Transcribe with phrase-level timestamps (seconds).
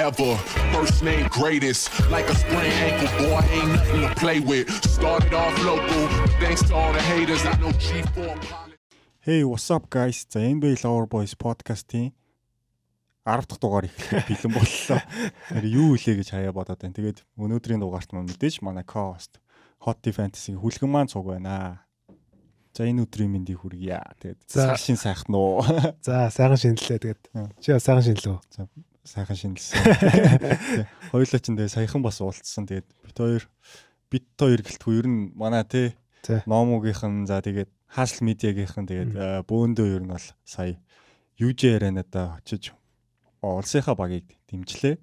[0.00, 0.36] forever.
[0.72, 4.68] First name greatest, like a sprained ankle, boy, ain't nothing to play with.
[4.84, 6.08] Started off local,
[6.40, 7.44] thanks to all the haters.
[7.44, 8.38] I know G4.
[9.20, 10.26] Hey, what's up guys?
[10.28, 12.12] За NBA Lover Boys podcast-ийн
[13.26, 13.92] 10 дахь дугаар их
[14.28, 15.00] бэлэн боллоо.
[15.52, 16.96] Тэр юу илээ гэж хаяа бодоод байна.
[16.96, 19.36] Тэгээд өнөөдрийн дугаарт маань мэдээж манай co-host
[19.84, 21.84] Hot Fantasy хүлгэн маань цуг байна.
[22.72, 24.00] За энэ өдрийн мэндийг хүргье.
[24.24, 25.60] Тэгээд сайхан сайхан уу.
[26.00, 26.98] За сайхан шинэллээ.
[27.04, 27.22] Тэгээд
[27.60, 28.40] чи сайхан шинэлөө.
[28.48, 28.64] За
[29.04, 29.80] сайхан шинэлсэн.
[31.12, 32.68] Хоёулаа ч энэ саяхан бас уулзсан.
[32.68, 33.42] Тэгээд бит хоёр
[34.10, 35.96] бит хоёр гэлтгүй ер нь манай те
[36.44, 39.12] номогийнхэн за тэгээд хаасл медиагийнхэн тэгээд
[39.48, 40.76] бөөндөө ер нь бол сая
[41.40, 42.76] юужээр надаа очиж
[43.40, 45.00] улсынхаа багийг дэмжлээ.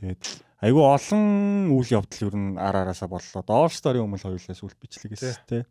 [0.00, 0.20] Тэгээд
[0.64, 1.24] айгүй олон
[1.76, 3.44] үйл явдал ер нь ар араасаа боллоо.
[3.44, 5.68] Доор стори өмнө хоёулаас үл бичлэгээс те.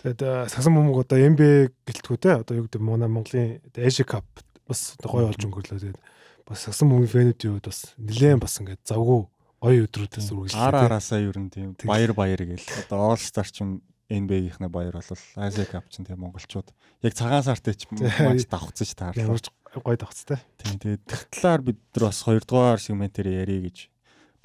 [0.00, 1.40] Тэгээд сагсан бөмбөг одоо MB
[1.84, 2.40] гэлтгүү те.
[2.40, 4.24] Одоо юу гэдэг манай Монголын Asia Cup
[4.64, 5.76] бас гоё болж өнгөрлөө.
[5.76, 6.00] Тэгээд
[6.46, 9.20] бас сагсан бөмбөгийн фэнүүдийн хувьд бас нэлээд бас ингээд завгүй
[9.58, 10.62] гоё өдрүүдээс үргэлжлээ.
[10.62, 12.86] Ар араасаа ер нь тийм баяр баяр гээл.
[12.86, 16.70] Одоо All Star ч юм NBA-гийнхнээ баяр бол Asia Cup ч тийм монголчууд
[17.02, 17.90] яг цагаан сартай ч
[18.22, 19.26] маш давхцаж таарлаа.
[19.26, 19.42] Ямар
[19.82, 20.38] гоё давхцтай.
[20.62, 23.78] Тийм тэгээд тэгтлаар бид нар бас 2 дугаар сегментээр ярих гэж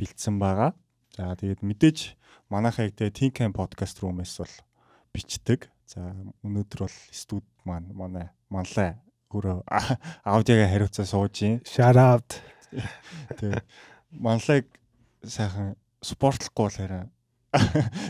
[0.02, 0.74] бэлдсэн байгаа.
[1.14, 2.18] За тэгээд мэдээж
[2.50, 4.56] манайхаа яг Think Camp podcast room-ээс бол
[5.14, 5.70] бичдэг.
[5.86, 8.98] За өнөөдөр бол студ маань манай манлай
[9.32, 9.58] өөрөө
[10.28, 11.60] аудиогийн хариуцаа сууж юм.
[11.64, 12.30] Shout out.
[13.40, 13.64] Тэгээд
[14.20, 14.68] манлайг
[15.24, 17.06] сайхан спортлохгүй бол хараа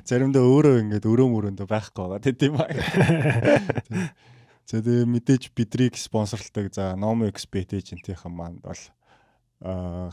[0.05, 2.69] заримдаа өөрөө ингээд өрөө мөрөндөө байхгүй байгаа тийм ба.
[4.69, 8.77] За тэгээ мэдээж бидрийг спонсорлдог за Nomo Expert agent-ийнхэн маань бол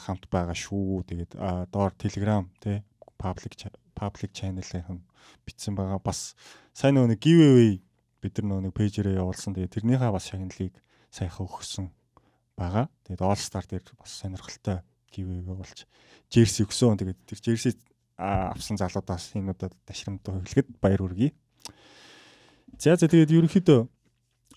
[0.00, 1.04] хамт байгаа шүү.
[1.12, 1.32] Тэгээд
[1.68, 2.80] доор Telegram тий
[3.20, 5.04] public public channel-ийнхэн
[5.44, 6.00] бичсэн байгаа.
[6.00, 6.32] Бас
[6.72, 7.84] сайн нөгөө giveaway
[8.24, 9.52] бид нар нөгөө пэйжээрээ явуулсан.
[9.54, 10.72] Тэгээд тэрнийхээ бас шагналыг
[11.10, 11.86] сайхан өгсөн
[12.58, 12.86] байгаа.
[13.06, 14.82] Тэгээд All Star дээр бас сонирхолтой
[15.12, 15.86] giveaway болж
[16.28, 16.98] jersey өгсөн.
[16.98, 17.72] Тэгээд тэр jersey
[18.19, 21.30] авсан залуудаас энэ удаад ташрамтаа хөглөхөд баяр хүргэе.
[22.78, 23.80] За за тэгээд ерөнхийдөө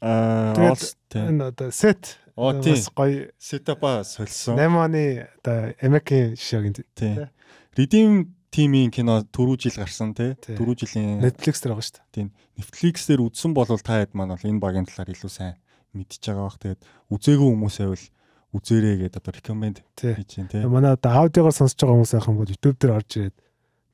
[0.01, 0.73] аа
[1.13, 4.57] энэ одоо set бас гоё сетапа сольсон.
[4.57, 7.29] 8 оны одоо Америкийн жишээгийн тийм.
[7.77, 10.33] Redeem тимийн кино түрүү жил гарсан тий.
[10.41, 12.11] Түрүү жилийн Netflix дээр байгаа шүү дээ.
[12.11, 12.27] Тийм.
[12.57, 15.55] Netflix дээр үзсэн бол та хэд маань бол энэ багийн талаар илүү сайн
[15.93, 16.59] мэдчихэж байгаа бах.
[16.59, 16.81] Тэгээд
[17.11, 18.05] үзээгүй хүмүүсээ бол
[18.51, 20.65] үзээрэй гэдэг одоо recommend хийж байна тий.
[20.67, 23.37] Манай одоо аудиогоор сонсож байгаа хүмүүс ахын бол YouTube дээр орж ирээд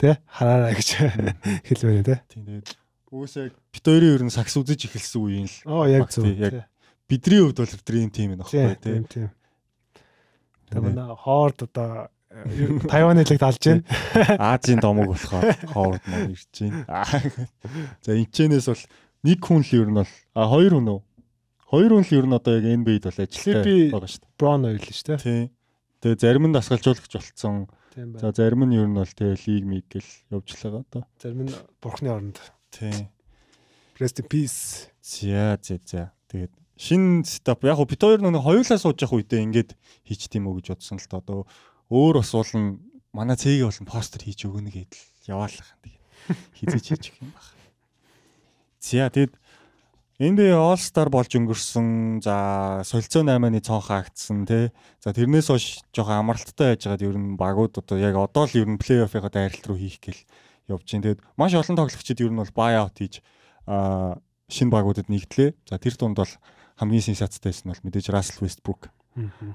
[0.02, 0.90] тий хараарай гэж
[1.68, 2.18] хэлвэнэ тий.
[2.30, 2.68] Тийм тэгээд
[3.14, 5.58] үгүйсээ бит хоёрын ер нь сакс үзэж эхэлсэн үеийн л.
[5.70, 6.26] Оо яг зөв.
[6.26, 6.66] Яг
[7.06, 8.98] бидний хувьд бол dream team нөхгүй тий.
[9.06, 9.30] Тийм.
[10.74, 12.10] Тэгээд манай хоорд одоо
[12.92, 13.84] Тайваны лиг далж байна.
[14.38, 16.84] Азийн домог болохоор хоорд мөн ирж байна.
[18.04, 18.84] За энэчнээс бол
[19.24, 21.02] нэг хүн л ер нь бол а хоёр хүн үү?
[21.68, 24.36] Хоёр хүн л ер нь одоо яг NBA-д бол ажилттай байгаа шүү дээ.
[24.40, 25.20] Brown ойл шүү дээ.
[25.20, 25.44] Тийм.
[26.00, 27.68] Тэгээ зарим нь дасгалжуулагч болцсон.
[27.92, 31.04] За зарим нь ер нь бол тэгээ лиг миг гэл явж л байгаа одоо.
[31.20, 31.52] Зарим нь
[31.84, 32.40] бурхны оронд.
[32.72, 33.12] Тийм.
[34.00, 34.88] Rest in peace.
[35.04, 36.16] За за за.
[36.32, 39.76] Тэгээд шин стап яг бит хоёр нэг хоёулаа сууж явах үедээ ингээд
[40.08, 41.44] хийч тийм үү гэж бодсон л та одоо
[41.92, 42.80] өөр бас уулын
[43.12, 45.04] манай цэгийг болон постэр хийж өгнө гэдэл
[45.36, 45.76] яваалах.
[45.84, 46.04] Тэгээд
[46.64, 47.58] хизэж хийж өгөх юм байна.
[48.80, 49.34] За тэгэд
[50.18, 52.26] NBA All Star болж өнгөрсөн.
[52.26, 54.74] За солилцоо 8-ны цонх хаагдсан тий.
[54.98, 58.82] За тэрнээс хойш жоохон амралттай байжгаад ер нь багууд одоо яг одоо л ер нь
[58.82, 60.18] плей-оффыгаа дайралт руу хийх гэл
[60.74, 61.14] явж байна.
[61.14, 63.22] Тэгэд маш олон тоглогчид ер нь бол buy out хийж
[63.70, 64.18] а
[64.50, 65.54] шинэ багуудад нэгдлээ.
[65.70, 66.34] За тэр дунд бол
[66.82, 68.90] хамгийн сенсацтайсэн бол мэдээж Russell Westbrook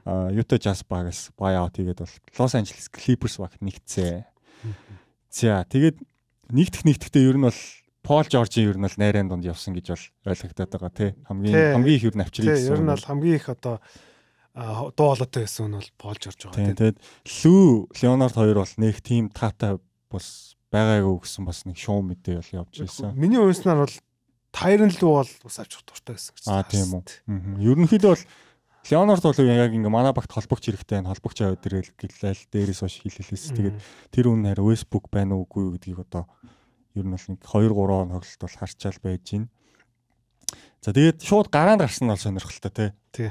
[0.07, 4.27] а Utah Jazz багаас buyout хийгээд бол Los Angeles Clippers багт нэгтсэн.
[5.31, 5.99] За тэгээд
[6.51, 7.61] нэгдэх нэгдэхдээ ер нь бол
[8.13, 11.11] Пол Жоржийн ер нь бол найрын дунд явсан гэж бол ойлгогдоод байгаа тий.
[11.25, 12.77] Хамгийн хамгийн их ер нь авчрыг гэсэн.
[12.77, 13.81] Ер нь бол хамгийн их одоо
[14.53, 16.77] дуу хоолойтой байсан нь бол Пол Жорж байгаа тий.
[16.77, 16.99] Тэгээд
[17.41, 17.65] Лүү
[18.05, 19.81] Леонард хоёр бол нэг тим таатай
[20.13, 23.17] бас байгаагүй гэсэн бас нэг шоу мэдээ бол явж байсан.
[23.17, 23.97] Миний уйснаар бол
[24.53, 26.45] Тайрон лүү бол бас авч дуртай байсан гэж.
[26.53, 27.65] Аа тийм үү.
[27.65, 28.25] Ерөнхийдөө бол
[28.93, 31.17] Леонард бол яг ингээ манай багт холбогч хэрэгтэй байна.
[31.17, 33.57] Холбогч аваад ирэл гэлээл дээрээс хойш хэлэлээс.
[33.57, 33.77] Тэгээд
[34.13, 36.29] тэр үн хараа Facebook байна уугүй гэдгийг одоо
[36.95, 39.45] ер нь бол нэг 2 3 тоглолт бол харчаал байж гин.
[40.83, 42.91] За тэгээд шууд гараанд гарсан нь бол сонирхолтой тий.
[43.13, 43.31] Тий.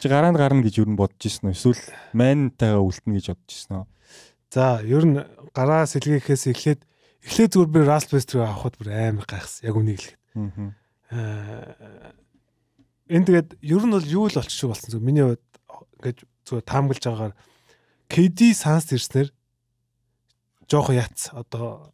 [0.00, 1.56] Чи гараанд гарна гэж ер нь бодож ирсэн үү?
[1.56, 1.84] Эсвэл
[2.16, 3.86] майнтайгаа үлдэнэ гэж бодож ирсэн үү?
[4.50, 5.16] За ер нь
[5.54, 6.80] гараа сэлгээхээс эхлээд
[7.22, 9.68] эхлээд зүгээр би Rastbester авахд бүр амар гайхсан.
[9.68, 10.74] Яг үнийг хэлэхэд.
[11.12, 12.12] Аа
[13.12, 15.44] энэ тэгээд ер нь бол юу л болчих болсон зүг миний хувьд
[16.00, 16.18] ингээд
[16.48, 17.34] зүгээр таамаглаж байгаагаар
[18.08, 19.28] KD санс ирснээр
[20.64, 21.92] жоохон яц одоо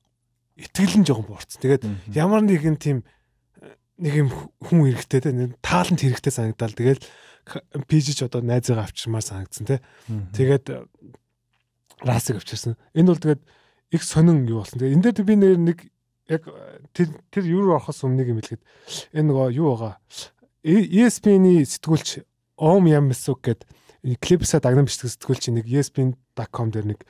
[0.58, 1.62] итгэл нь жоохон буурсан.
[1.62, 1.82] Тэгээд
[2.18, 3.06] ямар нэгэн тийм
[4.02, 4.28] нэг юм
[4.58, 5.30] хүн хэрэгтэй те
[5.62, 6.74] таалант хэрэгтэй санагдал.
[6.74, 9.76] Тэгэл ч одоо найзгаа авчирмаар санагдсан те.
[10.34, 10.66] Тэгээд
[12.02, 12.74] расыг авчирсан.
[12.94, 13.42] Энэ бол тэгээд
[13.94, 14.82] их сонин юу болсон.
[14.82, 15.78] Тэгээд энэ дээр би нэг
[16.28, 16.42] яг
[16.92, 18.62] тэр тэр юу орохоос өмнө нэг юм хэлэхэд
[19.14, 19.96] энэ нөгөө юу байгаа?
[20.62, 22.26] ESPN-ийн сэтгүүлч
[22.58, 27.00] Ом Ямсук гэдэг клипсаа дагнан бичдэг сэтгүүлч нэг ESPN.com дээр нэг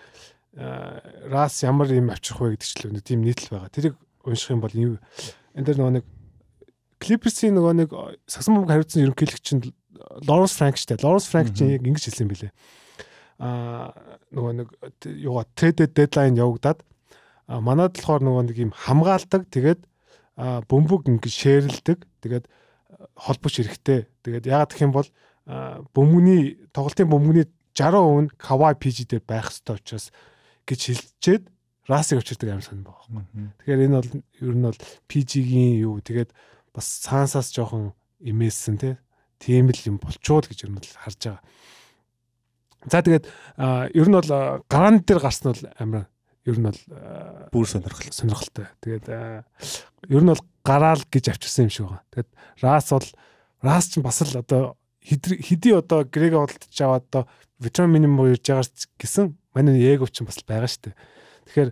[0.58, 3.70] рас ямар юм авчрах вэ гэдэг чиглэл нэг тийм нийтлэл байгаа.
[3.70, 3.94] Тэрийг
[4.26, 4.98] унших юм бол энэ
[5.54, 6.06] дээр нөгөө нэг
[6.98, 7.88] Clippers-ийн нөгөө нэг
[8.26, 9.62] сагсан бомбог хариуцсан ерөнхийлөгч чинь
[10.26, 10.98] Lawrence Frank штэ.
[10.98, 12.52] Lawrence Frank чинь яг ингэж хэлсэн билээ.
[13.38, 13.94] Аа
[14.34, 14.68] нөгөө нэг
[15.06, 16.82] юугаа trade deadline явагдаад
[17.46, 19.46] манад болохоор нөгөө нэг юм хамгаалдаг.
[19.46, 19.80] Тэгээд
[20.66, 22.02] бөмбөг ингэж шеэрлдэг.
[22.18, 22.50] Тэгээд
[23.14, 24.10] холбогч хэрэгтэй.
[24.26, 25.08] Тэгээд яагаад гэх юм бол
[25.94, 27.46] бөмбөгний тоглолтын бөмбөгний
[27.78, 30.10] 60% нь Kawhi PG дээр байх ёстой учраас
[30.68, 31.44] гэж хэлчихэд
[31.88, 33.24] Расыг авчирдаг аим сонь байгаа.
[33.64, 34.12] Тэгэхээр энэ бол
[34.44, 36.36] ер нь бол PG-гийн юу тэгээд
[36.76, 38.94] бас цаансаас жоохон имээсэн тий.
[39.40, 41.40] Тийм л юм болчуул гэж ер нь бол харж байгаа.
[42.92, 43.24] За тэгээд
[43.96, 44.30] ер нь бол
[44.68, 46.04] гараан дээр гарсан бол амар
[46.44, 46.80] ер нь бол
[47.56, 48.68] бүр сонирхол сонирхолтой.
[48.84, 49.08] Тэгээд
[50.12, 52.04] ер нь бол гараал гэж авчирсан юм шиг байгаа.
[52.12, 52.30] Тэгээд
[52.60, 53.08] Рас бол
[53.64, 57.24] Рас ч бас л одоо хэдий одоо Грег олдож аваад одоо
[57.56, 58.68] ветеран минимум ирж байгаа
[59.00, 60.96] гэсэн манай Егов ч бас байгаа шүү дээ.
[61.48, 61.70] Тэгэхээр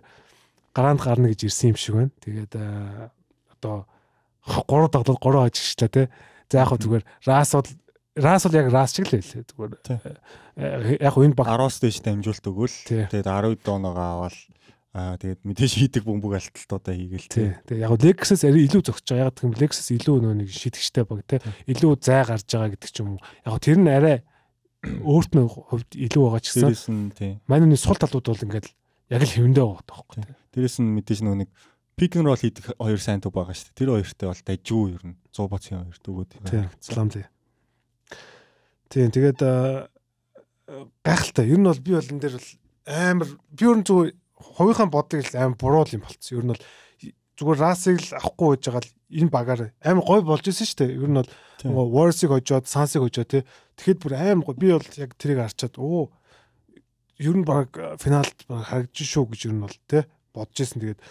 [0.73, 2.13] гараанд гарна гэж ирсэн юм шиг байна.
[2.21, 2.53] Тэгээд
[3.57, 3.85] одоо
[4.45, 6.03] 3 тоглолт 3 ажигчлаа те.
[6.49, 7.69] За яг зүгээр Рас бол
[8.15, 9.45] Рас бол яг Рас шиг л байлээ.
[9.45, 12.77] Зүгээр яг энэ баг 10-аас дээш дамжуулт өгөөл.
[13.09, 14.37] Тэгээд 10 доноогоо аваад
[14.97, 17.53] Аа тэгээд мэдээж хийдэг бөмбөг алталтуудаа хийгээл тий.
[17.69, 19.29] Тэгээд яг Lexus арай илүү зөгсөж байгаа.
[19.29, 21.39] Яг гэх юм Lexus илүү нөө нэг шидэгчтэй баг тий.
[21.69, 23.21] Илүү зай гарч байгаа гэдэг ч юм уу.
[23.45, 24.25] Яг тэр нь арай
[25.03, 27.41] өөрт нь хувьд илүү байгаа ч гэсэн.
[27.47, 28.67] Манай сул талууд бол ингээд
[29.11, 30.23] яг л хэвэндээ байгаа тоххой.
[30.51, 31.49] Дээрээс нь мэдээж нөгөө нэг
[31.97, 33.79] пик н рол хийдэг хоёр сайн төв байгаа шүү дээ.
[33.79, 36.31] Тэр хоёртой бол дажгүй ер нь 100 боцын хоёр төгөөд.
[36.83, 37.25] Салам тий.
[38.91, 39.39] Тийм тэгээд
[41.01, 41.45] гайхалтай.
[41.47, 42.49] Ер нь бол би бол энэ дээр бол
[42.85, 46.37] амар би ер нь зүгээр хувийнхаа бодлыг амар буруу юм болцсон.
[46.37, 46.63] Ер нь бол
[47.37, 50.97] зүгээр расыг л авахгүй байж байгаа л энэ багаар амар гой болж исэн шүү дээ.
[50.97, 53.43] Ер нь бол Warriors-ыг хожоод, Suns-ыг хожоод тий.
[53.77, 54.55] Тэгэхэд бүр амар гой.
[54.57, 56.09] Би бол яг тэрийг харчаад оо
[57.21, 57.69] ер нь баг
[58.01, 60.03] финалд харагдаж шүү гэж ер нь бол тий
[60.33, 60.81] бодож исэн.
[60.81, 61.01] Тэгээд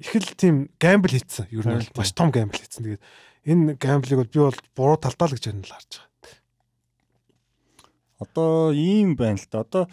[0.00, 1.50] их л тийм гамбл хийцэн.
[1.50, 2.86] Ер нь бол маш том гамбл хийцэн.
[2.86, 3.04] Тэгээд
[3.50, 6.10] энэ гамблыг бол би бол буруу талтаа л гэж нь л харж байгаа.
[8.22, 9.66] Одоо ийм байна л да.
[9.66, 9.84] Одоо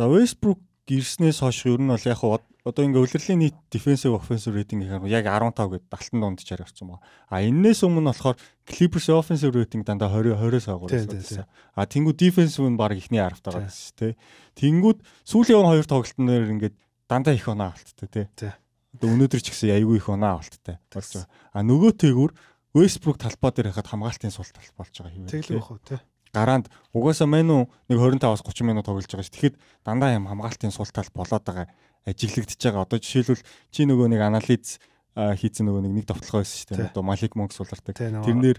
[0.00, 2.18] За Westbrook ирснээс хойш ер нь бол яг
[2.64, 6.92] одоо ингээ улирлын нийт defensive offensive rating гэх яг 15 гэдэг талтан донд чаар авсан
[6.92, 7.04] байна.
[7.32, 8.36] А энээс өмнө болохоор
[8.68, 11.48] Clippers offensive rating дандаа 20 20-оос агуулсан.
[11.74, 14.14] А тэнгууд defensive нь баг ихний 10 тагаад байсан шүү дээ.
[14.60, 16.76] Тэнгууд сүүлийн хоёр тоглолтын дээр ингээд
[17.08, 18.52] дандаа их оноо авалттай тий.
[18.94, 21.28] Одоо өнөөдөр ч гэсэн аягүй их оноо авалттай болж байгаа.
[21.56, 22.30] А нөгөө тэгүр
[22.76, 25.26] Westbrook талбай дээр хахад хамгаалтын сул талбай болж байгаа юм.
[25.26, 25.98] Тэглэх байх уу тий
[26.32, 29.34] гараанд угаасаа мань уу нэг 25-аас 30 минут тоглож байгаа ш.
[29.34, 31.66] Тэгэхэд дандаа юм хамгаалтын сул тал болоод байгаа
[32.06, 32.86] ажиглагдчихж байгаа.
[32.86, 34.78] Одоо жишээлбэл чи нөгөө нэг анализ
[35.16, 36.90] хийцэн нөгөө нэг нэг товтлогоо байсан шүү дээ.
[36.94, 37.94] Одоо Малик Монк сулардаг.
[37.98, 38.58] Тэрнэр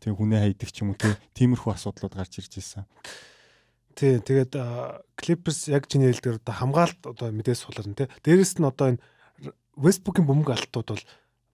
[0.00, 0.98] тийм хүнээ хайдаг ч юм уу
[1.36, 2.84] тиймэрхүү асуудлууд гарч ирж ирсэн.
[3.94, 4.56] Тий, тэгээд
[5.20, 8.08] Clippers яг чиний хэлдгээр одоо хамгаалт одоо мэдээс суларна тий.
[8.24, 9.02] Дээрэс нь одоо энэ
[9.76, 11.04] Westbrook-ийн бөмбөг алтууд бол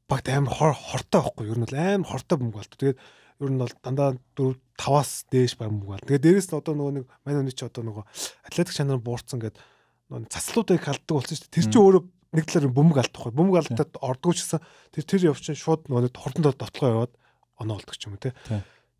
[0.07, 1.53] багт амар хортой байхгүй юу?
[1.53, 2.77] Ер нь бол амар хортой бөмбөг алт.
[2.79, 2.99] Тэгээд
[3.43, 6.07] ер нь бол дандаа 4 5-аас дээш баг мөнгө бол.
[6.07, 8.05] Тэгээ дээрэс нь одоо нөгөө нэг мань өний чи одоо нөгөө
[8.47, 9.61] атлетик чанар буурсан гэдэг
[10.11, 11.55] нөгөө цацлуудыг халддаг болсон шүү дээ.
[11.57, 12.03] Тэр чинь өөрөө
[12.37, 13.35] нэг талаар бөмбөг алдах бай.
[13.35, 14.61] Бөмбөг алдаад ордгоо ч гэсэн
[14.95, 17.13] тэр тэр явчихсан шууд нөгөө хурданд дотлогоо яваад
[17.59, 18.37] оноо болдог ч юм уу те.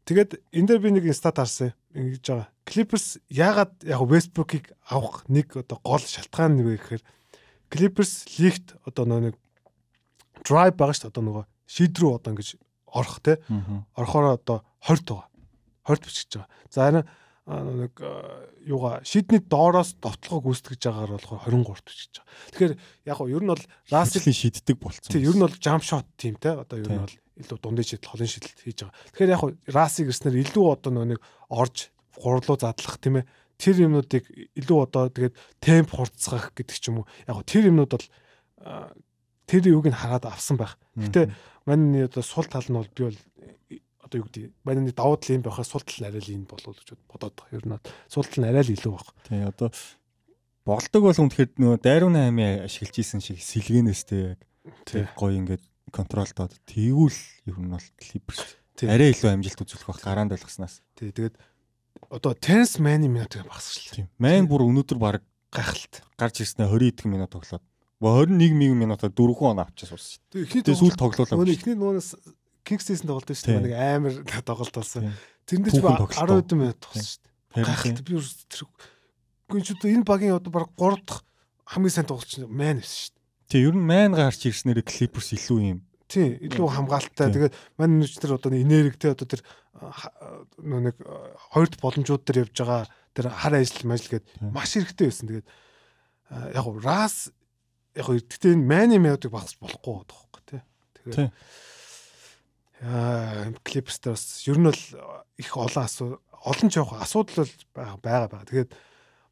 [0.07, 2.49] Тэгээд энэ дээр би нэг стат харсан ингэж байгаа.
[2.67, 7.03] Clippers яагаад яг Westbrook-ыг авах нэг одоо гол шалтгаан нь вэ гэхээр
[7.71, 9.35] Clippers лигт одоо нэг
[10.47, 12.49] drive байгаа шүү дээ одоо нөгөө шийдрүү одоо ингэж
[12.87, 13.43] орох те.
[13.99, 15.29] Орохоор одоо 20 байгаа.
[15.91, 16.51] 20 бичиж байгаа.
[16.71, 17.05] За харин
[17.47, 17.95] нэг
[18.67, 22.27] юугаа шидний доороос довтлогоо гүйцэтгэж байгаагаар болохоор 23 бичиж байгаа.
[22.51, 22.75] Тэгэхээр
[23.07, 25.11] яг нь ер нь бол Раслийн шиддэг болцсон.
[25.15, 26.59] Тийм ер нь бол jump shot тийм те.
[26.59, 28.99] Одоо ер нь бол илүү дундын шидэл, холын шидэлт хийж байгаа.
[29.15, 33.31] Тэгэхээр яг Расыг ирснээр илүү одоо нэг орж гурлуу задлах тийм ээ.
[33.63, 34.27] Тэр юмнуудыг
[34.59, 37.11] илүү одоо тэгээд темп хурцгах гэдэг ч юм уу.
[37.31, 38.07] Яг тэр юмнууд бол
[39.47, 40.75] тэр юуг нь хараад авсан байх.
[40.99, 41.31] Гэтэ
[41.67, 43.19] Манай одоо сул тал нь бол би бол
[44.07, 46.95] одоо юу гэдэг манай давуу тал юм байхаас сул тал арай л энэ болов гэж
[47.11, 47.59] бодоод байгаа.
[47.59, 49.09] Ер нь сул тал нь арай л илүү баг.
[49.27, 49.69] Тий одоо
[50.63, 54.41] болдог бол үнэхээр нөгөө дайруу 8 ашиглаж исэн шиг сэлгэнэстэй яг
[54.87, 57.21] тий гоё ингээд контролтоод тэгвэл
[57.51, 60.83] ер нь бол клиперс арай илүү амжилт үзүүлэх бах гараанд байлгаснаас.
[60.95, 61.35] Тий тэгээд
[62.11, 63.95] одоо Terence Mann-ийн минутыг багсчлаа.
[63.95, 64.07] Тийм.
[64.19, 67.65] Ман бүр өнөөдөр баг гайхалт гарч ирснээр 20 эдэн минут тоглоод
[68.01, 70.63] 21 минутаар 4 он авчихсан ус шүү дээ.
[70.69, 71.41] Тэгээ сүүл тоглоулаа.
[71.41, 72.13] Нөгөө эхний нуунаас
[72.67, 73.63] Kingston тоглолт шүү дээ.
[73.63, 75.15] Нэг амар тоглолт болсон.
[75.47, 75.87] Тэрэнд ч 10
[76.59, 77.63] минут тоглосон шүү дээ.
[77.63, 78.19] Гайхалтай би
[78.51, 78.63] тэр
[79.47, 81.23] гүн ч энэ багийн одоо баг 3 дахь
[81.71, 83.25] хамгийн сайн тоглолч мэн байсан шүү дээ.
[83.47, 85.81] Тий, ер нь мэн гарч ирснээр Clippers илүү юм.
[86.11, 87.31] Тий, илүү хамгаалалттай.
[87.31, 89.43] Тэгээд мань нүч тэр одоо энергтэй одоо тэр
[90.59, 90.99] нэг
[91.55, 92.83] хоёрт боломжууд дээр явж байгаа
[93.15, 95.27] тэр хар ажил мажил гээд маш хэрэгтэй байсан.
[95.31, 95.47] Тэгээд
[96.55, 97.31] яг гоо рас
[97.95, 100.63] яг гэхдээ энэ мани мядыг багс болохгүй байхгүй тий.
[101.07, 101.31] Тэгээд
[102.83, 104.83] яа клипстер бас ер нь бол
[105.39, 108.47] их олон асуу олон ч явах асуудал бол байгаа байгаа.
[108.47, 108.71] Тэгээд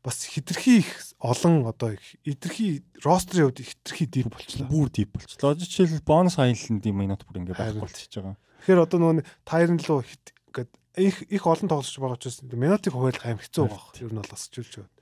[0.04, 4.68] бас хитрхи их олон одоо хитрхи рострын хувьд хитрхи дип болчлаа.
[4.68, 5.54] Бүр дип болчлоо.
[5.54, 8.36] Жишээл бонус хайлтын дим минут бүр ингээд байх болчихж байгаа.
[8.64, 13.40] Тэгэхээр одоо нөгөө тайрн лөө ингээд их их олон тоглож байгаа учраас минутыг хуваалах аим
[13.40, 13.92] хэцүү байгаа.
[14.00, 14.92] Ер нь бол бас чүлж байна.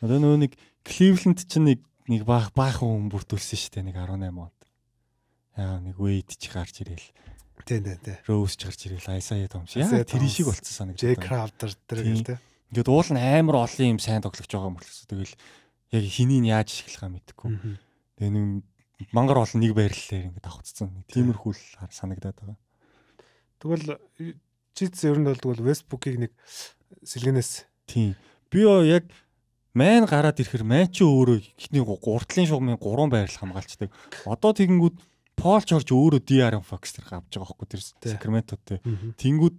[0.00, 0.52] Одоо нөгөө нэг
[0.88, 4.60] Кливленд чинь нэг нэг баах баахан хүн бүрдүүлсэн шүү дээ нэг 18 онд.
[5.58, 7.12] Яа нэг Вейд ч гарч ирээл.
[7.68, 8.16] Тийм тийм тийм.
[8.24, 9.76] Роуз ч гарч ирээл Айсая Томс.
[9.76, 11.04] Яа тэр шиг болцсон санагдав.
[11.04, 14.76] Джей Кравдер тэр гэл тийм Ингээд уул нь амар олон юм сайн тоглож байгаа юм
[14.76, 15.08] болчихсон.
[15.08, 15.34] Тэгэл
[15.96, 17.48] яг хэнийг яаж ашиглахаа мэдэхгүй.
[18.20, 18.64] Тэгээ нэг
[19.16, 20.92] мангар олон нэг байрлалаар ингээд авцсан.
[21.08, 22.58] Тиймэрхүү л санагдаад байгаа.
[23.64, 23.96] Тэгвэл
[24.76, 26.32] чиц ер нь бол тэгвэл Westbrook-ийг нэг
[27.08, 28.20] сэлгэнээс тийм.
[28.52, 29.08] Би яг
[29.72, 33.88] майн гараад ирэхэр майн чи өөрөө ихний гуртлын шугамын 3 байрлал хамгаалцдаг.
[34.28, 34.96] Одоо тэгэнгүүт
[35.38, 38.82] Пол Жорж өөрөө DR Fox тэр авч байгаа хөөхгүй тэр Сакраменто тэ.
[39.16, 39.56] Тэнгүүд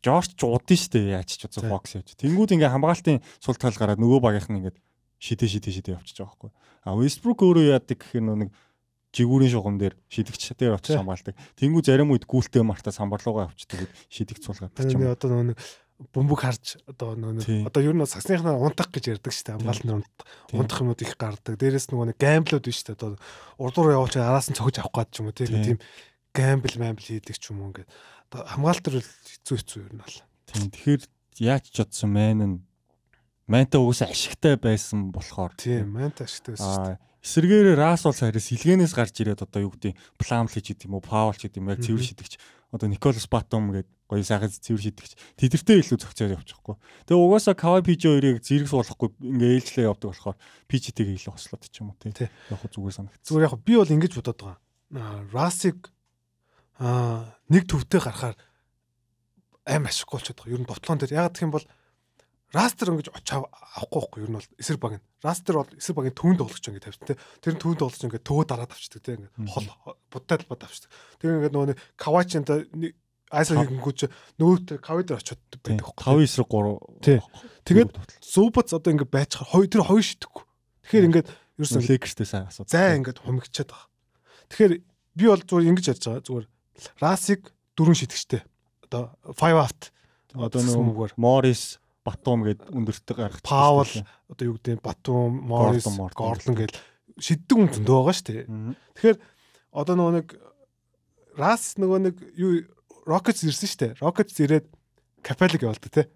[0.00, 2.16] Жорж ч шүү дээ яаж ч удсан Фокс яаж.
[2.16, 4.78] Тэнгүүд ингээ хамгаалтын сул тал гараад нөгөө багийнх нь ингээд
[5.20, 6.50] шидэ шидэ шидэ явчихж байгаа байхгүй.
[6.86, 8.50] А Westbrook өөрөө яадаг гэхээр нэг
[9.16, 11.34] жигүүрийн шугам дээр шидэгч дээр очиж хамгаалдаг.
[11.56, 15.08] Тэнгүү зарим үед гүйлтэй мартаа самбарлуугаа авчдаг шидэгч суулгаад юм.
[15.08, 15.56] Одоо нөгөө
[15.96, 19.56] бөмбөг харж одоо нөгөө одоо ер нь сагсныхнаа унтах гэж ярьдаг шүү дээ.
[19.56, 19.96] Хамгаалт нь
[20.52, 21.56] унтах юмуд их гардаг.
[21.56, 23.00] Дээрээс нөгөө нэг гамблууд биш дээ.
[23.00, 23.16] Одоо
[23.56, 25.80] урдуур явууч араас нь цогж авах гээд ч юм уу тийм
[26.36, 27.88] гамбл мамбл хийдэг ч юм уу ингээд
[28.28, 30.18] хамгаалт төр хэцүү хэцүү ер нь бол.
[30.52, 30.68] Тийм.
[30.68, 31.02] Тэгэхээр
[31.40, 32.56] яаж ч бодсон мэн нь
[33.48, 37.00] мантай угсаа ашигтай байсан болохоор тийм мантай ашигтай байсан шүү дээ.
[37.26, 41.02] Эсэргээр рас бол харис сэлгэнээс гарч ирээд одоо юу гэдэг плам л хийж идэм үү
[41.02, 42.34] паул ч гэдэг юм яг цэвэр шидэгч
[42.72, 46.76] одоо Николас Батум гэдэг гоё сайхан цэвэр шидэгч тэдэртэй илүү зохицоод явчихгүй.
[47.10, 50.38] Тэгээ угаасаа Кавай Пижи хоёрыг зэрэг суулгахгүй ингээ ээлжлээ явдаг болохоор
[50.70, 52.30] Пижитэйг илүү хослоод ч юм уу тий.
[52.50, 53.22] Яг зүгээр санагд.
[53.26, 54.58] Зүгээр яг би бол ингэж бодоод байгаа.
[55.34, 55.90] Расиг
[56.78, 58.36] аа нэг төвтэй гарахаар
[59.66, 60.54] аим ашиггүй болчиход байгаа.
[60.54, 61.66] Ер нь довтлон дээр яг гэх юм бол
[62.54, 65.04] растер ингэж очоо авахгүй байхгүй ер нь бол эсрэг баг нь.
[65.22, 67.18] Растер бол эсрэг багийн тоглож байгаа ингэ тавьчихсан те.
[67.42, 69.66] Тэр нь төвөнд тоглож ингэ төвөө дараад авчдаг те ингэ хол
[70.12, 70.90] будтай талбад авчдаг.
[71.18, 72.54] Тэр ингэ нөгөө кавачинта
[73.34, 74.00] айсер хийгэнгүүч
[74.38, 76.22] нөгөөт кави дээр очиод байдаг байхгүй.
[76.22, 77.02] 5 эсрэг 3.
[77.02, 77.18] Тий.
[77.66, 77.90] Тэгээд
[78.22, 80.44] зүүбац одоо ингэ байцхаар хоёр тэр хоёр шидэхгүй.
[80.86, 82.70] Тэгэхээр ингээд ерөөсөн лекертэй сайн асуу.
[82.70, 83.90] Зай ингээд хумигчаад байгаа.
[84.54, 84.72] Тэгэхээр
[85.18, 86.46] би бол зүгээр ингэж ярьж байгаа зүгээр
[87.00, 88.42] Расиг дөрөв шитгэжтэй.
[88.86, 89.90] Одоо 5 out.
[90.36, 93.42] Одоо нөгөө Морис Батум гээд өндөртөг гаргах.
[93.42, 93.90] Паул
[94.30, 96.78] одоо юу гэдэг Батум, Морис, Горлон гээд
[97.18, 98.46] шиддэг хүн зөндөө байгаа шүү дээ.
[98.94, 99.18] Тэгэхээр
[99.74, 100.28] одоо нөгөө нэг
[101.36, 102.62] Рас нөгөө нэг юу
[103.04, 103.92] Rockets ирсэн шүү дээ.
[104.00, 104.66] Rockets ирээд
[105.26, 106.06] Capelli явуулдаг тий.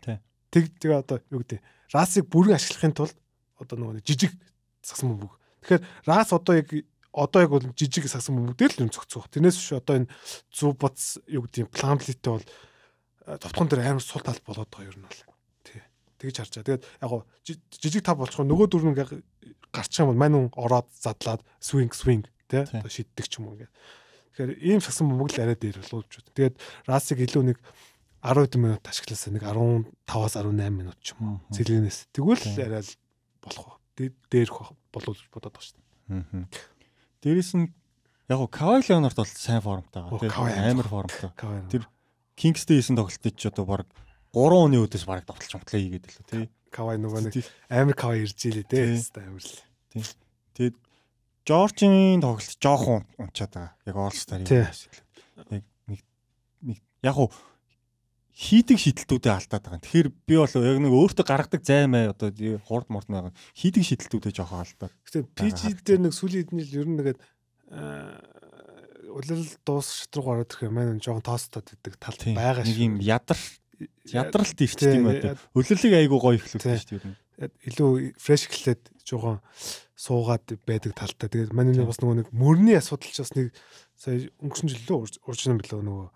[0.55, 3.17] Тэг тэгээ одоо юу гэдэг Расыг бүрэн ашиглахын тулд
[3.59, 4.33] одоо нөгөө жижиг
[4.81, 5.35] зассан мөнгө.
[5.67, 6.71] Тэгэхээр Рас одоо яг
[7.13, 9.27] одоо яг бол жижиг сагсан бүгдээр л юм зөгцөх.
[9.35, 10.11] Тэрнээс биш одоо энэ
[10.55, 12.47] зүү боц юу гэдэг пламплиттэй бол
[13.43, 15.21] товтгон дээр амар сул тал болоод байгаа юм бол.
[16.21, 16.69] Тэгж харж байгаа.
[16.69, 17.25] Тэгээд яг гоо
[17.81, 19.09] жижиг тав болчихоо нөгөө дөрөв ингээ
[19.73, 23.57] гарчих юм бол мань хүн ороод задлаад swing swing тий одоо шиддэг ч юм уу
[23.57, 23.71] ингээ.
[24.37, 26.21] Тэгэхээр ийм сагсан бөмбөг л арай дээр боловч.
[26.37, 27.59] Тэгээд расыг илүү нэг
[28.21, 31.57] 10 минут ашигласаа нэг 15-аас 18 минут ч юм уу.
[31.57, 32.13] Цэлгэнээс.
[32.13, 32.93] Тэгвэл арай л
[33.41, 33.81] болох.
[33.97, 36.21] Дээрх болов бодоод байгаа шүү дээ.
[36.21, 36.45] Аа.
[37.25, 37.73] Дээрээс нь
[38.29, 40.71] яг Кавай Леонард бол сайн формтой байгаа.
[40.71, 41.33] Амар формтой.
[41.73, 41.89] Тэр
[42.37, 43.89] Кингстэй хийсэн тоглолтыг ч одоо баг
[44.31, 46.45] 3 оны өдөөс баг давталж амтлаа хийгээд л тий.
[46.71, 47.35] Кавай нөгөө нэг
[47.67, 48.99] амар Кавай ирж илээ дээ.
[49.19, 49.59] Амар л.
[49.91, 50.05] Тий.
[50.55, 50.77] Тэгээд
[51.49, 53.75] Жоржийн тоглолт жоохон унчаад байгаа.
[53.89, 54.71] Яг юм.
[55.35, 55.65] Яг нэг
[56.63, 57.33] нэг яг уу
[58.41, 59.83] хийдэг шидэлтүүдэд алдаад байгаа.
[59.85, 62.31] Тэгэхээр би бол яг нэг өөртөө гаргадаг займаа одоо
[62.65, 63.35] хурд мурд байгаа.
[63.53, 64.95] Хийдэг шидэлтүүдэд жоохон алдаад.
[65.05, 67.21] Гэтэ PG дээр нэг сүүлийн хэдэн жил ер нь нэгээд
[69.11, 72.71] улирал дуус шатруу гараад ирэх юм маань жоохон тоостоод идэг тал байгаа шүү.
[72.71, 73.39] Нэг юм ядар
[74.13, 75.37] ядралт ирчт юм байна.
[75.57, 77.51] Улирлыг айгуу гоё ихлүүлсэн шүү дээ.
[77.71, 79.41] Илүү фреш эхлээд жоохон
[79.97, 81.29] суугаад байдаг талтай.
[81.29, 83.53] Тэгээд манай нэг бас нөгөө нэг мөрний асуудал ч бас нэг
[84.01, 86.07] сая өнгөрсөн жил лөө уржин билүү нөгөө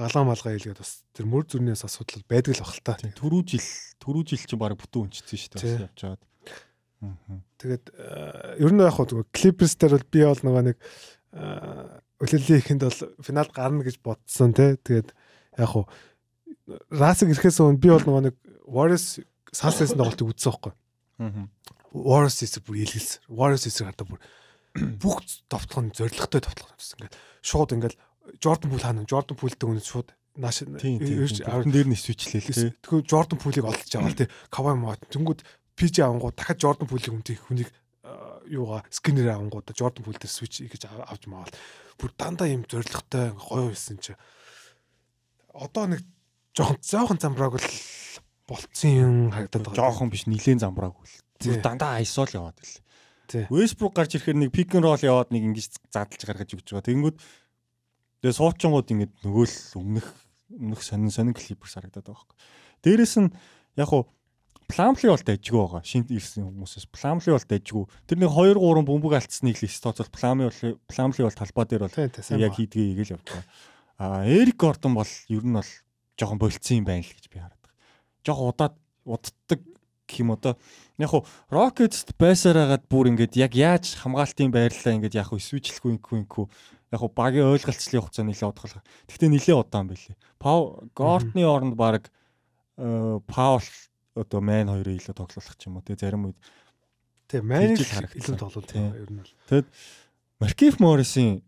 [0.00, 2.96] хагалаа малгай хэлгээд бас тэр мөр зүрнээс асуудал байдаг л бах л та.
[3.00, 3.68] Түрүү жил
[4.00, 6.22] түрүү жил чинь баг бүтэн өнчсөн шүү дээ явж байгаад.
[7.60, 7.84] Тэгээд
[8.64, 10.78] ер нь яг хөө Clippers дээр бол би бол нөгөө нэг
[12.24, 14.76] өлөлийн ихэнд бол финалд гарна гэж бодсон тий.
[14.80, 15.12] Тэгээд
[15.60, 15.84] яг хөө
[16.66, 19.20] Расыг ирэхээс өмнө би бол нөгөө нэг Warriors
[19.52, 20.72] Suns-ын тоглолтыг үзсэн байхгүй.
[21.20, 21.46] Аа.
[21.92, 23.28] Warriors эсрэг бүр илгэлсэн.
[23.28, 24.20] Warriors эсрэг хардаа бүр
[24.98, 27.04] бүх товтлого нь зоригтой товтлого гэсэн.
[27.04, 27.94] Ингээд шууд ингээд
[28.40, 30.08] Jordan Poole хаана Jordan Poole-тэй үнэ шууд
[30.40, 32.74] нааш аврын дээр нь свичлээ л.
[32.82, 34.28] Тэгэхээр Jordan Poole-ыг олдож аваад тий.
[34.50, 35.46] Kawhi мод тэнгууд
[35.78, 37.70] PJ авангууд дахиад Jordan Poole-ыг үнтэй хүнийг
[38.48, 41.52] юугаа скинер авангууд Jordan Poole дээр switch гэж авч маавал
[41.96, 44.12] бүр дандаа юм зоригтой гоё байсан чи
[45.54, 46.04] одоо нэг
[46.54, 47.68] жоохон жоохон замбрааг л
[48.46, 49.78] болцсон юм харагдаад байгаа.
[49.78, 51.14] Жоохон биш нилийн замбрааг үл.
[51.42, 52.78] Бүр дандаа айсол яваад л.
[53.50, 56.86] Westbrook гарч ирэхээр нэг pick and roll яваад нэг ингэж задлж гаргаж өгч байгаа.
[56.86, 57.16] Тэнгүүд
[58.22, 60.06] тэгээ суучингууд ингэж нөгөө л өмнөх
[60.54, 62.38] өмнөх сонин сонин клипер харагдаад байгаа байхгүй.
[62.84, 63.32] Дээрээс нь
[63.80, 64.06] яг хуу
[64.64, 65.82] Пламли бол дайжгүй байгаа.
[65.84, 67.84] Шинэ ирсэн хүмүүсээс Пламли бол дайжгүй.
[68.08, 71.96] Тэр нэг 2 3 бөмбөг алдсныг л стоцол Пламли бол Пламли бол талбай дээр бол
[72.00, 73.44] яг хийдгээ игээл явдаг.
[74.00, 75.70] А Эрик Гордон бол ер нь бол
[76.18, 77.78] жоохон болцсон юм байна л гэж би хараад байгаа.
[78.24, 79.60] Жоохон удаад уддаг
[80.06, 80.54] гэх юм одоо
[80.98, 86.44] яг хуу Rockets-т байсараагаад бүр ингээд яг яаж хамгаалтын байрлалаа ингээд яг хуу свичлэхгүй инкүү
[86.94, 88.84] яг хуу багийн ойлголцлын хугацаа нэлээд удахлах.
[89.08, 90.16] Гэхдээ нэлээд удаан байлээ.
[90.38, 92.12] Пау Гортны оронд баг
[92.76, 93.66] Паул
[94.14, 96.38] одоо Мэн хоёрыг илүү тоглох ч юм уу те зарим үед
[97.26, 99.32] те Мэн илүү тоглол ер нь бол.
[99.50, 99.66] Тэгэд
[100.38, 101.42] Маркиф Моррисын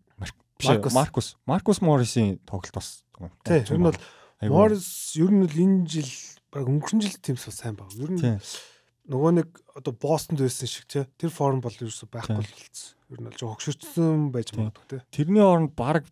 [0.59, 3.03] Маркус Маркус Моррисын тоглолт бас
[3.45, 3.95] те ер нь бол
[4.41, 6.11] Моррис ер нь бол энэ жил
[6.53, 7.89] баг өнгөрсөн жил тимс бас сайн баг.
[7.97, 8.21] Ер нь
[9.07, 12.95] нөгөө нэг одоо Бостонд байсан шиг те тэр форм бол ерөөсөй байхгүй болсон.
[13.09, 14.97] Ер нь бол жоо хөгшөрсөн байж магадгүй те.
[15.15, 16.05] Тэрний оронд баг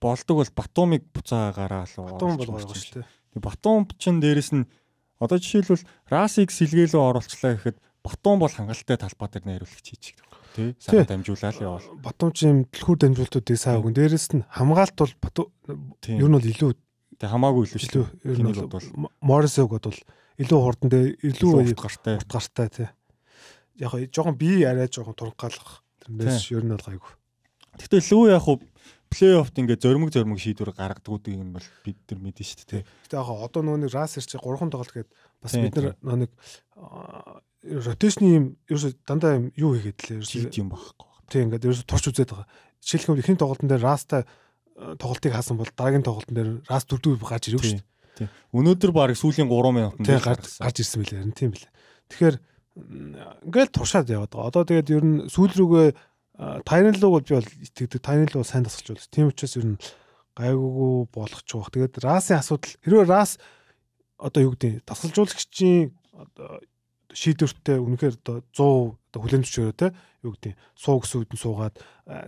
[0.00, 3.42] болдог бол Батумыг буцаагараа л Батум бол байгаа шүү дээ.
[3.42, 4.64] Батум ч дээрэс нь
[5.20, 10.72] Одоо жишээлбэл RAS-ыг сэлгээлөө оруулчлаа гэхэд Батум бол хангалттай талбай дээр хийж байгаа тий?
[10.80, 15.52] Сайн дамжуулаад явал Батум ч юм дэлхүүр дамжуултуудыг сайн өгөн дээрэс нь хамгаалт бол Батум
[16.08, 16.72] ер нь бол илүү
[17.20, 18.88] тий хамаагүй илүү шүү ер нь бол.
[19.20, 20.00] Морисог бол
[20.40, 22.88] илүү хурдан дээр илүү урт гартай урт гартай тий.
[23.76, 27.12] Яг жоохон бие арай жоохон тургаалах тэрнээс ер нь бол гайгүй.
[27.76, 28.56] Гэхдээ лүү яг хуу
[29.12, 32.82] плей-оффт ингээд зөрмөг зөрмөг шийдвэр гаргадаг үүдийг нь бол бид нар мэдэн шүү дээ.
[32.86, 35.10] Гэтэ яг одоо нөгөө нэг Расер чи 3 тоглолт гээд
[35.42, 36.30] бас бид нар нэг
[37.60, 40.16] ротейшны юм ерөөсө дандаа юм юу хийгээд лээ?
[40.22, 41.10] ерөөсө юм багхгүй.
[41.28, 42.48] Тийм ингээд ерөөсө турч үзээд байгаа.
[42.80, 44.22] Жишээлбэл ихэнх тоглолтын дээр Растай
[44.98, 48.28] тоглолтыг хаасан бол дараагийн тоглолтын дээр Рас дөрөвдүгээр гарч ирэх шүү дээ.
[48.56, 51.20] Өнөөдөр баг сүүлийн 3 минутанд гарч гарч ирсэн байлээ.
[51.20, 51.72] Харин тийм билээ.
[52.08, 52.36] Тэгэхээр
[53.44, 54.48] ингээд туршаад яваад байгаа.
[54.48, 55.88] Одоо тэгээд ер нь сүүл рүүгээ
[56.64, 58.00] Тайран луг бол би бол итгэдэг.
[58.00, 59.12] Тайран луг сайн тасалж байна.
[59.12, 59.80] Тийм учраас ер нь
[60.32, 61.68] гайгүй болох ч баг.
[61.68, 63.36] Тэгээд расын асуудал хэрвээ рас
[64.16, 66.64] одоо юу гэдэг тасалжуулагчийн одоо
[67.12, 69.88] шийдвэртэй үнэхээр одоо 100 одоо хүлэн зөвшөөрөө те
[70.24, 71.76] юу гэдэг суу гэсэн үдэн суугаад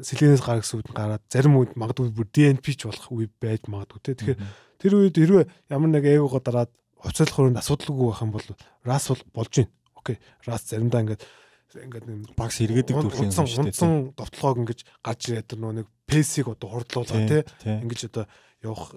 [0.00, 4.00] сэлгэнээс гар гэсэн үдэн гараад зарим үед магадгүй бүр DNP ч болох үе байж магадгүй
[4.00, 4.40] те тэгэхээр
[4.80, 8.48] тэр үед хэрвээ ямар нэг ээгоо дараад хувьцаалах өрөөнд асуудалгүй байх юм бол
[8.86, 9.70] рас бол болж байна.
[9.98, 10.16] Окей.
[10.46, 11.22] Рас заримдаа ингээд
[11.82, 13.70] ингээд нэг багс эргээдэг төрлийн юм шүү дээ.
[13.74, 17.42] Унтсан довтлогоог ингэж гарч ирээд тэр нөгөө нэг пэсийг одоо хурдлуулаа тий.
[17.66, 18.24] Ингэж одоо
[18.62, 18.94] явах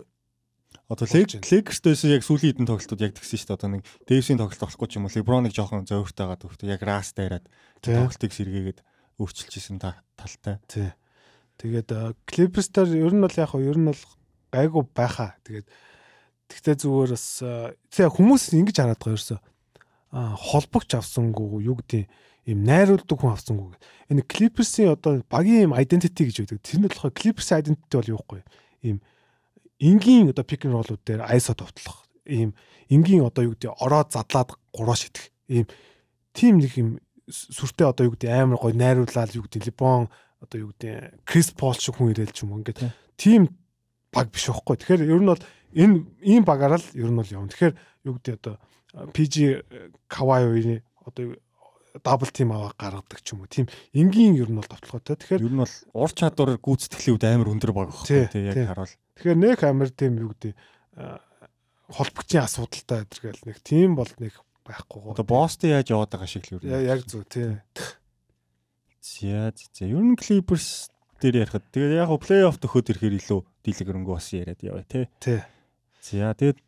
[0.86, 3.58] Одоо Lakers-ээс яг сүүлийн хэдэн тоглолтууд яг тэгсэн шүү дээ.
[3.58, 5.16] Одоо нэг Дэвсийн тоглолт болохгүй ч юм уу.
[5.18, 7.46] LeBron-ыг жоохон зөөвөртэйгаад өгтөө яг Ras дайраад
[7.82, 8.80] тоглолтыг сэргээгээд
[9.18, 10.62] өөрчилчихсэн талтай.
[10.70, 10.94] Тий.
[11.58, 11.90] Тэгээд
[12.30, 14.04] Clippers-таар ер нь бол яг ер нь бол
[14.54, 15.34] гайгүй байхаа.
[15.42, 15.68] Тэгээд
[16.54, 17.28] тэгтээ зүгээр бас
[17.90, 19.38] тий хүмүүс ингэж хараад байгаа ерөөсө.
[20.14, 22.06] А холбогч авсангүй юу гэдэг
[22.46, 23.74] ийм найруулдаг хүн авсангүй.
[24.14, 26.62] Энэ Clippers-ийн одоо багийн ийм identity гэж байдаг.
[26.62, 28.46] Тэр нь болохоор Clippers-ийн identity бол юу вэ?
[29.80, 32.08] Энгийн одоо pick and roll-ууд дээр ISO товтлох.
[32.26, 32.56] Ийм
[32.90, 35.32] энгийн одоо юу гэдэг ороод задлаад гураа шидэх.
[35.48, 35.68] Ийм
[36.32, 40.08] тим нэг юм сүртэй одоо юу гэдэг амар гой найруулаад юу гэдэг Либон
[40.40, 42.88] одоо юу гэдэг Крис Пол шиг хүн ирээл ч юм ингээд
[43.20, 43.52] тим
[44.16, 44.80] баг биш байхгүй.
[44.80, 45.44] Тэгэхээр ер нь бол
[45.76, 47.52] энэ ийм багаараа л ер нь бол явна.
[47.52, 47.76] Тэгэхээр
[48.08, 48.56] юу гэдэг одоо
[49.12, 49.36] PG
[50.08, 51.36] Kawhi одоо
[52.04, 53.52] дабл тим аваа гаргадаг ч юм уу.
[53.52, 55.16] Тийм энгийн ер нь бол товтлоготой.
[55.16, 58.94] Тэгэхээр ер нь бол ур чадвар гүйцэтгэлийн үед амар өндөр баг багхгүй тий яг харуул.
[59.16, 60.54] Тэгэхээр нэг амар тийм юу гэдэг
[61.96, 64.34] холбогчийн асуудалтай гэдэргээл нэг тийм бол нэг
[64.66, 65.14] байхгүй.
[65.14, 66.66] Одоо босто яаж яваад байгаа шиг л юу.
[66.66, 67.62] Яг зөв тий.
[69.00, 70.90] За за ер нь Clippers
[71.22, 75.06] дээр ярихад тэгээд яг плей-офф төхөд ирэхээр илүү дийлэг өнгө бас яриад яваа тий.
[75.22, 75.40] Тий.
[76.02, 76.60] За тэгээд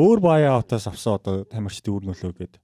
[0.00, 2.60] өөр аутаас авсан одоо тамирчдын үр нөлөө гэдэг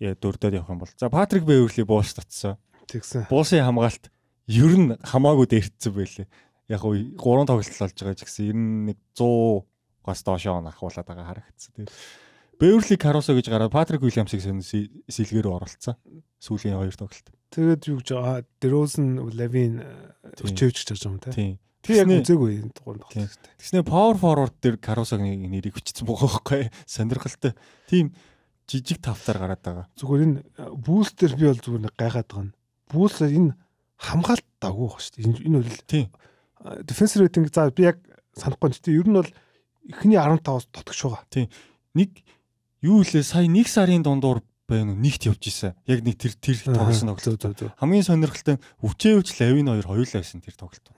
[0.00, 0.92] дөрдөд явах юм бол.
[0.98, 2.58] За Патрик Бэверли бууш татсан.
[2.90, 3.30] Тэгсэн.
[3.30, 4.10] Буусын хамгаалт
[4.50, 6.26] ер нь хамаагүй дээрцсэн байлээ.
[6.68, 9.64] Яг уу 3 тоглолт болж байгаа ч гэсэн ер нь нэг 100
[10.04, 11.72] гас доошоо ахуулаад байгаа харагдсан.
[11.78, 11.92] Тэгээд
[12.60, 15.98] Бэверли Каросо гэж гараад Патрик Уильямсыг сэлгээр оролцсон.
[16.38, 17.28] Сүүлийн хоёр тоглолт.
[17.50, 19.82] Тэгээд юу гэж байгаа Дрозен, Левин
[20.38, 21.30] өчөөж гэж байгаа юм те.
[21.34, 21.54] Тийм.
[21.84, 23.42] Тэр яг үзээгүй энэ дугаар тоглолт.
[23.58, 27.52] Тэгснэ power forward дээр Каросог нэрийг хүчсэн байгаа байхгүй сонирхолтой.
[27.90, 28.14] Тийм
[28.68, 29.86] жижиг тавтаар гараад байгаа.
[29.98, 30.38] Зүгээр энэ
[30.72, 32.56] бүүстер би бол зүгээр нэг гайхаад байгаа нь.
[32.90, 33.52] Бүүстер энэ
[34.00, 35.48] хамгаалт дагуу баг шүү дээ.
[35.48, 36.06] Энэ бол тийм.
[36.88, 37.98] Defense rating за би яг
[38.34, 39.30] санахгүй нь тийм ер нь бол
[39.90, 41.24] эхний 15-аас тотгош байгаа.
[41.28, 41.48] Тийм.
[41.94, 42.10] Нэг
[42.80, 45.76] юу илээ сая 1 сарын дундуур байна уу нэгт явж исэн.
[45.84, 47.76] Яг нэг тэр тэр тоглосон тоглолт.
[47.76, 50.88] Хамгийн сонирхолтой өвчөөч лавин хоёр хоёулаа байсан тэр тоглолт.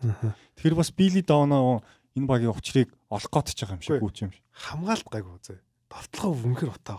[0.55, 1.83] Тэгэхээр бас Билли Доно
[2.14, 4.44] энэ багийн учрыг олох гэж байгаа юм шиг гүч юм шиг.
[4.55, 5.59] Хамгаалт гайгүй зөө.
[5.90, 6.98] Довтлогоо үнэхэр утаа.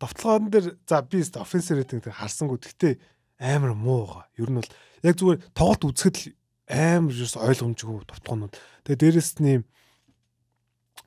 [0.00, 2.58] Довтлогоон дээр за би offensive rating дээр харсангүй.
[2.58, 2.94] Гэхдээ
[3.40, 4.24] амар муу байгаа.
[4.40, 4.72] Ер нь бол
[5.04, 6.26] яг зүгээр тоглолт үзэхэд л
[6.72, 8.54] амар ерөөс ойлгомжгүй довтлогоонууд.
[8.88, 9.64] Тэгээ дээрэс нь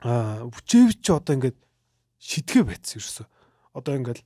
[0.04, 1.58] аа Бүчээвч одоо ингээд
[2.20, 3.26] шидгээ байцсан ерөөсөө
[3.74, 4.22] одоо ингээл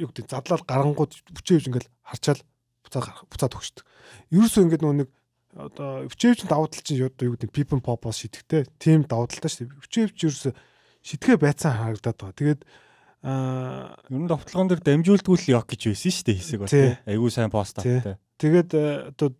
[0.00, 2.42] юу гэдэг задлал гарангууд бүчээвж ингээл харчаал
[2.82, 3.84] буцаа гарах буцаа төгшдөг.
[4.32, 5.10] Ерөөсөө ингээд нөгөө нэг
[5.54, 9.68] одоо бүчээвч давуу тал чинь одоо юу гэдэг пипен попос шитгэхтэй тим давуу талтай шүү.
[9.84, 10.52] Бүчээвч ерөөсөө
[11.04, 12.38] шитгэ байцсан харагдаад байгаа.
[12.40, 12.60] Тэгээд
[13.22, 16.96] аа ер нь довтлогон дээр дамжуулдгүй л яг гэж байсан шүү дээ хэсэг бол тий.
[17.04, 18.16] Айгуу сайн пост автай.
[18.40, 18.70] Тэгээд
[19.12, 19.36] одоо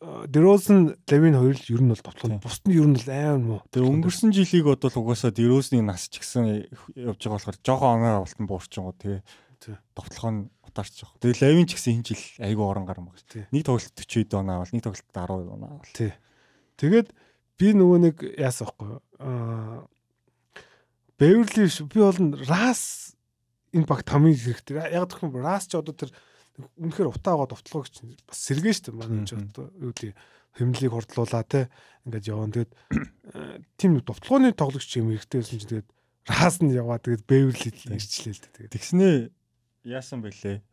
[0.00, 2.40] Дэрозен Левин хоёр л ер нь бол тоглоно.
[2.40, 3.60] Бусд нь ер нь л аймаа муу.
[3.68, 8.48] Тэгээ өнгөрсөн жилиг бодвол угаасаа Дэрозны нас ч гэсэн явж байгаа болохоор жоохон оноо авалтан
[8.48, 9.20] буурчин гоо тэгээ.
[9.92, 11.20] Тоглоом утаарч жоох.
[11.20, 13.20] Тэгээ Левин ч гэсэн энэ жил айгүй орон гарan баг.
[13.52, 15.92] Нэг тоглолт 40 оноо авал, нэг тоглолт 10 оноо авал.
[15.92, 16.12] Тий.
[16.80, 17.08] Тэгээд
[17.60, 18.88] би нөгөө нэг яасан байхгүй
[19.20, 19.84] аа
[21.20, 23.12] Бэверли би бол Рас
[23.76, 24.80] энэ багт хамгийн хэрэгтэй.
[24.96, 26.10] Яг юм Рас ч одоо тэр
[26.80, 27.44] үнэхээр утаагаа
[28.00, 30.16] гэж бас сэргээ штэ манай ч одоо юу тий
[30.56, 31.68] хэмнэлийг хордлуулаа те.
[32.08, 32.56] Ингээд явна.
[32.56, 32.72] Тэгээд
[33.36, 35.88] э, тийм довтлогооны тоглогч юм хэрэгтэй байсан чинь тэгээд
[36.32, 36.96] рас нь яваа.
[36.96, 39.14] Тэгээд бэвэрли ирчлээ л тэгээд тэгснээ
[39.84, 40.64] яасан бэлээ?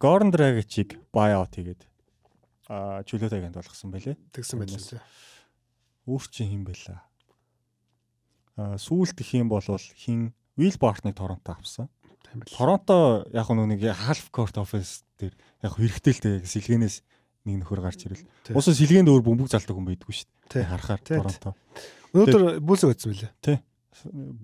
[0.00, 1.90] Горн Драгичиг buyout хийгээд
[2.70, 5.02] а чөлөөтэй агент болгосон байлээ тэгсэн байлээ
[6.06, 7.09] өөр чинь хин байла а
[8.56, 11.88] сүүлд их юм бол хин Bart-ыг Торонто авсан
[12.46, 17.02] Торонто яг нүг half court offense дээр яг хэрэгтэй л тэг сэлгэнээс
[17.44, 18.22] нэг нөхөр гарч ирэл.
[18.54, 20.68] Уусаа сэлгээнд өөр бөмбөг залдаг хүн байдгүй шүү дээ.
[20.68, 21.54] Харахаар Торонто.
[22.14, 23.32] Өнөөдөр бүлсээ өгсөн байлээ.
[23.42, 23.58] Тий.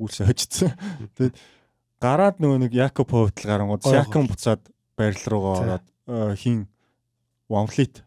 [0.00, 0.72] Бүлсээ хожицсан.
[1.14, 1.36] Тэгээд
[2.02, 4.62] гараад нөгөө нэг Якоб хөвтл гарангууд Сякан буцаад
[4.98, 5.86] байрал руугаа ороод
[6.40, 6.66] хин
[7.46, 8.02] Вамфлит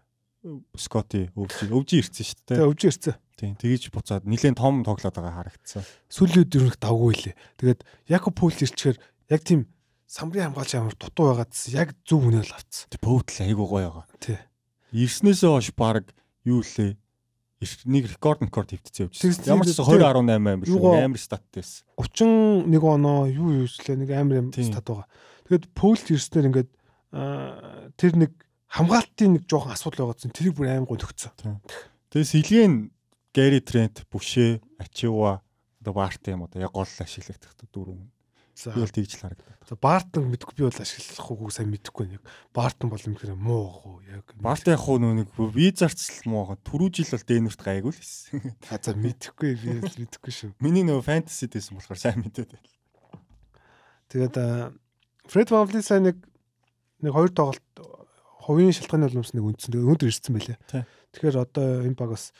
[0.76, 2.58] Скотти өвжи өвжи ирсэн шүү дээ.
[2.58, 3.16] Тий, өвжи ирсэн.
[3.40, 3.56] Тийм.
[3.56, 5.88] Тэгэж буцаад нилээн том тоглоод байгаа харагдсан.
[6.12, 7.36] Сүлүүд юу нэг давгүй лээ.
[7.64, 7.80] Тэгээд
[8.12, 9.00] Якоб Пул ирчихээр
[9.32, 9.72] яг тийм
[10.10, 12.90] самбарын хамгаалч ямар дутуу байгаад яг зөв үнэ л авцсан.
[12.90, 14.06] Тэг пөвтл айгуу гоё байгаа.
[14.20, 14.40] Тий.
[14.92, 16.10] Ирснээсээ хойш баг
[16.44, 16.98] юу лээ?
[17.86, 19.16] Нэг рекорд рекорд хөвтцээ явж.
[19.46, 21.86] Ямар ч 2018 амир амар статтэйс.
[21.96, 25.08] 31 оноо юу юуслээ нэг амар юм стат байгаа.
[25.46, 26.72] Тэгэд пөвтл ирснээр ингээд
[28.02, 28.32] тэр нэг
[28.66, 31.62] хамгаалтын нэг жоохон асуудал байгаадсан тэрийг бүр аим гоо төгцсөн.
[32.10, 32.74] Тэгээ сэлгэн
[33.40, 35.40] Гэри Трент, Бүшээ, Ачива
[35.80, 37.96] одоо Барт юм одоо яг гол ашиглагдах дөрөв
[38.60, 39.56] Би бол тэгж л харагдав.
[39.64, 42.24] За Бартон мэдгүй би бол ашиглах уу сайн мэдэхгүй нэг.
[42.52, 44.28] Бартон бол юм хэрэг муу гоо яг.
[44.36, 46.60] Барт яг хуу нэг ви зарцл муу гоо.
[46.68, 48.52] Түрүү жил бол Дэнүрт гайгүй л хэлсэн.
[48.68, 50.52] А за мэдэхгүй би мэдэхгүй шүү.
[50.60, 52.76] Миний нөгөө фэнтези дэсэн болохоор сайн мэдээд байл.
[54.12, 54.36] Тэгээд
[55.32, 56.20] Фред Ванвли сайн нэг
[57.00, 57.64] нэг хоёр тоглолт
[58.44, 59.72] хувийн шалтгааны улмс нэг үндсэн.
[59.72, 60.60] Тэгээд өндөр ирсэн байлээ.
[61.16, 62.36] Тэгэхээр одоо энэ баг бас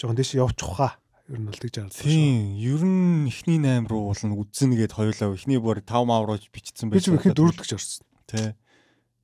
[0.00, 0.96] жоохон дэше явчих хаа
[1.30, 2.10] Ер нь бол тэгж харагдсан шүү.
[2.10, 6.42] Тийм, ер нь эхний 8 руу бол үзнэ гэд хоёулаа эхний бүр 5 мав руу
[6.50, 7.06] бичсэн байж.
[7.06, 8.02] Би ч ихний 4 гэж орсон.
[8.26, 8.58] Тэ.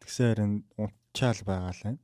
[0.06, 1.98] Тэгсэн харин унтчаал байгаа л байна.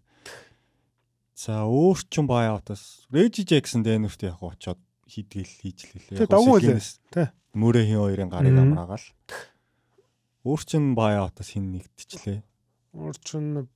[1.39, 6.19] За өөрчн баяатаас Reggie Jackson дэнүрт яг очоод хийдгэл хийж лээ.
[6.19, 6.83] Тэ давгүй лээ.
[7.15, 7.31] Тэ.
[7.55, 9.07] Мөрөхийн хоёрын гарыг амраагаал.
[10.43, 12.43] Өөрчн баяатаас хин нэгтчлээ.
[12.99, 13.71] Өөрчн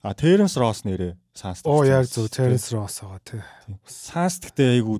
[0.00, 1.60] А Terence Ross нэрээ Санс.
[1.68, 3.42] Оо яг зөв Terence Ross байгаа тий.
[3.84, 4.96] Санс гэхдээ айгу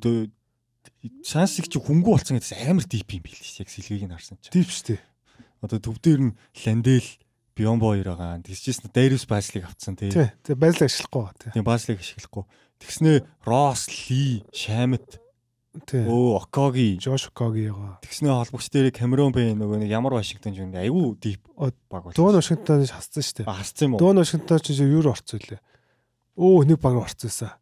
[1.24, 3.64] Санс их чи хөнгүү болсон гэдээс амар дип юм билээ.
[3.64, 4.52] Яг сэлгийг нь харсан чинь.
[4.52, 5.00] Дип шүү.
[5.64, 7.08] Одоо төв дээр нь Ландел
[7.56, 8.44] Биомбо хоёр байгаа.
[8.44, 10.12] Тэгсчээс Darius Basley авцсан тий.
[10.12, 10.28] Тий.
[10.52, 11.50] Basley ашиглахгүй тий.
[11.56, 12.44] Тийм Basley ашиглахгүй.
[13.44, 15.29] Ross, Lee, Shamit Тий.
[15.70, 18.02] Өө Окоги, Жош Окоги ягаа.
[18.02, 21.46] Тэгснээ холбогч дээр Камерон Бэй нөгөө нэг ямар Вашингтон юм айгүй дип
[21.86, 22.14] баг бол.
[22.14, 23.46] Дуун Вашингтон хассан шүү дээ.
[23.46, 24.00] Хассан юм уу?
[24.02, 25.62] Дуун Вашингтон ч юу орцсон лээ.
[26.34, 27.54] Өө нэг баг орцсон.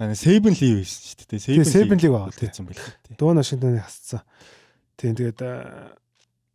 [0.00, 1.44] Аа Сейбен Ли байсан шүү дээ.
[1.44, 3.16] Сейбен Сейбен Ли байгаа тийм байлээ.
[3.20, 4.24] Дуун Вашингтоныг хассан.
[4.96, 5.44] Тийм тэгээд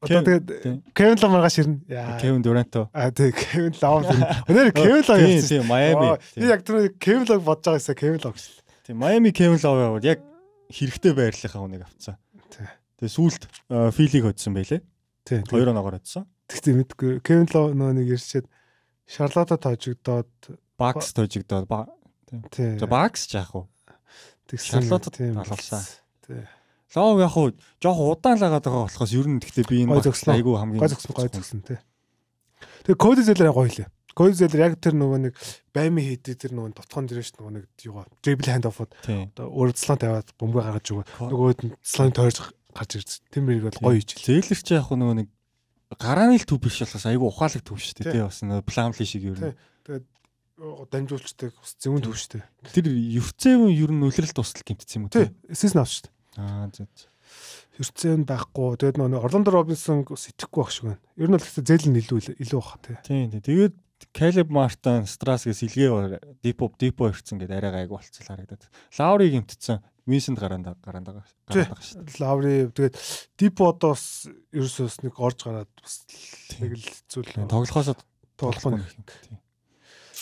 [0.06, 1.80] Одоо тэгээд Кевин Лав маргааш ирнэ.
[1.90, 2.20] Яа.
[2.22, 2.90] Кевин Дуранто.
[2.94, 4.06] А тий Кевин Лав.
[4.50, 5.50] Өнөр Кевин Лав явсан.
[5.50, 6.18] Тийм Майами.
[6.36, 8.62] Би яг тэр Кевин Лав бодож байгаа юмсаа Кевин Лав гэсэн.
[8.86, 10.20] Тийм Майами Кевин Лав яваад яг
[10.70, 12.16] хэрэгтэй байрлалынхаа хүнийг авцсан.
[13.00, 13.44] Тэгээ сүүлд
[13.92, 14.82] филиг хоцсон байлээ.
[15.26, 15.44] Тийм.
[15.50, 16.26] Хоёр оноогоор хоцсон.
[16.48, 17.12] Тэгтээ мэдгүй.
[17.26, 18.46] Кевин Лов нөгөө нэг ирчээд
[19.06, 20.32] Шарлота тоожигдоод
[20.78, 21.66] Бакс тоожигдоод
[22.54, 22.78] тийм.
[22.78, 23.66] За Бакс ч яах вэ?
[24.50, 25.82] Тэгсэн Шарлотад алгалсан.
[26.26, 26.46] Тийм.
[26.96, 27.52] Лов яг хуу
[27.82, 31.30] жоох удаан лагаад байгаа болохоос ер нь гэхдээ би энэ айгүй хамгийн гой зөксөн гой
[31.34, 31.80] зөксөн тий.
[32.86, 33.90] Тэгээ Коди Зелер гоё лээ.
[34.16, 35.34] Зелер яг тэр нөгөө нэг
[35.76, 40.32] баймын хийдэг тэр нөгөө тутхан дэрэж нөгөө нэг юугаа дрибл ханд оффод одоо слон тавиад
[40.40, 41.06] бөмбөг гаргаж өгөө.
[41.20, 42.40] Нөгөөд нь слон тойрж
[42.72, 43.28] гарч ирсэн.
[43.28, 44.16] Тэр мэрийг бол гоё хийж.
[44.24, 45.28] Зелер ч яг нөгөө нэг
[46.00, 49.24] гарааны л төв биш болохоос айгүй ухаалаг төв шүү дээ тий бас нөгөө пламли шиг
[49.28, 49.56] ер нь.
[49.84, 50.06] Тэгээд
[50.92, 52.44] дамжуулчдаг зэвүүн төв шүү дээ.
[52.72, 52.86] Тэр
[53.20, 55.28] ертцээвэн ер нь үлрэл тусдал гэмтсэн юм уу тий.
[55.52, 56.16] Эсэс нь авч шүү дээ.
[56.40, 56.88] Аа зөв.
[57.76, 58.80] Ертцэн байхгүй.
[58.80, 61.04] Тэгээд нөгөө Орландо Робинсон сэтгэхгүй байх шиг байна.
[61.20, 62.96] Ер нь бол гэхдээ зээл нь илүү илүү бах тий.
[63.04, 63.44] Тийм тий.
[63.44, 63.76] Тэгээд
[64.16, 68.68] Калеб Мартин, Страсгээс илгээ Дипо Дипо ирсэн гэдэг арай гайг болцол харагдаад.
[69.00, 69.80] Лаури гимтсэн.
[70.06, 72.20] Винсент гараанд гараанд байгаа шүү дээ.
[72.22, 72.96] Лаури тэгээд
[73.40, 76.06] Дипо одоо бас ерөөсөөс нэг орж гараад бас
[76.60, 77.96] нэг л зүйл тоглохоосоо
[78.38, 78.84] тоглох нь.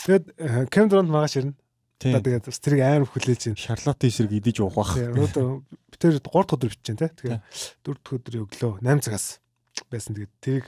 [0.06, 1.58] Тэгээд Кем Дронт маргааш ирнэ.
[2.04, 3.60] Одоо тэгээд бас тэрийг амар хүлээж байна.
[3.60, 4.96] Шарлотын эсрэг идэж уух бах.
[5.00, 7.08] Өнөөдөр би тэр 3 дахь өдөр байна те.
[7.20, 7.42] Тэгээд
[7.84, 9.40] 4 дахь өдрийн өглөө 8 цагаас
[9.88, 10.16] байсан.
[10.16, 10.66] Тэгээд тэрийг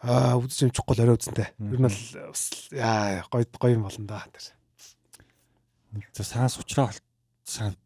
[0.00, 1.48] аа үзэж юмчихгүй л орой үзэнтэй.
[1.60, 2.00] Ер нь бол
[2.72, 4.56] яа гоё гоё юм болно да тэр.
[6.16, 6.94] За саас уучраа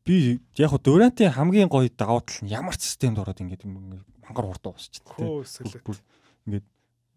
[0.04, 4.46] би яг хөө Дурантын хамгийн гоё давуу тал нь ямар ч системд ороод ингээд мангар
[4.46, 5.18] уусчихдаг.
[6.46, 6.66] Ингээд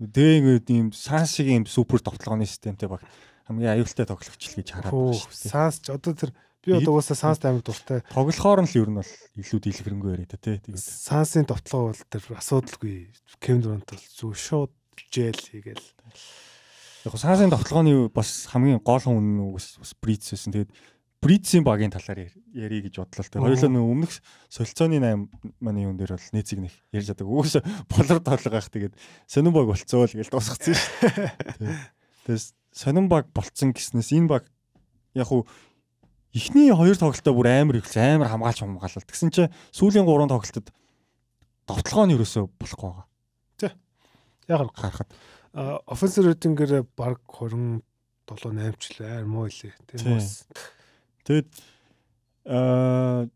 [0.01, 3.03] тэгээ ингээд ийм саас шиг ийм супер товтлооны системтэй баг
[3.45, 5.51] хамгийн аюултай тоглогч л гэж хараад байна шүү дээ.
[5.51, 6.31] Саас ч одоо тэр
[6.67, 8.03] би одоо уусаа Санс таймд дуртай.
[8.11, 10.59] Тоглохоор нь л ер нь бол илүү дийлхэрэнгүй яриа та тий.
[10.59, 13.11] Тэгээд Сансын товтлого бол тэр асуудалгүй.
[13.39, 15.87] Кевин Дурант бол зөв шууд жээл хийгээл.
[17.05, 20.51] Яг Сансын товтлогооны бас хамгийн гол хүн бас Бриц байсан.
[20.53, 20.71] Тэгээд
[21.17, 23.41] Брицийн багийн талаар ярий гэж бодлоо дээ.
[23.41, 24.13] Хоёулаа нөө өмнөх
[24.53, 27.25] солилцооны 8 манай юун дээр бол нээцэг нэг ярьж чаддаг.
[27.25, 28.93] Угсаа болор тоглогаах тэгээд
[29.25, 31.65] сонин баг болцоо л гэж дуусгацсан шүү.
[32.29, 34.45] Тэгээс сонин баг болцсон гэснээс энэ баг
[35.17, 35.49] яг уу
[36.37, 39.09] эхний хоёр тоглолтоо бүр амар ихс амар хамгаалж хамгаалал.
[39.09, 40.69] Тэгсэн чинь сүүлийн гурван тоглолтод
[41.65, 43.05] довтлогоо нь ерөөсөө болохгүй байгаа.
[44.47, 45.11] Яг харахад
[45.87, 47.81] offensive rating-ээр баг 27
[48.27, 49.73] 8 ч л амар муу илээ.
[49.87, 50.47] Тийм бас.
[51.23, 51.47] Тэгэд
[52.45, 53.27] аа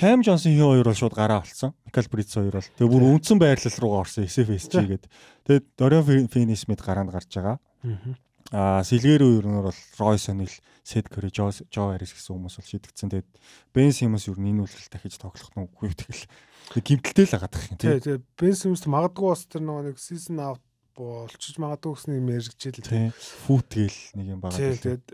[0.00, 1.74] Кам Джонсон хин хоёр бол шууд гараа болсон.
[1.84, 2.64] Микал Бриц хоёр бол.
[2.64, 5.04] Тэгээ бүр үндсэн байрлал руугаа орсон SFSG гээд.
[5.44, 7.60] Тэгээд Финис мэд гараанд гарч байгаа.
[7.84, 10.50] Аа сэлгээр өөрнөр бол Сонил,
[10.82, 13.10] Сед Кори, Жо Жо Харис гэсэн хүмүүс бол шийдэгдсэн.
[13.14, 13.30] Тэгээд
[13.70, 16.26] Бен Симс юу энэ үлрэл дахиж тоглох нь үгүй тэгэл.
[16.74, 17.98] Тэг гимтэлтэй л агаад их юм тий.
[18.02, 18.18] Тий.
[18.34, 20.62] Бен Симс магадгүй бас тэр нэг season out
[20.98, 23.14] болчих магадгүй гэсэн юм ярьжчихэл тий.
[23.46, 24.58] Фут гээл нэг юм байгаа.
[24.58, 25.06] Тэгээд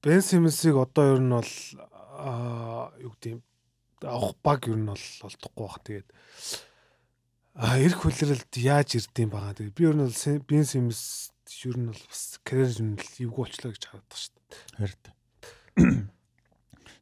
[0.00, 1.52] Бен Симсийг одоо ер нь бол
[2.14, 3.42] аа юу гэдэг юм
[4.06, 5.78] авах баг ер нь бол олдохгүй бах.
[5.84, 6.08] Тэгээд
[7.58, 9.58] а эрх хүлрэлд яаж ирдэм байгаа.
[9.58, 11.34] Тэгээд би ер нь бол Бен Симс
[11.66, 14.50] ер нь бол бас карьер юм л эвгүй болчлоо гэж хараад байгаа шүү дээ.
[14.78, 16.10] Харин.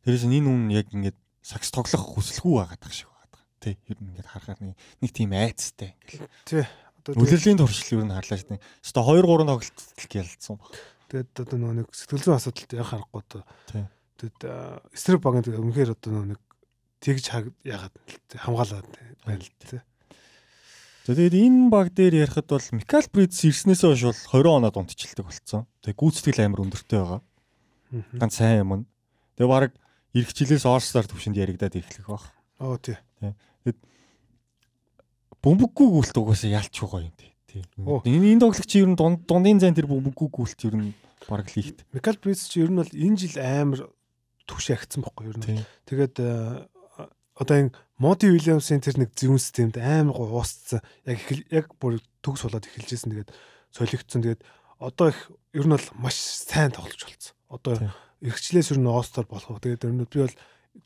[0.04, 3.42] Тэрээс энэ хүн яг ингээд сакс тоглох хүсэлгүй байгаад байгаа шиг байгаа.
[3.61, 6.28] Тэ ер нь ингээд харахаар нэг нэг тийм айцтай ингээл.
[6.48, 6.64] Тий.
[7.08, 8.64] Үлрэлийн туршил ер нь харлаа шүү дээ.
[8.84, 10.72] Өстой 2 3 тоглолт гялцсан баг.
[11.08, 13.42] Тэгээд одоо нөгөө нэг сэтгэл зүйн асуудалт яг харахгүй одоо.
[13.68, 13.84] Тий.
[14.20, 14.40] Тэгээд
[14.92, 16.40] эсрэг тэгээд өмнөхөр одоо нөгөө нэг
[17.00, 17.24] тэгж
[17.64, 17.94] яагаад
[18.34, 18.88] хамгаалаад
[19.24, 19.80] байна л тий.
[21.09, 25.64] Тэгээд энэ баг дээр ярихад бол Микал Бриц ирснээс хойш бол 20 оноод унтчихлдаг болсон.
[25.81, 27.21] Тэгээд гүйцэтгэл амар өндөртэй байгаа.
[28.21, 28.85] Ганц сайн юм.
[29.40, 29.73] Тэгээд баг
[30.12, 32.29] ирэх жилээс All-Star төвшөнд яригадаад эхлэх баг.
[32.61, 33.01] Оо тий.
[33.25, 33.81] Тэгээд
[35.40, 37.33] бөмбөггүй гүйлт угаасаа ялч байгаа юм тий.
[38.05, 40.92] Энэ энэ тоглогч ер нь дундын зайн тэр бөмбөггүй гүйлт ер нь
[41.25, 41.88] баг л ихт.
[41.97, 43.88] Микал Бриц чи ер нь бол энэ жил амар
[44.44, 45.64] төвш агцсан бохгүй ер нь.
[45.88, 50.82] Тэгээд одоо энэ Моди Уильямсын тэр нэг зүүн системд амар гоо уусцсан.
[51.02, 51.18] Яг
[51.50, 53.11] яг бүр төгс болоод эхэлжсэн.
[53.11, 53.34] Тэгээд
[53.74, 54.22] солигдсон.
[54.22, 54.42] Тэгээд
[54.78, 55.18] одоо их
[55.50, 57.34] ер нь бол маш сайн тоглож болцсон.
[57.50, 57.90] Одоо
[58.22, 59.58] эргчлээс ер нь All-Star болох.
[59.58, 60.37] Тэгээд ер нь би бол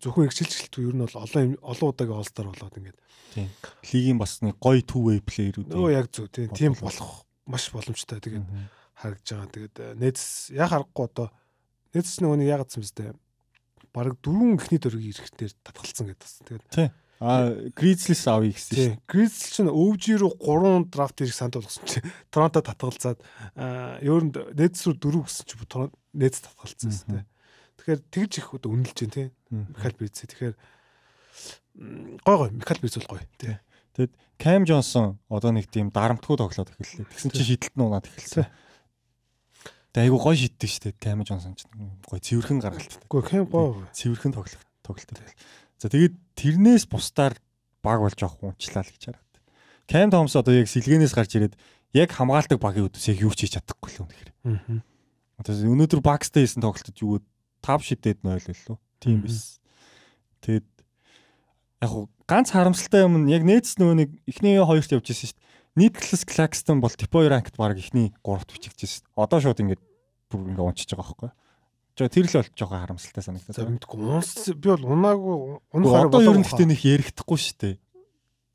[0.01, 2.99] зөвхөн эргчлэлт ер нь бол олон олон удаагийн All-Star болоод ингээд.
[3.37, 3.49] Тийм.
[3.93, 5.69] Лигийн бас нэг гоё two way плеерүүд.
[5.69, 6.49] Өө яг зөв тийм.
[6.57, 8.25] Тийм болох маш боломжтой.
[8.25, 8.49] Тэгээд
[8.97, 9.53] харагдаж байгаа.
[9.53, 11.29] Тэгээд Nets яг харахгүй одоо
[11.93, 13.13] Nets нөгөө нэг яагаад юм бэ?
[13.93, 16.41] Бараг дөрвөн ихний дөрвийг ирэхтэр татгалцсан гэдэг бас.
[16.49, 16.93] Тэгээд.
[17.23, 18.99] А Grizzlies авъя гэсэн чинь.
[19.07, 23.23] Grizzlies чинь өвж рүү 3 драфт ирэх санд болгосон чинь Торонто татгалзаад
[24.03, 27.27] ерөөнд Nets рүү 4 гэсэн чинь Nets татгалцсан юм тийм.
[27.79, 29.31] Тэгэхээр тэгж их одоо үнэлж байна тийм.
[29.71, 30.19] Михаил Бриц.
[30.19, 30.55] Тэгэхээр
[32.27, 33.63] гой гой Михаил Бриц бол гой тийм.
[33.95, 37.07] Тэгэд Cam Johnson одоо нэг тийм дарамтгүй тоглоод эхэллээ.
[37.07, 38.51] Тэгсэн чинь шидэлт нь унаад эхэлсэн.
[39.93, 40.97] Тэгээ айгу гой шиддэг дээ.
[40.97, 41.69] Cam Johnson ч
[42.09, 43.01] гой цэвэрхэн гаргалттай.
[43.13, 43.85] Үгүй Cam гой.
[43.93, 45.21] Цэвэрхэн тоглох тоглолттой.
[45.77, 47.37] За тэгээд тэрнээс бусдаар
[47.85, 49.33] баг болж авах унчлаа л гэж хараад.
[49.85, 51.61] Cam Thomas одоо яг сэлгэнээс гарч ирээд
[51.93, 54.31] яг хамгаалдаг багийн үдээс яг юу ч хийж чадахгүй л үнэхээр.
[54.49, 54.81] Аа.
[55.45, 57.21] Одоо өнөөдөр Bucks-тэй хийсэн тоглолтод юу
[57.61, 58.81] тав шидэд нойл лөө.
[59.03, 59.61] Тийм биш.
[60.41, 60.65] Тэгэд
[61.85, 61.93] яг
[62.25, 65.42] ганц харамсалтай юм нь яг нээц нөгөө нэг эхний хоёрт явж ирсэн шүү дээ.
[65.77, 69.09] Nicholas Claxton бол Tipo ranked баг эхний 3-т бичигдсэн.
[69.17, 69.81] Одоо шууд ингээд
[70.29, 71.31] бүр ингээд унчиж байгаа байхгүй.
[71.97, 73.57] За тэр л бол жоохон харамсалтай санагдаад.
[73.57, 75.37] За мэдгүй унс би бол унаагүй
[75.73, 77.75] унахаар одоо ер нь гэхдээ нэг ярихдаггүй шүү дээ.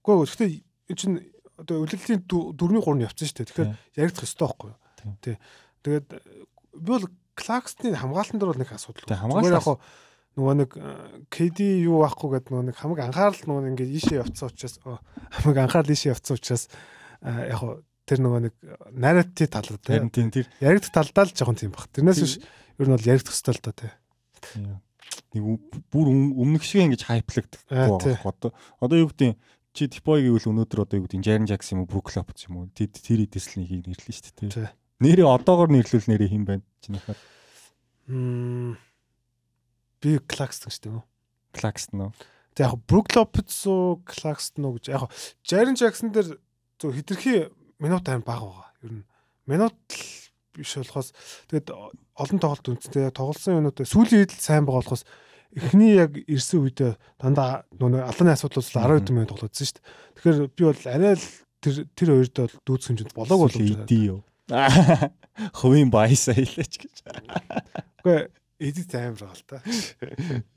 [0.01, 1.17] Үгүй ээ гэхдээ чинь
[1.57, 1.85] одоо
[2.53, 3.49] дөрвний 3 нь явцсан шүү дээ.
[3.49, 4.77] Тэгэхээр яригдах ёстой байхгүй юу?
[5.21, 5.37] Тий.
[5.85, 6.07] Тэгээд
[6.77, 7.05] би бол
[7.37, 9.05] Клаксны хамгаалтан дээр бол нэг асуудал.
[9.05, 9.69] Тий хамгаалал яг
[10.37, 10.71] нөгөө нэг
[11.33, 15.93] KD юу байхгүй гэдэг нөгөө нэг хамаг анхаарал нөгөө ингээд ийшээ явцсан учраас хамаг анхаарал
[15.93, 16.69] ийшээ явцсан учраас
[17.21, 17.61] яг
[18.07, 18.53] тэр нөгөө нэг
[18.95, 21.91] нарратив талаар тийм тэр яригдах талдаа л жоохон тийм баг.
[21.91, 23.91] Тэрнээс биш ер нь бол яригдах хэвээр л доо тий.
[25.35, 25.43] Нэг
[25.91, 29.35] бүр өмнөх шиг ингэж хайплагддаг байгаа одоо одоо юу гэдэг
[29.75, 32.71] чи Типой гэвэл өнөөдөр одоо юу гэдэг Jaren Jackson юм уу Brook Lopez юм уу
[32.73, 34.73] тэр тэр идэс л нэгийг нэрлэн шүү дээ.
[35.03, 36.65] Нэрээ одоогор нэрлүүл нэрээ хэн байна?
[36.81, 37.17] Чинийхээ.
[38.09, 38.79] Мм
[40.01, 41.03] би Claxton шүү дээ.
[41.53, 42.11] Claxton уу?
[42.57, 45.11] Тэг яг Brook Lopez уу Claxton уу гэж яг
[45.45, 46.41] Jaren Jackson дээр
[46.79, 48.69] зөв хитрхи минут тайм бага байгаа.
[48.83, 49.05] Ер нь
[49.45, 49.77] минут
[50.53, 51.13] биш болохоос
[51.49, 55.05] тэгээд олон тоглолт үнэтэй тоглосон юмнууд сүүлийн үед сайн байгаа болохоос
[55.57, 59.85] эхний яг ирсэн үедээ дандаа нөгөө алааны асуудал бол 10 хэдэн минут тоглоодсон шүү дээ.
[60.17, 61.27] Тэгэхээр би бол арай л
[61.61, 64.23] тэр тэр хоёрт бол дүүц хэмжээнд болоог болж байна.
[65.59, 66.95] Хувийн баясаа хэлээч гэж.
[68.01, 68.19] Үгүй
[68.59, 69.57] эдит амар байгаа л та.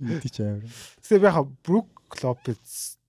[0.01, 0.65] Эди ч амар.
[0.65, 1.91] Би яхаа Брук
[2.23, 3.00] Лопез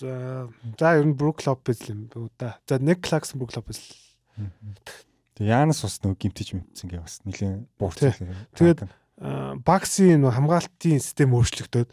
[0.00, 2.58] за ер нь Брук Лопез юм бүү да.
[2.68, 3.80] За нэг Клакс Брук Лопез.
[5.36, 8.00] Тэгээ Янас бас нөгөө гимтэж мэдсэн гээ бас нэлийн буурч.
[8.56, 8.84] Тэгээд
[9.64, 11.90] Баксийн хамгаалтын систем өөрчлөгдөөд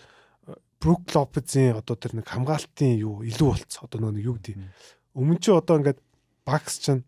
[0.84, 3.88] Брук Лопезийн одоо тэр нэг хамгаалтын юу илүү болцсон.
[3.88, 4.60] Одоо нөгөө юу гэдэг.
[5.16, 6.00] Өмнө чи одоо ингээд
[6.44, 7.08] Бакс чинь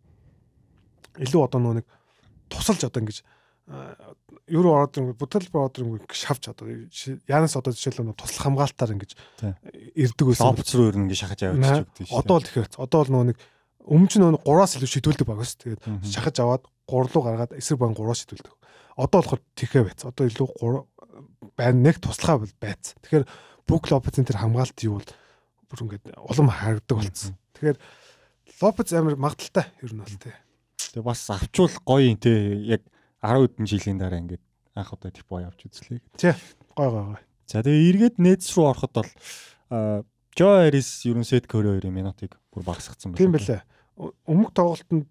[1.19, 1.87] илүү одоо нөгөө нэг
[2.47, 3.19] тусалж одоо ингэж
[3.65, 6.69] евро ороод ирэнгүүт будал ороод ирэнгүүт шавж одоо
[7.25, 9.17] Янас одоо жишээлбэл туслах хамгаалтаар ингэж
[9.97, 10.53] ирдэг байсан.
[10.53, 12.19] Лопц руу ер нь ингэ шахаж аваад гэдэг шүү.
[12.21, 13.37] Одоо л тэгэхээр одоо л нөгөө нэг
[13.89, 15.57] өмнө нь нөгөө 3-аас илүү шидүүлдэг баг ус.
[15.57, 18.53] Тэгээд шахаж аваад 3 руу гаргаад эсрэг баг 3-аас шидүүлдэг.
[19.01, 20.01] Одоо болохоор тэхээ байц.
[20.05, 20.85] Одоо илүү 3
[21.57, 22.93] байна нэг туслахаа бол байц.
[23.01, 23.25] Тэгэхээр
[23.65, 25.09] Бук Лопецын тэр хамгаалт юу бол
[25.73, 27.33] бүр ингээд улам харагдаг болсон.
[27.57, 27.77] Тэгэхээр
[28.61, 30.35] Лопец амар магадaltaй ер нь бол тий.
[30.93, 32.61] Тэгээ бас авчвал гоё юм тий.
[32.77, 32.85] Яг
[33.25, 34.43] 10 хэдэн жилийн дараа ингээд
[34.75, 36.01] анх удаа боо явж үзлээ.
[36.17, 36.33] Тий.
[36.77, 37.21] Гой гой гой.
[37.49, 39.09] За тэгээ эргээд нээц рүү ороход бол
[40.35, 43.21] Жо Арис ерөн сет Кори 2-ын минутыг бүр багасгацсан байна.
[43.23, 43.63] Тийм байлаа.
[44.27, 45.07] Өмнөх тоглолтод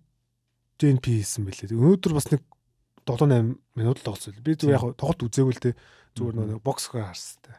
[0.76, 1.72] JNP хийсэн байлээ.
[1.72, 2.44] Өнөөдөр бас нэг
[3.08, 4.36] 7 8 минут л тоглосон.
[4.44, 5.72] Би зүгээр яг тоглолт үзээгүй л те
[6.12, 7.52] зүгээр нэг боксхоо харсан те.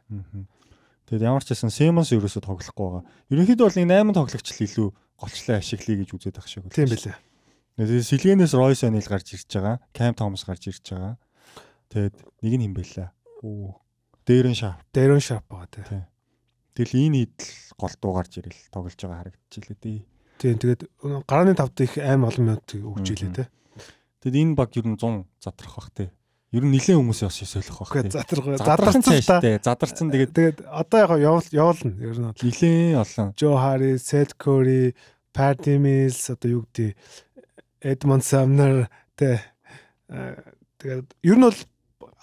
[1.10, 3.04] Тэгэд ямар ч байсан Симонс ерөөсө тоглохгүй байгаа.
[3.34, 4.88] Ерөнхийдөө бол нэг 8 тоглогч л илүү
[5.22, 6.70] голчлаа ашиглая гэж үзээд ах шиг.
[6.70, 7.18] Тийм байлээ.
[7.76, 9.84] Тэгээд сэлгэнээс Ройс Анил гарч ирж байгаа.
[9.92, 11.20] Кам Томас гарч ирж байгаа.
[11.92, 13.10] Тэгэд нэг нь химбэлээ.
[13.44, 13.84] Оо.
[14.24, 14.80] Дээрэн шарп.
[14.96, 16.08] Дээрэн шарп байгаа те.
[16.72, 20.00] Тэгэл энэ идэл голдуу гарч ирэл тоглож байгаа харагдчихлээ дээ.
[20.40, 20.82] Тийм тэгээд
[21.28, 23.46] гарааны тавд их аим олон минут өгч илээ те.
[24.24, 26.16] Тэгэд энэ баг ер нь 100 задрах бах те.
[26.56, 27.44] Ер нь нилээн хүмүүс бас
[27.76, 28.08] бах те.
[28.08, 29.60] Задрах задарсан те.
[29.60, 33.28] Задарсан тэгээд тэгээд одоо яг явал явуулна ер нь нилээн олон.
[33.36, 34.96] Жо Хари, Сет Кори,
[35.36, 36.96] Пати Милс одоо юу гэдэг
[37.86, 39.46] Эдмонд Самнер те.
[40.10, 41.60] Тэгээд ер нь бол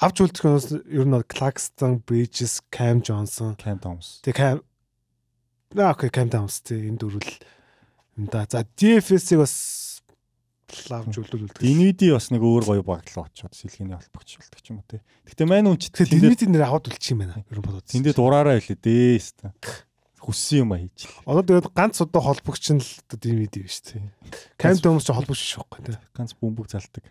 [0.03, 4.19] авч үлдэх нь ер нь бол Claxton, Bridges, Cam Johnson, Cam Thomas.
[4.27, 4.59] Тэг Cam
[5.71, 7.31] Наа окей Cam Thomas те энэ дөрвөл
[8.19, 8.43] юм да.
[8.51, 9.55] За DFS-ийг бас
[10.91, 11.63] лавж үлдүүлдэг.
[11.63, 15.01] Динвиди бас нэг өөр гоё багтлаа очоод сэлгээний холбогч болдог юм уу те.
[15.31, 17.45] Гэтэ мань үуч тэгэхээр Динвиди нэр аваад үлчих юм байна.
[17.47, 17.87] Ер нь бодоод.
[17.87, 19.53] Тэндээ дураараа хэлээ дээ.
[20.23, 21.11] Хүссэн юм а хийж.
[21.27, 23.99] Одоо тэгээд ганц одоо холбогч нь л одоо Динвиди биш те.
[24.55, 25.99] Кам Томс ч холбогч биш байхгүй те.
[26.15, 27.03] Ганц бөмбөг залдаг.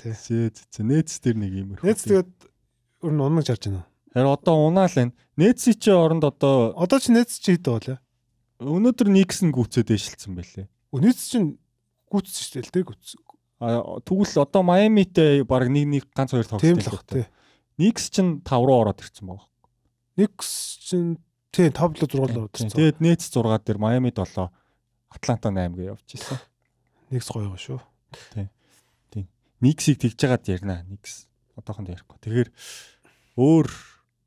[0.00, 0.16] Тэ.
[0.16, 0.48] Зээ
[0.80, 1.84] нээц дээр нэг юм их.
[1.84, 2.32] Нээц тэгээд
[3.04, 3.84] ер нь унаж харж байна.
[4.16, 5.12] Харин одоо унаал байна.
[5.36, 7.98] Нээцийн чи оронд одоо одоо чи нээц чи хэд болоо?
[8.64, 10.72] Өнөөдөр Никс нь гүцээд дэшилсэн байлээ.
[10.96, 11.60] Нээц чин
[12.08, 13.04] гүцсэн шүү дээ л дээ гүц.
[13.60, 17.28] А тэгвэл одоо Майамитэй баг нэг нэг ганц хоёр тоглолт байлаа.
[17.76, 19.49] Никс чин 5 руу ороод ирсэн байгаа.
[20.20, 20.50] Никс
[20.84, 21.16] чин
[21.48, 22.76] тий 5 л 6 л ороод ирсэн.
[22.76, 24.52] Тэгээд нээц 6 дээр Майамид 7
[25.08, 26.38] Атланта 8 гээ явж ирсэн.
[27.08, 27.80] Никс гоё шүү.
[28.36, 28.46] Тий.
[29.08, 29.24] Тий.
[29.64, 30.84] Никсийг тэгж жагаад ярина.
[30.86, 32.20] Никс одоохонд ярихгүй.
[32.20, 32.50] Тэгэхээр
[33.40, 33.66] өөр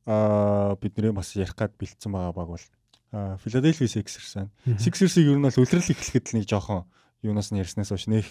[0.10, 2.66] аа бид нэрээ бас ярих гад бэлдсэн байгаа баг бол
[3.40, 4.52] Philadelphia Sixers байна.
[4.82, 6.84] Sixers-ийг ер нь бол үлрэл эхлэхэд л нэг жоохон
[7.22, 8.28] юунаас нь ярьснаас хойш нэх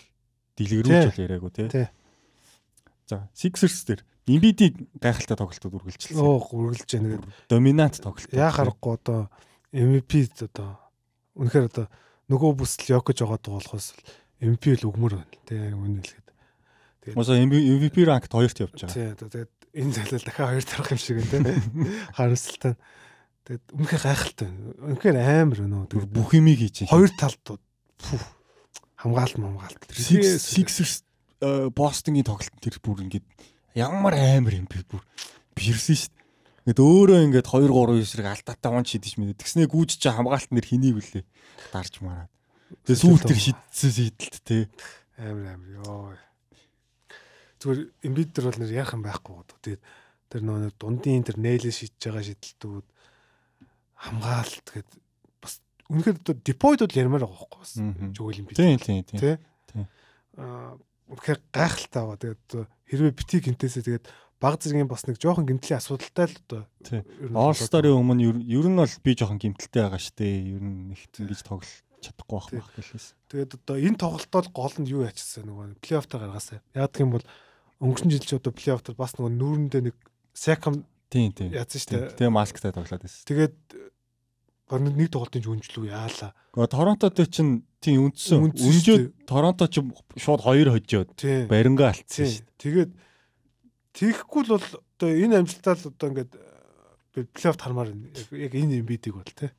[0.59, 1.87] дэлгэрүүлж бол яриаггүй тий.
[3.09, 6.23] За Sixers дээр Embiid-ийг гайхалтай тоглолтод үргэлжилсэн.
[6.23, 7.31] Оо үргэлж яана гэдэг.
[7.51, 8.31] Доминант тоглолт.
[8.31, 9.27] Яа харахгүй одоо
[9.75, 10.79] MVP одоо
[11.35, 11.87] үнэхээр одоо
[12.31, 13.99] нөгөө бүсэл Йокич байгаа болохоос
[14.39, 15.39] MVP л өгмөр байна.
[15.43, 16.29] Тэ үнэ хэлгээд.
[17.03, 18.95] Тэгээд Мосо MVP ранкт хоёрт явж байгаа.
[18.95, 21.63] Тий, тэгээд энэ залуу дахиад хоёр тарах юм шиг байна те.
[22.19, 22.75] Харамсалтай.
[23.43, 24.49] Тэгээд үнэхээр гайхалтай.
[24.87, 25.83] Үнэхээр амар өнөө.
[25.91, 26.91] Тэгээд бүх юмыг хийж чинь.
[26.95, 27.43] Хоёр талд
[29.03, 29.83] хамгаалт хамгаалт.
[29.91, 31.03] Sixers
[31.43, 33.27] Бостонгийн тоглолт тэр бүр ингээд
[33.75, 35.03] ямар амар юм бэ бүр
[35.59, 36.23] бирсэн шүү дээ.
[36.63, 39.41] Ингээд өөрөө ингээд 2 3 9 зэрэг алдаатай он шидэж мэдээ.
[39.43, 41.25] Тэгснээ гүйж чи хамгаалт нэр хэнийг вүлээ
[41.75, 42.31] дарж мараад.
[42.87, 44.71] Тэгээ сүүл тэр шидсэн сийдэлт те.
[45.19, 46.15] Амар амар ёо.
[47.59, 49.43] Зүгээр эмбид төр бол нэр яах юм байхгүй гоо.
[49.67, 49.83] Тэгээд
[50.31, 52.87] тэр нөгөө дундын тэр нээлээ шидэж байгаа шидэлтүүд
[53.99, 54.91] хамгаалт гэд
[55.43, 55.59] бас
[55.91, 57.75] үнэхээр одоо депойд бол ярмаар байгаа байхгүй бас.
[58.15, 58.55] Жөөл эмбид.
[58.55, 59.43] Тийм тийм тийм.
[60.39, 60.79] Аа
[61.13, 62.19] үнэхээр гайхалтай байгаа.
[62.19, 62.45] Тэгээд
[62.89, 64.07] хэрвээ бити гинтээсээ тэгээд
[64.43, 66.63] баг зэргийн бас нэг жоохон гимтлийн асуудалтай л одоо
[67.37, 70.27] All Star-ын өмнө ер нь бол би жоохон гимтэлтэй байгаа штэ.
[70.27, 71.71] Ер нь их ингэж тоглож
[72.03, 73.07] чадахгүй байх байх гэлээс.
[73.31, 76.59] Тэгээд одоо энэ тоглолтод гол нь юу ячсан нөгөө плей-офф та гаргаасаа.
[76.75, 77.27] Гэх юм бол
[77.79, 79.97] өнгөрсөн жил ч одоо плей-офф төр бас нөгөө нүүрэндээ нэг
[80.35, 80.83] Секам
[81.13, 82.17] тийм тийм яасан штэ.
[82.19, 83.23] Тэгээ масктай тоглоод байсан.
[83.29, 83.55] Тэгээд
[84.73, 86.33] гол нэг тоглолтын жүнжлүү яалаа.
[86.57, 88.57] Гэхдээ Торонтод чинь тийм үндсэн.
[88.57, 89.85] Үнжөөд Торонто ч
[90.17, 91.13] шууд 2 хожоод
[91.53, 92.49] барингаа алдсан шүү.
[92.57, 92.91] Тэгээд
[93.93, 96.33] Тэгэхгүй л бол одоо энэ амжилтаа л одоо ингээд
[97.13, 97.93] плей-офф хармаар
[98.33, 99.53] яг энэ эмбидийг бол тий.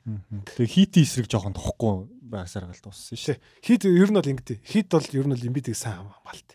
[0.58, 3.38] Тэгээ хит эсрэг жоохон тохгүй байсаар гал дууссан шүү.
[3.62, 4.58] Хит ер нь бол ингэдэй.
[4.66, 6.50] Хит бол ер нь бол эмбидийг сайн хамгаалт.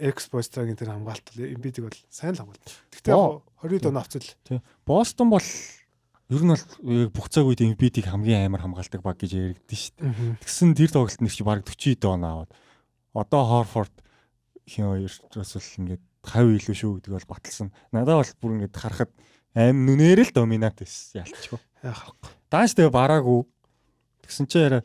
[0.00, 2.64] Экспострагийн тэр хамгаалт бол эмбидийг бол сайн л хамгаалт.
[2.96, 4.24] Гэхдээ 20 дон авцал.
[4.48, 4.64] Тий.
[4.88, 5.44] Бостон бол
[6.30, 10.38] ер нь бол бүх цаг үед эмбидийг хамгийн амар хамгаалдаг баг гэж яригдэн шүү дээ.
[10.46, 12.50] Тэгсэн тэр тоглолт нэр чи баг 40 дон аваад
[13.14, 13.94] одоо Хорфорд
[14.62, 15.18] хин хоёроос
[15.58, 17.74] бол ингээд 50 илүү шүү гэдэг бол баталсан.
[17.90, 19.10] Надад бол бүр ингээд харахад
[19.58, 21.58] аим нүнээр л доминант байсан ялчгүй.
[21.82, 22.30] Яах вэ?
[22.52, 23.42] Дааш тэгээ бараагүй.
[24.22, 24.84] Тэгсэн чи яра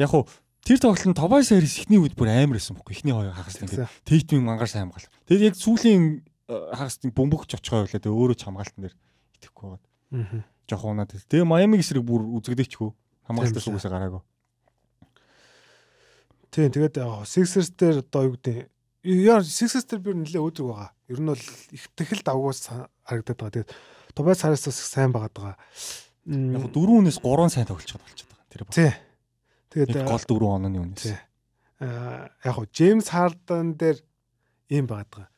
[0.00, 0.24] яг хуу
[0.64, 2.96] тэр тоглолт нь Тобай Сарис ихний үед бүр амар байсан бохгүй.
[2.96, 5.12] Ихний хоёр хагас ингээд Тейтмийн мангар сайн хамгаал.
[5.28, 8.00] Тэгээд яг сүүлийн э, хагас бөмбөгч очихоо байлаа.
[8.00, 8.96] Тэгээ өөрөө ч хамгаалтан дээр
[9.36, 9.84] итгэхгүй байгаа.
[10.12, 10.51] Аа.
[10.72, 11.12] Жохоо унаад.
[11.28, 12.90] Тэгээ Майами эсрэг бүр үзэгдээчгүй.
[13.28, 14.22] Хамгаалтаас үгүйсээ гараагүй.
[16.52, 16.96] Тийм тэгээд
[17.28, 20.90] Sixers дээр одоо юу гэдэг Яа Sixers дээр би нэлээ өөдрөг байгаа.
[21.08, 21.44] Ер нь бол
[21.74, 22.70] их тэхэл давгуус
[23.02, 23.54] харагдаад байгаа.
[23.56, 23.72] Тэгээд
[24.14, 25.56] Тобайс Хараас бас сайн байгаад байгаа.
[26.28, 28.46] Яг дөрөв үнээс 3 сайн байгаа болчиход байгаа.
[28.52, 28.74] Тэр баг.
[28.76, 28.92] Тий.
[29.72, 31.02] Тэгээд гол дөрөв онооны үнээс.
[31.08, 31.18] Тий.
[31.80, 33.98] Аа яг хуу Джеймс Харден дээр
[34.70, 35.30] ийм байгаад байгаа.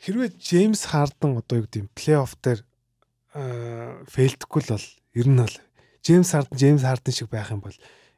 [0.00, 2.64] Хэрвээ Джеймс Харден одоо юу гэдэг юм плей-офф дээр
[3.30, 5.56] Э, фейлдэхгүй л бол ер нь бол
[6.02, 7.76] Джеймс Харден Джеймс Харден шиг байх юм бол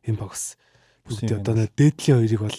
[0.09, 0.57] энэ бокс.
[1.05, 2.59] Бүгд одоо дээдлийн хоёрыг бол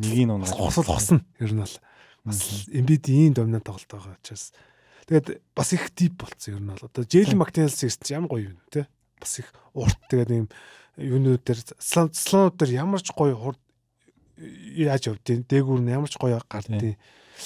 [0.00, 1.76] нэг нь унаа хосол хосно ер нь бол
[2.24, 4.56] бас Эмбид ийм домнод тоглолт байгаа учраас.
[5.04, 6.88] Тэгээд бас их дип болцсон ер нь бол.
[6.88, 8.88] Одоо Джейлен Мактенс гэсэн чинь ямар гоё юм те
[9.20, 10.00] бас их урт.
[10.08, 10.46] Тэгээд ийм
[10.96, 13.60] юунууд дээр слам слонууд дээр ямар ч гоё хурд
[14.40, 16.96] яаж явдیں۔ Дээгүүр нь ямар ч гоё гардیں۔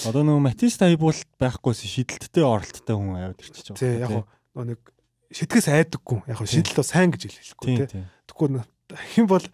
[0.07, 3.81] Одоо нөгөө Матис Тайбул байхгүйс шидэлттэй оролттой хүн аваад ирчихэж байгаа.
[3.81, 4.13] Тий яг
[4.55, 4.81] нэг
[5.35, 6.23] шитгэс айдаггүй.
[6.31, 8.05] Яг шидэл бол сайн гэж хэлэхгүй тий.
[8.31, 9.47] Тэгвэл хэн бол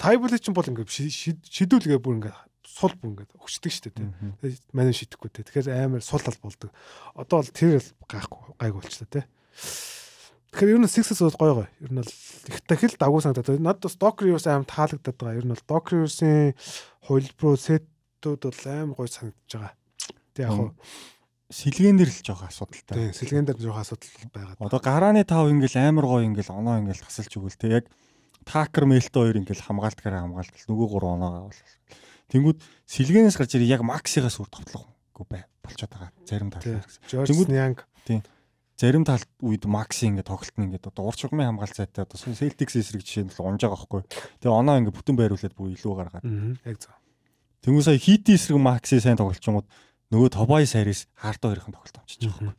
[0.00, 4.08] тайбл чинь бол ингээд шидүүлгээ бүр ингээд сул бүр ингээд өгчдөг шүү дээ.
[4.40, 5.44] Тэгээд манай шидэхгүй те.
[5.44, 6.72] Тэгэхээр амар сул тал болдог.
[7.16, 9.22] Одоо бол тэр гайхгүй гайг болчлаа те.
[10.52, 11.68] Тэгэхээр ер нь Sixers бол гоё гоё.
[11.80, 12.12] Ер нь бол
[12.48, 13.60] их дахил дагуу санагдаад.
[13.60, 15.40] Надад бас Doc Rivers аим таалагдаад байгаа.
[15.40, 16.56] Ер нь бол Doc Rivers-ийн
[17.04, 17.56] хувилбаруу
[18.26, 19.74] сеттүүд бол аим гоё санагдаж байгаа.
[20.34, 20.70] Тэг яг хуу
[21.46, 22.94] сэлгэн дээр л жоох асуудалтай.
[22.98, 24.58] Тийм, сэлгэн дээр жоох асуудал байгаа.
[24.58, 27.84] Одоо гарааны тав ингээл амар гоё ингээл оноо ингээл тасалж өгвөл те яг
[28.46, 31.62] Такер Мелто хоёр ингээл хамгаалтгаараа хамгаалтал нөгөө гурван оноогоо бол.
[32.30, 32.58] Тэнгүүд
[32.90, 36.10] сэлгэнээс гарч ирээ яг Максигаас үр товтлохгүй бай болчиход байгаа.
[36.26, 36.82] Зарим талаар.
[37.10, 37.86] Тэнгүүд Янг.
[38.06, 38.22] Тийм.
[38.78, 42.76] Зарим талд үед Макси ингээд тоглолт нь ингээд одоо урт шугамын хамгаалт сайтай одоо Celtics
[42.76, 44.02] эсрэг жишээ нь л унж байгаа байхгүй.
[44.42, 46.26] Тэгээ оноо ингээд бүтэн байруулад бүр илүү гаргаад.
[46.62, 46.94] Яг зөв.
[47.66, 49.66] Тэнгүү сая Хити эсрэг Макси сайн тоглолчингууд
[50.14, 52.54] нөгөө Тобай Сарис Харто хоёрын тоглолт авчиж байгаа.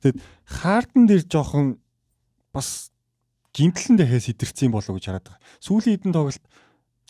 [0.00, 1.76] Тэгэд Хартан дээр жоохон
[2.48, 2.88] бас
[3.52, 5.44] гимтлэн дахиас идэрсэн болов гэж хараад байгаа.
[5.60, 6.44] Сүүлийн хэдэн тоглолт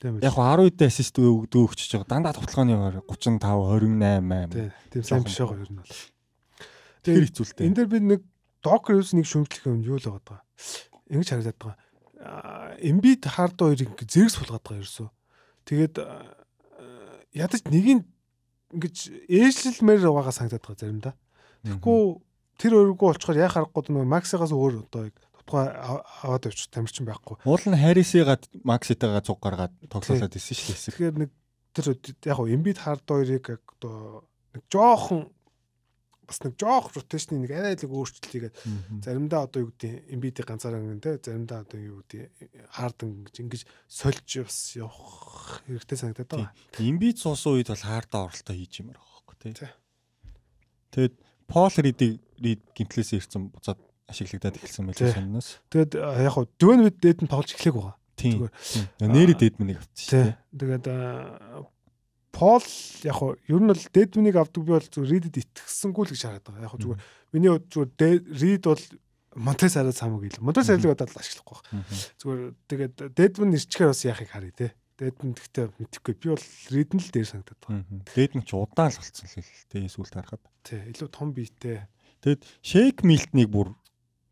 [0.03, 2.11] яг 10 үедээ ассист өгдөө өгчөж байгаа.
[2.11, 2.75] Дандаа тоглооны
[3.07, 4.19] 35 28
[4.51, 4.75] 8.
[4.91, 5.95] Тийм сайн биш байгаа ер нь бол.
[7.07, 7.67] Тэр хэцүүлтэй.
[7.71, 8.21] Энд дээр би нэг
[8.67, 10.43] док юус нэг шүмжлэх юм юу л байгаа.
[11.07, 11.79] Ингэж харагдаад байгаа.
[12.83, 15.09] Эмбид хард хоёрыг зэрэг суулгаад байгаа ерөөсөө.
[15.71, 15.95] Тэгээд
[17.37, 18.03] ядаж нэгийг
[18.73, 18.97] ингэж
[19.29, 21.15] ээжлэлмээр байгаа санагдаад байгаа заримдаа.
[21.63, 22.01] Тэгэхгүй
[22.57, 25.13] тэр өөргөө олчоор яа харахгүй нөгөө Максигаас өөр одоо
[25.47, 27.39] тухай аваад явчих тамирчин байхгүй.
[27.47, 30.87] Уул нь Харисыгаа Макситайгаа цуг гаргаад тоглоулаад исэн шүү дээ.
[30.91, 31.31] Тэгэхээр нэг
[31.71, 31.87] тэр
[32.27, 33.47] яг гоо Embiid Hard хоёрыг
[33.79, 34.27] одоо
[34.57, 35.31] нэг жоохон
[36.27, 38.55] бас нэг жоох ротейшны нэг арай л өөрчлөлт хийгээд
[39.07, 43.63] заримдаа одоо юу гэдэг Embiid-ийг ганцаараа гэн тэ заримдаа одоо юу гэдэг Harden гэж ингэж
[43.87, 46.53] сольж бас явах хэрэгтэй санагдаад байгаа.
[46.83, 49.71] Embiid суусан үед бол Harden оролтоо хийж юмар байхгүй тий.
[50.93, 51.15] Тэгэд
[51.47, 53.79] Paul Reed-ийг Reed гимтлээс ирсэн буцаад
[54.11, 55.63] ашиглагдаад эхэлсэн байл сонноос.
[55.71, 57.97] Тэгэд яг хуу Dwayne Wade дээд нь тоглож эхлэх байгаа.
[58.17, 58.49] Тийм.
[59.03, 60.39] Нэрээ дээд мэнийг авчихсан.
[60.55, 60.87] Тэгээд
[62.37, 62.67] Пол
[63.09, 66.45] яг хуу ер нь бол Дэдминийг авдаг би бол зүгээр Ридэд итгэсэнгүй л гэж хараад
[66.45, 66.65] байгаа.
[66.69, 67.01] Яг хуу зүгээр
[67.33, 68.85] миний хувьд зүгээр Рид бол
[69.37, 70.45] Монтес арай самаг ил.
[70.45, 71.85] Монтес арилыг бодоод ашиглахгүй байна.
[72.21, 74.69] Зүгээр тэгээд Дэдмин ирчихээр бас яахыг харъя те.
[74.97, 76.15] Дэдмин гэхдээ мэдхгүй.
[76.17, 78.05] Би бол Рид нь л дээр санагдаад байгаа.
[78.17, 80.45] Дэдмин ч удаан л болцсон л те сүүлд харахад.
[80.65, 81.85] Тий, илүү том биетэй.
[82.25, 83.77] Тэгэд Шейк Милтнийг бүр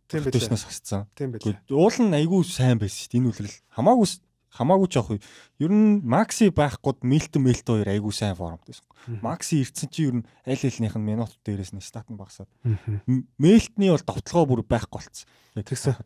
[0.09, 0.40] тийм байлаа.
[0.40, 1.05] Тэшнээс хасцсан.
[1.12, 1.61] Тийм байлаа.
[1.68, 3.20] Уул нь айгүй сайн байсан шүү дээ.
[3.20, 4.09] Энэ үлрэл хамаагүй
[4.55, 5.20] хамаагүй жоох юу.
[5.59, 8.86] Ер нь Макси байхгүй Милтон Милт хоёр айгүй сайн формд байсан.
[9.20, 12.48] Макси ирсэн чи ер нь аль алинх нь минут дээрээс нь стат нь багасаад.
[13.38, 15.26] Милтний бол довтлогоо бүр байхгүй болцсон.
[15.59, 15.98] Тэгсэн.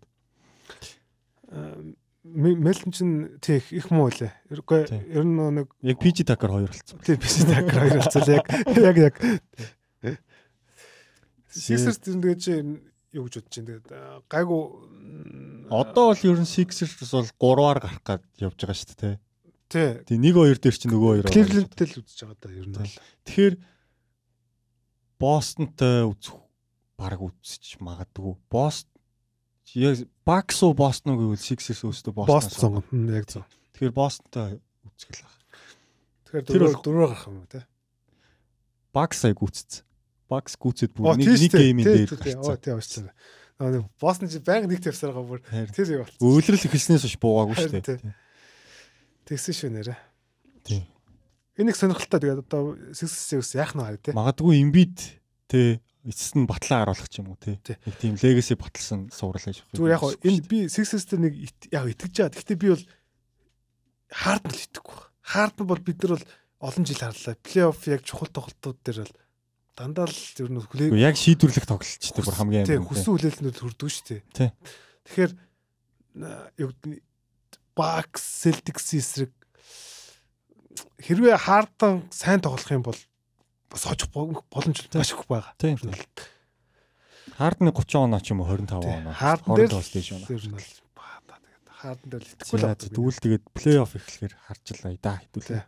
[2.25, 4.33] Мэлтэн чин тийх их муу лээ.
[4.53, 6.99] Үгүй ер нь нэг яг PG Tucker хоёр болцсон.
[7.05, 8.23] Тийм PG Tucker хоёр болцсон.
[8.33, 8.45] Яг
[8.81, 9.15] яг яг
[11.49, 12.53] Сисерс тэгээд чи
[13.15, 13.89] юу гэж бодож чинь тэгээд
[14.29, 14.63] гайгүй
[15.73, 19.17] одоо бол ер нь Sixers бол 3-аар гарах гад явж байгаа шүү дээ
[19.69, 20.01] тий.
[20.05, 22.97] Тий нэг хоёр дээр чинь нөгөө хоёр Cleveland-тэй л үзэж байгаа да ер нь бол.
[23.29, 23.55] Тэгэхээр
[25.21, 26.37] Boston-тай үзэх
[26.97, 28.35] баг үзэж магадгүй.
[28.49, 28.97] Boston
[29.77, 33.45] яг Bucks уу Boston уу гэвэл Sixers өөстөө Boston сонгоно яг зөв.
[33.77, 34.57] Тэгэхээр Boston-тай
[34.89, 35.37] үзэх л байна.
[36.25, 37.61] Тэгэхээр дөрөв дөрөв гарах юм уу те?
[38.97, 39.85] Bucks аяг үзсэн.
[40.29, 42.61] Bucks гүцэд бүр нэг нэг геймийн дээр гарсан.
[42.61, 43.15] Тий уучлаарай.
[43.59, 45.41] Нэг Босton чи баян нэг тавьсаар байгаа бүр
[45.75, 46.21] тэр юу болсон.
[46.23, 48.15] Өөлрөл эхэлснээс хойш буугаагүй шүү дээ.
[49.27, 49.97] Тэгсэн шүү нэрэ.
[50.63, 50.87] Тий.
[51.59, 54.15] Энэ их сонирхолтой тэгээд одоо Sixers яах нь хараа тий.
[54.15, 54.97] Магадгүй Embiid
[55.51, 57.59] тий эцэст нь батлаа харуулах юм уу тий.
[57.59, 59.75] Нэг тийм баталсан сурал хийж байгаа.
[59.75, 61.35] Зүгээр яг энэ би Sixers дээр нэг
[61.75, 62.37] яг итгэж байгаа.
[62.39, 62.85] Гэхдээ би бол
[64.15, 64.99] хаард нь л итгэхгүй.
[65.35, 66.27] Хаард нь бол бид нар бол
[66.63, 67.35] олон жил харлаа.
[67.43, 69.15] Плей-офф яг чухал тоглолтууд дээр бол
[69.79, 70.99] дандаа л ер нь хүлээ.
[70.99, 72.71] Яг шийдвэрлэх тоглолтчтой бүр хамгийн аим.
[72.75, 74.21] Тийм хүссэн хүлээлтнүүд хүрдэг шүү дээ.
[74.35, 74.51] Тийм.
[75.07, 75.33] Тэгэхээр
[76.59, 77.03] юу гэдэг
[77.79, 79.31] Bucks Celtics эсрэг
[80.99, 82.99] хэрвээ хаардан сайн тоглох юм бол
[83.71, 85.55] бас хожих боломж маш их байгаа.
[85.63, 85.79] Тийм.
[87.39, 89.15] Хардны 30 оноо ч юм уу 25 оноо.
[89.15, 90.27] Хаардан дээр л дэж байна.
[90.27, 90.59] Тэр нь
[91.79, 92.83] хаардан дээр л итгэхгүй л байна.
[92.83, 95.63] Тэгвэл тэгээд плей-офф эхлэхээр харчлаа да хэдүүлээ.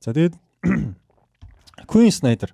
[0.00, 0.34] За тэгээд
[1.90, 2.48] Queen Snyder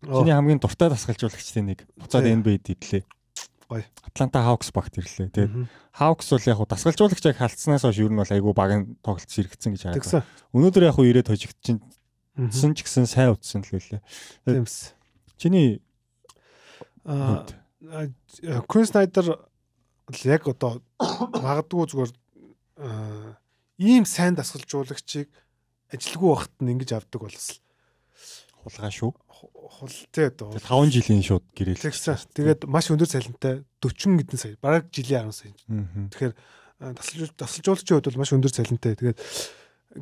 [0.00, 3.04] Чиний хамгийн дуртай дасгалжуулагчдын нэг буцаад NBA-д идлээ.
[3.68, 3.84] Гоё.
[4.02, 5.28] Атланта Hawks багт ирлээ.
[5.28, 5.68] Тэгээд
[6.00, 9.82] Hawks бол яг хуу дасгалжуулагчийг халтснаас хойш ер нь бол айгүй багын тоглолт сэргэгцэн гэж
[9.92, 10.24] харагдав.
[10.56, 11.78] Өнөөдөр яг хуу ирээд хожигдчихин
[12.48, 14.00] сэн ч гэсэн сайн утсан л үлээ.
[14.48, 14.96] Тиймс.
[15.36, 15.84] Чиний
[17.04, 17.44] аа
[18.66, 19.36] Quinn Snyder
[20.24, 22.12] яг одоо магадгүй зүгээр
[23.78, 25.28] ийм сайн дасгалжуулагчийг
[25.92, 27.60] ажилгүй багт нь ингэж авдаг болсол
[28.64, 29.10] хулгай шүү.
[29.30, 31.80] Хултэй одоо 5 жилийн шууд гэрэл.
[31.80, 35.52] Тэгээд маш өндөр цалинтай 40 хэдэн сая, бараг жилийн 10 сая.
[36.12, 36.34] Тэгэхээр
[36.96, 38.92] тасалж тасалжуулагчийн хувьд бол маш өндөр цалинтай.
[38.96, 39.18] Тэгээд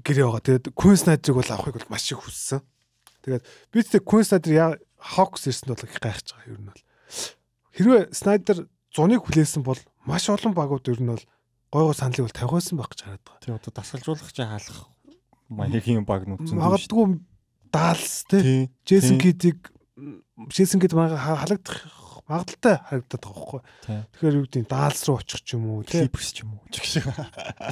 [0.03, 0.43] гэрээ байгаа.
[0.43, 2.61] Тэгээд Queen Snyder-ыг бол авахыг бол маш их хүссэн.
[3.23, 6.83] Тэгээд би тэгтээ Queen Snyder Hawks ирсэнд бол их гайхаж байгаа юм бол.
[7.79, 8.59] Хэрвээ Snyder
[8.95, 11.25] 100-ыг хүлээсэн бол маш олон багууд ер нь бол
[11.71, 13.43] гойго саналыг бол тавихсан байх гэж хараад байгаа.
[13.45, 14.79] Тийм одоо дасгалжуулагчаа хаалах
[15.49, 16.57] маягийн баг нүцэн.
[16.57, 17.21] Магадгүй
[17.73, 18.71] Далс тий.
[18.85, 19.73] Джейсон Кидийг
[20.49, 21.99] Джейсон Кид халагдах
[22.29, 23.61] магадaltaй харагдаад байгаа байхгүй.
[24.13, 26.69] Тэгэхээр юу гэдэг Далс руу очих ч юм уу, Клиперс ч юм уу.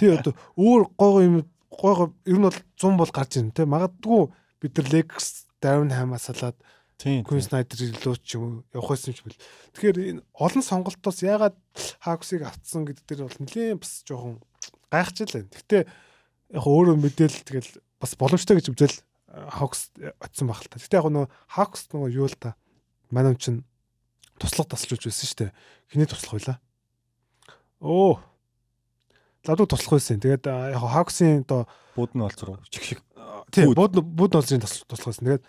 [0.01, 1.36] Тий одоо өөр гойго юм
[1.68, 3.68] гойго ер нь бол 100 бол гарч ирнэ тий.
[3.68, 4.32] Магадгүй
[4.64, 6.57] бид нар Lakers Darren Ham-аас салаад
[6.97, 9.36] Queen Snyder илүү ч юм явах байсан ч бил.
[9.76, 11.57] Тэгэхээр энэ олон сонголтоос яагаад
[12.01, 14.40] Hawks-ыг автсан гэдэг дээр бол нэлээд бас жоохон
[14.88, 15.44] гайхчихлаа.
[15.44, 15.82] Гэхдээ
[16.57, 17.70] яг өөрөө мэдээл тэгэл
[18.01, 18.97] бас боломжтой гэж үзэл
[19.37, 20.80] Hawks очсон баг л та.
[20.80, 22.57] Гэтэ яг нөгөө Hawks нөгөө юу л та.
[23.12, 23.61] Манай хүн чинь
[24.41, 25.51] туслах тасалж үзсэн шүү дээ.
[25.93, 26.59] Хиний туслах байлаа?
[27.80, 28.20] Оо.
[29.45, 30.20] Ладуу туслах байсан.
[30.20, 33.01] Тэгээд яг Hawks-ийн одоо бууд нь олзруу чих шиг.
[33.53, 35.28] Тийм, бууд бууд олзрын туслах байсан.
[35.28, 35.45] Тэгээд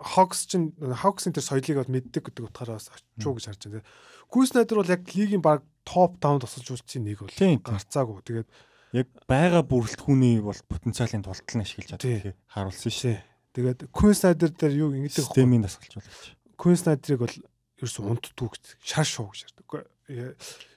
[0.00, 3.84] Hawks чинь Hawks-ийн тэр соёлыг бол мэддэг гэдэг утгаараа бас очуу гэж харж байна.
[4.32, 8.24] Гүйснайдер бол яг лигийн баг топ даун тусалж үзсэн нэг бол гарцаагүй.
[8.24, 8.48] Тэгээд
[8.96, 13.16] яг байгаа бүрэлдэхүүний бол потенциалын тултал нь ашиглаж чаддаг харуулсан шүү.
[13.54, 16.34] Тэгээд Queen Snyder дээр юу ингэдэг системийн дасгалж болгож.
[16.58, 17.36] Queen Snyder-ыг бол
[17.82, 18.48] ерөөсө унтдгүй
[18.82, 19.90] шар шуу гэж ярьдаг.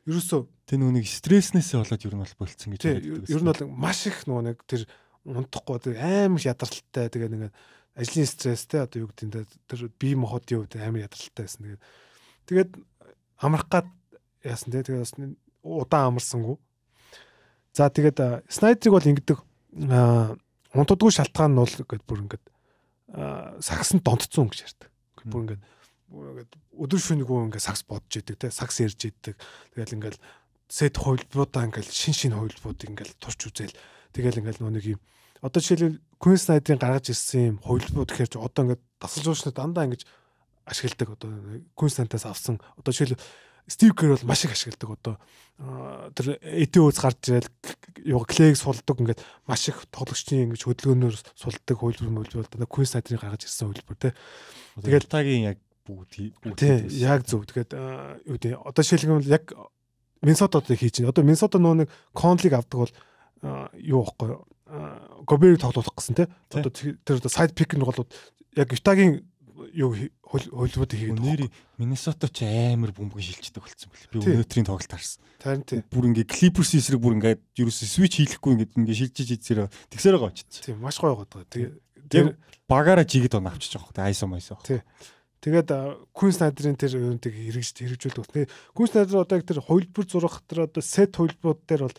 [0.09, 3.30] Ерөөсө тэр нүг стресснээсээ болоод ер нь бол болцсон гэж ярьдаг.
[3.30, 4.86] Ер нь бол маш их нөгөө нэг тэр
[5.24, 7.55] унтахгүй амар ядаралтай тэгээд ингээд
[7.95, 9.36] ажлын стресстэй одоо юу гэдэг нь
[9.70, 11.61] тэр бие махбодын хувьд амар ядаралтай байсан.
[11.61, 11.82] Тэгээд
[12.49, 12.72] тэгээд
[13.38, 13.88] амрах гад
[14.41, 15.14] яасан тэгээд бас
[15.64, 16.57] удаан амарсангүй.
[17.74, 19.38] За тэгээд снайдрыг бол ингэдэг
[20.78, 22.45] унтдаггүй шалтгаан нь бол ингээд бүр ингээд
[23.61, 24.89] сагсан донтцсон гэж ярьдаг.
[25.26, 25.63] Бүр ингээд
[26.13, 29.38] ингээд өдөр шөнөгүй ингээд сагс бодж идэг те сагс ярьж идэг.
[29.74, 30.17] Тэгэл ингээд
[30.69, 33.78] сет хувилбаруудаа ингээд шин шин хувилбаруудыг ингээд турч үзэл.
[34.13, 35.01] Тэгэл ингээд нэг юм
[35.41, 40.07] одоо жишээлбэл Queen Snyder-ийн гаргаж ирсэн юм хувилбарууд гэхээр одоо ингээд дасгал жуулчнууд дандаа ингэж
[40.63, 41.30] ашигладаг одоо
[41.76, 43.19] Queen Snyder-аас авсан одоо жишээлбэл
[43.68, 45.16] Стив Кэр бол маш их ашигладаг одоо
[46.18, 47.49] тэр эдөөс гарч ирэл
[48.03, 53.22] юу клейг сулдаг ингээд маш их тоглогчдын ингэж хөдөлгөөнөөр сулдаг хөлбөр мөлбөр одоо Queen Snyder-ийн
[53.22, 54.11] гаргаж ирсэн хөлбөр те.
[54.82, 55.57] Тэгээд тагийн яг
[55.88, 57.47] бүгд бүгд яг зөв.
[57.47, 57.72] Тэгээд
[58.28, 59.53] юу тий одоо шилгэн яг
[60.24, 61.11] Минсотод хийж байна.
[61.11, 62.93] Одоо Минсото нөө нэг Конлиг авдаг бол
[63.80, 64.43] юу байхгүй
[65.28, 66.28] Гоберийг тоглуулах гэсэн те.
[66.51, 68.07] Одоо тэр сайд пик нь бол
[68.55, 69.28] яг Ютагийн
[69.72, 69.95] юу
[70.28, 71.41] хөлбөд хийгээд нэр
[71.80, 74.09] Миннесота ч амар бөмбөг шилждэг болсон бэл.
[74.11, 75.24] Би өнөөдрийн тоглолт харсан.
[75.39, 75.84] Харин тийм.
[75.88, 80.32] Бүр ингээ Clippers эсрэг бүр ингээ ерөөсө switch хийхгүй ингээ ингээ шилжиж ийцээр тэгсээр байгаа
[80.34, 80.51] очиж.
[80.64, 81.47] Тийм маш гоё байгаа.
[81.47, 82.36] Тэгээ
[82.68, 84.59] багаараа жигэд он авчиж байгаа хөөхтэй айсо майсо.
[84.64, 84.84] Тийм.
[85.43, 85.70] Тэгээд
[86.16, 88.47] Queen Snyder-ын тэр юунтыг хэрэгж хэрэгжүүлдэг.
[88.72, 91.97] Queen Snyder одоо яг тэр хувилбар зурах тэр одоо set хувилбарууд дээр бол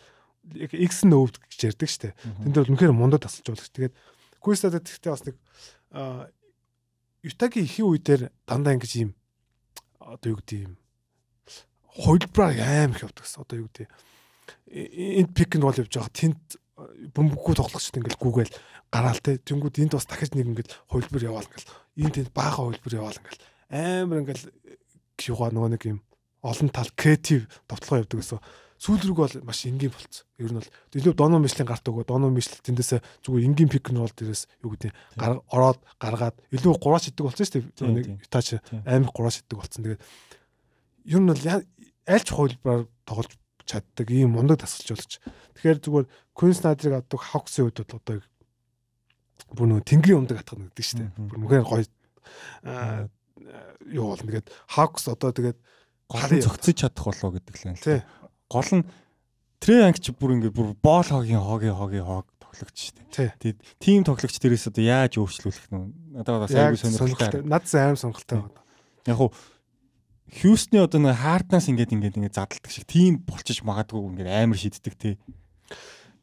[0.73, 2.17] X нь өвд гэж ярьдаг штэ.
[2.41, 3.69] Тэнд бол үнэхээр мундад тасалж болох.
[3.69, 3.93] Тэгээд
[4.41, 5.37] Queen Snyder тэгтээ бас нэг
[7.25, 9.11] Ютагийн ихийн үе дээр дандаа ингэж юм
[9.97, 10.73] одоо юу гэдэг юм
[11.89, 13.89] хувилбар аим их явдагс одоо юу гэдэг
[14.69, 16.41] энд пик нь бол явж байгаа тэнд
[17.15, 18.53] бөмбөггүй тоглогчд ингээл гүгээл
[18.91, 21.71] гараал те тэнгууд энд бас дахиж нэг ингээл хувилбар яваал ингээл
[22.03, 24.45] энд тэнд баахан хувилбар яваал ингээл амар ингээл
[25.25, 25.99] юугаа нөгөө нэг юм
[26.43, 28.39] олон тал креатив товтлогоо явдаг гэсэн
[28.85, 30.29] сүүл рүү бол маш энгийн болцсон.
[30.37, 33.97] Ер нь бол илүү доно мишлийн гарт өгөө доно мишл тэндээсээ зүгээр энгийн пик нь
[33.97, 37.89] бол дээрээс юу гэдэг гар ороод гаргаад илүү гураач идэг болсон шүү дээ.
[37.89, 39.81] Нэг ютач амар гураач идэг болсон.
[39.89, 40.01] Тэгээд
[41.09, 41.41] ер нь бол
[42.05, 43.33] альч хувилбараар тоглож
[43.65, 45.11] чаддаг ийм мундаг тасалж болж.
[45.57, 46.05] Тэгэхээр зүгээр
[46.37, 48.21] Queen's Nadir-ыг авдаг Hawks-ийн үед бол одоо
[49.57, 51.09] бүр нөгөө тэнгэрийн ундаг атгах нэгдэг шүү дээ.
[51.17, 51.83] Бүр мөхөр гоё
[53.89, 55.57] юу бол нэгэд Hawks одоо тэгээд
[56.05, 57.77] гол зөгцөж чадах болоо гэдэг л юм.
[58.55, 58.87] Гол нь
[59.59, 63.33] Трэ анги ч бүр ингээд бүр боол хогийн хогийн хогийн хог тоглогч шүү дээ.
[63.39, 67.43] Тэгээд тим тоглогч дээрээс одоо яаж өөрчлүүлэх нь надад бас аягүй сонирхолтой.
[67.43, 68.61] Над аим сонирхолтой байна.
[69.07, 69.31] Яг хуу
[70.25, 74.93] Хьюстны одоо нэг харднаас ингээд ингээд ингээд задалдаг шиг тим болчих магадгүй ингээд амар шиддэг
[74.99, 75.15] тий.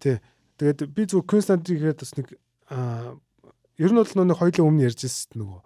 [0.03, 0.21] Тий.
[0.59, 2.37] Тэгээд би зөв Константигээд бас нэг
[2.69, 3.17] аа
[3.81, 5.61] ер нь бол нөгөө хоёулын өмнө ярьж ирсэн нөгөө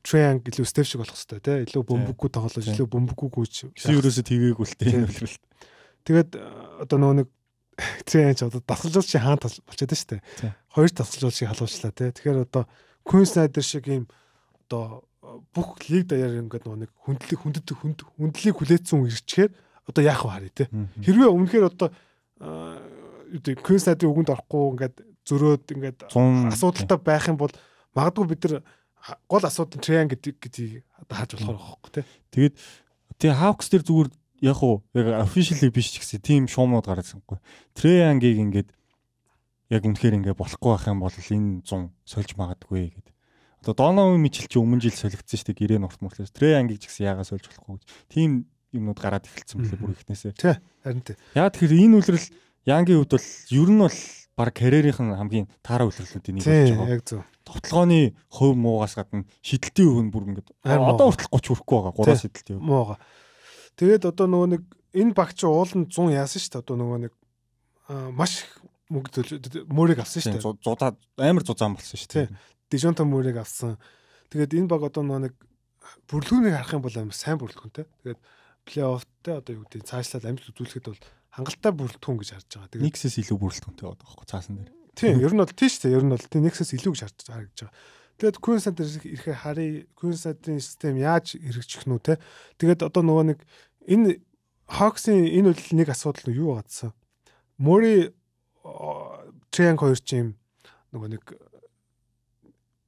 [0.00, 1.58] Triangle илүү step шиг болох хэрэгтэй тий.
[1.68, 3.54] Илүү бөмбөггүй тоглож, илүү бөмбөггүй гүйч.
[3.76, 4.94] Би ерөөсө тгээгүй л тий.
[6.04, 6.42] Тэгээд э,
[6.86, 7.28] одоо нөгөө нэг
[8.08, 10.22] тренч одоо дасгалжуулагч чи хаан болчиход штэ.
[10.72, 12.10] Хоёр дасгалжуулагчийг халуулчлаа тий.
[12.12, 12.64] Тэгэхээр одоо
[13.04, 14.04] Queen Snyder шиг ийм
[14.68, 15.04] одоо
[15.54, 17.68] бүх лиг даяар ингээд нөгөө нэг хүндлэг хүндэт
[18.18, 19.50] хүндлийг хүлээсэн ирчихээр
[19.88, 20.68] одоо яах вэ харъя тий.
[21.00, 21.88] Хэрвээ өмнөхөр одоо
[22.40, 27.54] э, Queen Snyder үгэнд орохгүй ингээд зөрөөд ингээд асуудалтай байх юм бол
[27.94, 28.62] магадгүй бид нар
[29.28, 32.04] гол асуудал Triangle гэдэг гэдгийг одоо харж болохоор байгаа хөөхгүй тий.
[32.34, 32.54] Тэгээд
[33.20, 34.08] тэгээ Hawks дээр зүгээр
[34.40, 37.38] яг уу яг officially биш ч гэсэн тийм шуумнууд гараадсангүй.
[37.76, 38.68] Треянгийг ингээд
[39.70, 43.14] яг үнэхээр ингээд болохгүй байх юм бол энэ 100 сольж магадгүй гэдэг.
[43.60, 46.32] Одоо Донови Мичл чи өмнө жил солигдсон шүү дээ гэрээ нурт мөртлөөс.
[46.32, 47.84] Треянгийг ч гэсэн яагаад сольж болохгүй гэж.
[48.08, 50.32] Тийм юмнууд гараад эхэлсэн мөлий бүр ихнээсээ.
[50.32, 51.16] Тий, харин тий.
[51.36, 52.28] Яг тэгэхээр энэ үлрэл
[52.64, 53.98] Янгийн хувьд бол ер нь бол
[54.36, 56.94] баг карьерийнх нь хамгийн таараа үлрэлүүдийн нэг болж байгаа.
[56.96, 57.20] Яг зөв.
[57.44, 61.94] Тоглооны хувь муугаас гадна шидэлтийн хувь нь бүр ингээд одоо хүртэл 30 хүрэхгүй байгаа.
[62.00, 62.68] 3 шидэлтийн хувь.
[62.68, 62.98] Муу байгаа.
[63.80, 64.62] Тэгээд одоо нөгөө нэг
[64.92, 66.62] энэ багч уул нь 100 яасан шүү дээ.
[66.68, 67.12] Одоо нөгөө нэг
[68.12, 68.44] маш
[68.92, 70.44] мөнгө мөрийг авсан шүү дээ.
[70.60, 72.28] Зудаа амар зузаан болсон шүү дээ.
[72.68, 73.80] Дижонто мөрийг авсан.
[74.28, 75.34] Тэгээд энэ баг одоо нөгөө нэг
[76.12, 77.88] бүрлгүүнийг харах юм бол амар сайн бүрлгүүнтэй.
[78.04, 78.20] Тэгээд
[78.68, 81.02] плей-оффтэй одоо юу гэдэг цаашлаад амжилт үзүүлэхэд бол
[81.34, 82.70] хангалттай бүрэлдэхүүн гэж харж байгаа.
[82.70, 84.70] Тэгээд Никсээс илүү бүрэлдэхүүнтэй байгаа байхгүй цаасан дээр.
[84.98, 85.96] Тийм, ер нь бол тийм шүү дээ.
[85.96, 87.72] Ер нь бол тийм Никсээс илүү гэж харж байгаа.
[88.20, 92.14] Тэгээд Queen Center ирэхээр харъя Queen Center-ийн систем яаж хэрэгжих нь үү те.
[92.60, 93.38] Тэгээд одоо нөгөө нэг
[93.86, 94.20] энэ
[94.70, 96.94] Hawks-ийн энэ үйл нэг асуудал нь юу байгаадсан?
[97.58, 98.14] Мори
[99.50, 100.28] Triangle хоёр ч юм
[100.94, 101.24] нөгөө нэг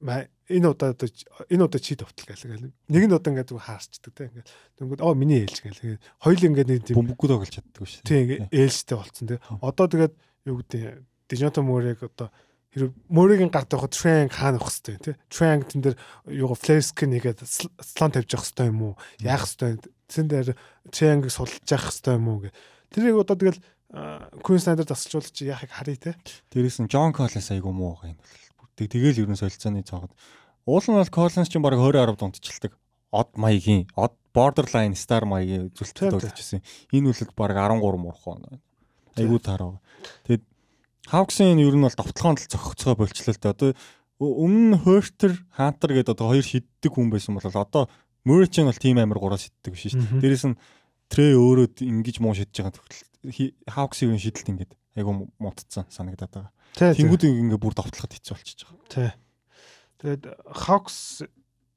[0.03, 2.71] энэ удаа энэ удаа чи товтол гээл.
[2.91, 4.47] Нэг нь удаа ингээд хаарчдаг те ингээд.
[4.79, 5.99] Тэнгүүд оо миний ээлж гээл.
[6.19, 8.03] Хоёул ингээд нэг тийм бөмбөггүй тоглож чаддаг шүү.
[8.03, 9.39] Тийм ингээд ээлжтэй болцсон те.
[9.63, 10.13] Одоо тэгээд
[10.47, 12.29] юу гэдэг Дижонто Мориг одоо
[12.73, 15.15] хэрэг мөригийн гарт явахад Triangle хаана авах хэвтэй тий.
[15.29, 15.97] Triangle тэн дээр
[16.33, 18.93] юу флэшк нэгээд слон тавьж явах хэвтэй юм уу?
[19.21, 19.77] Яах хэвтэй?
[20.09, 20.57] Тэн дээр
[20.89, 22.51] Triangle сулж явах хэвтэй юм уу гэ.
[22.89, 23.61] Тэрийг одоо тэгэл
[23.93, 26.11] Queen Snyder тасалжуулж яахыг харъя те.
[26.49, 28.19] Дээрээс нь John Collins айгу муу байгаа юм
[28.57, 28.73] бол.
[28.73, 30.09] Тэгэл ерөн солилцооны цоогод.
[30.65, 32.73] Уул нь бол Collins ч баг 20 10 дундчилдаг.
[33.13, 36.65] Од маягийн, од borderline star маягийн зүлтэлд болчихсон.
[36.89, 38.57] Энэ үлэг баг 13 мурах байна.
[39.13, 39.77] Айгу таараа.
[40.25, 40.41] Тэгэд
[41.11, 43.51] Hawks-ын ер нь бол давталгаанд л зохицгоо болчлоо л дээ.
[43.51, 43.69] Одоо
[44.23, 47.91] өмнө Hurter, Hunter гэдэг одоо хоёр шиддэг хүн байсан бол одоо
[48.23, 50.21] Murray ч бол тим амир гураа шиддэг биш шүү дээ.
[50.23, 50.55] Дээрээс нь
[51.11, 56.51] Trey өөрөө ингэж муу шидэж байгаа төгөл Hawks-ийн шидэлт ингээд айгу мунтцсан санагдаад байгаа.
[56.79, 58.87] Тэнгүүдийг ингээ бүр давтлахад хэцүү болчихж байгаа.
[58.87, 59.11] Тий.
[59.99, 60.23] Тэгээд
[60.55, 61.27] Hawks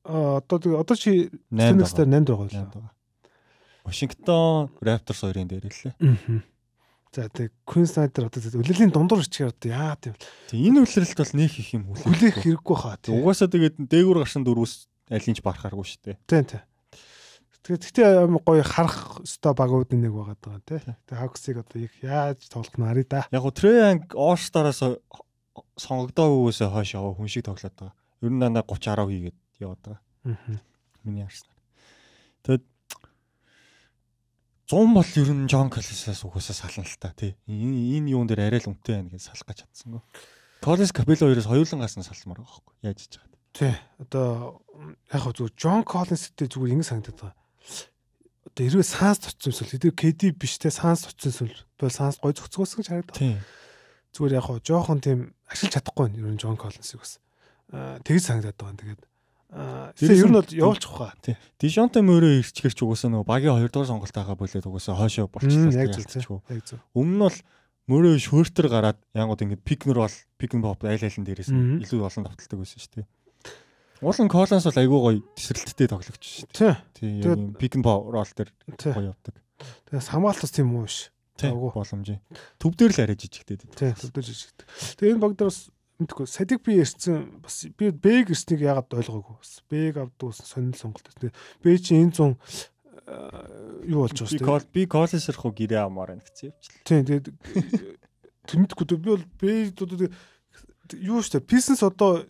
[0.07, 2.95] одоо одоо чи Phoenix-дээр 8 байгаа.
[3.83, 5.95] Вашингтон Raptors хоёрын дээр лээ.
[5.99, 6.43] Аа.
[7.17, 10.21] За тэг Queen Snyder одоо үлрэлийн дундуур ичгээр одоо яа гэв.
[10.53, 13.01] Тэг энэ үлрэлт бол нөх их юм хүлээх хэрэггүй хаа.
[13.09, 16.17] Угаасаа тэгээд дээгүүр гарсан дөрвөөс алинч барахааргүй шүү дээ.
[16.29, 16.63] Тийм тийм.
[17.65, 18.11] Тэгээд гэхдээ
[18.45, 20.81] гоё харах өстой багууд нэг байгаад байгаа тий.
[21.09, 23.21] Тэгээд Хаксыг одоо яаж тоглох нь харъя да.
[23.33, 24.85] Яг го Трейанг All-Star-аас
[25.81, 27.97] сонгогдоогүйгээс хойш яваа хүн шиг тоглоод байгаа.
[28.21, 30.01] Ер нь дандаа 30 10 хийгээд яваад байгаа.
[30.29, 30.61] Аа.
[31.01, 31.59] Миний харснаар.
[32.45, 32.65] Тэгэд
[34.67, 37.39] 100 бол ер нь Джон Коллисаас угаасаа сална л та тий.
[37.47, 40.03] Энэ юун дээр арай л үнэтэй байна гэж салах гэж чадсангүй.
[40.63, 42.75] Коллис Капело хоёроос хоёулангаас нь салмаар байгаа байхгүй.
[42.83, 43.39] Яаж хийж байгаа.
[43.55, 43.75] Тий.
[44.03, 44.27] Одоо
[45.15, 47.35] яг хөө зүгээр Джон Коллинстэй зүгээр ингэ санагдаад байгаа
[48.57, 52.33] одоо хэрвээ саанс тоцсон эсвэл хэдий KD биш те саанс тоцсон эсвэл бол саанс гой
[52.33, 53.19] зөкцгөөс гэж харагдав.
[53.19, 53.37] Тийм.
[54.17, 57.21] Зүгээр яг хоо жоохон тийм ашиглаж чадахгүй нь ер нь Джон Коллинсыг бас.
[57.69, 58.81] Аа тэгж санагдаад байгаа.
[58.81, 59.03] Тэгээд
[59.47, 61.15] Тэгээ ер нь бол явуулчих واخа.
[61.23, 61.37] Тий.
[61.63, 65.71] Дижонтой мөрөө ирчихэрч угсаа нөгөө багийн 2 дугаар сонголтаага болоод угсаа хойшоо болчихлоо.
[65.71, 66.43] Яг зөв.
[66.51, 66.83] Яг зөв.
[66.99, 67.39] Өмнө нь бол
[67.87, 72.27] мөрөө шөөртөр гараад янгууд ингэ пикнер бол пикн поп айл айлын дээрээс нь илүү олон
[72.27, 73.07] давталдаг байсан шүү дээ.
[74.03, 76.75] Уулын колонс бол айгүй гоё тесрэлттэй тоглогч шүү дээ.
[76.99, 77.23] Тий.
[77.23, 78.51] Тийм пикн поп рол төр
[78.83, 79.39] гоё явдаг.
[79.87, 81.15] Тэгээс хамгаалт тийм үү биш.
[81.39, 82.11] Боломж.
[82.59, 83.57] Төв дээр л арай жижигтэй.
[83.63, 83.95] Тий.
[83.95, 84.67] Төв дээр жижигтэй.
[84.99, 85.71] Тэгээ энэ баг дээр бас
[86.01, 89.37] мэдгүй садик би ирсэн бас би бэг ирснийг яагаад ойлгоогүй.
[89.41, 91.09] Бас бэг авдаг ус сонир сонголт.
[91.17, 91.35] Тэгээ
[91.65, 92.33] бэ чи энэ зун
[93.87, 94.75] юу болж байгаа шүү дээ.
[94.75, 96.85] Би коллеж ирэх уу гэрээ амаар гэсэн явчихлаа.
[96.85, 97.27] Тий, тэгээд
[98.51, 99.51] тэмдэггүй би бол бэ
[101.01, 101.49] юу шүү дээ.
[101.49, 102.27] Бизнес одоо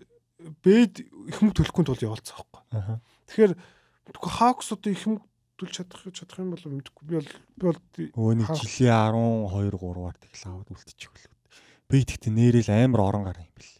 [0.62, 3.01] бэд их мөнгө төлөхгүй тул явуулцсан байхгүй.
[3.27, 5.25] Тэгэхээр мэдгүй хаакс одоо их мөнгө
[5.57, 8.93] төлж чадах чадах юм бол мэдгүй би бол би бол өөний жилийн
[9.49, 11.36] 12 3-аар тэгэл аваад үлдчих хөлөө.
[11.87, 13.74] Би тэгтээ нэрэл амар орон гар юм бэл.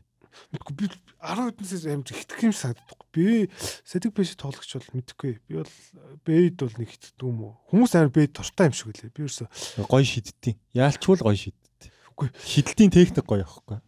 [0.55, 0.85] Мэдгүй би
[1.19, 3.01] 10 хэднээс амар хитгэх юм санагддаг.
[3.11, 3.51] Би
[3.83, 5.33] сэтг пэш тоглогч бол мэдгүй.
[5.51, 5.75] Би бол
[6.23, 7.55] бэд бол нэг хитдэг юм уу?
[7.73, 9.11] Хүмүүс амар бэд туртай юм шиг үлээ.
[9.11, 9.51] Би ерөөсө
[9.91, 10.55] гоё шиддтiin.
[10.77, 11.93] Яалчгүй гоё шиддтiin.
[12.15, 13.83] Үгүй шидэлтийн техник гоё явахгүй.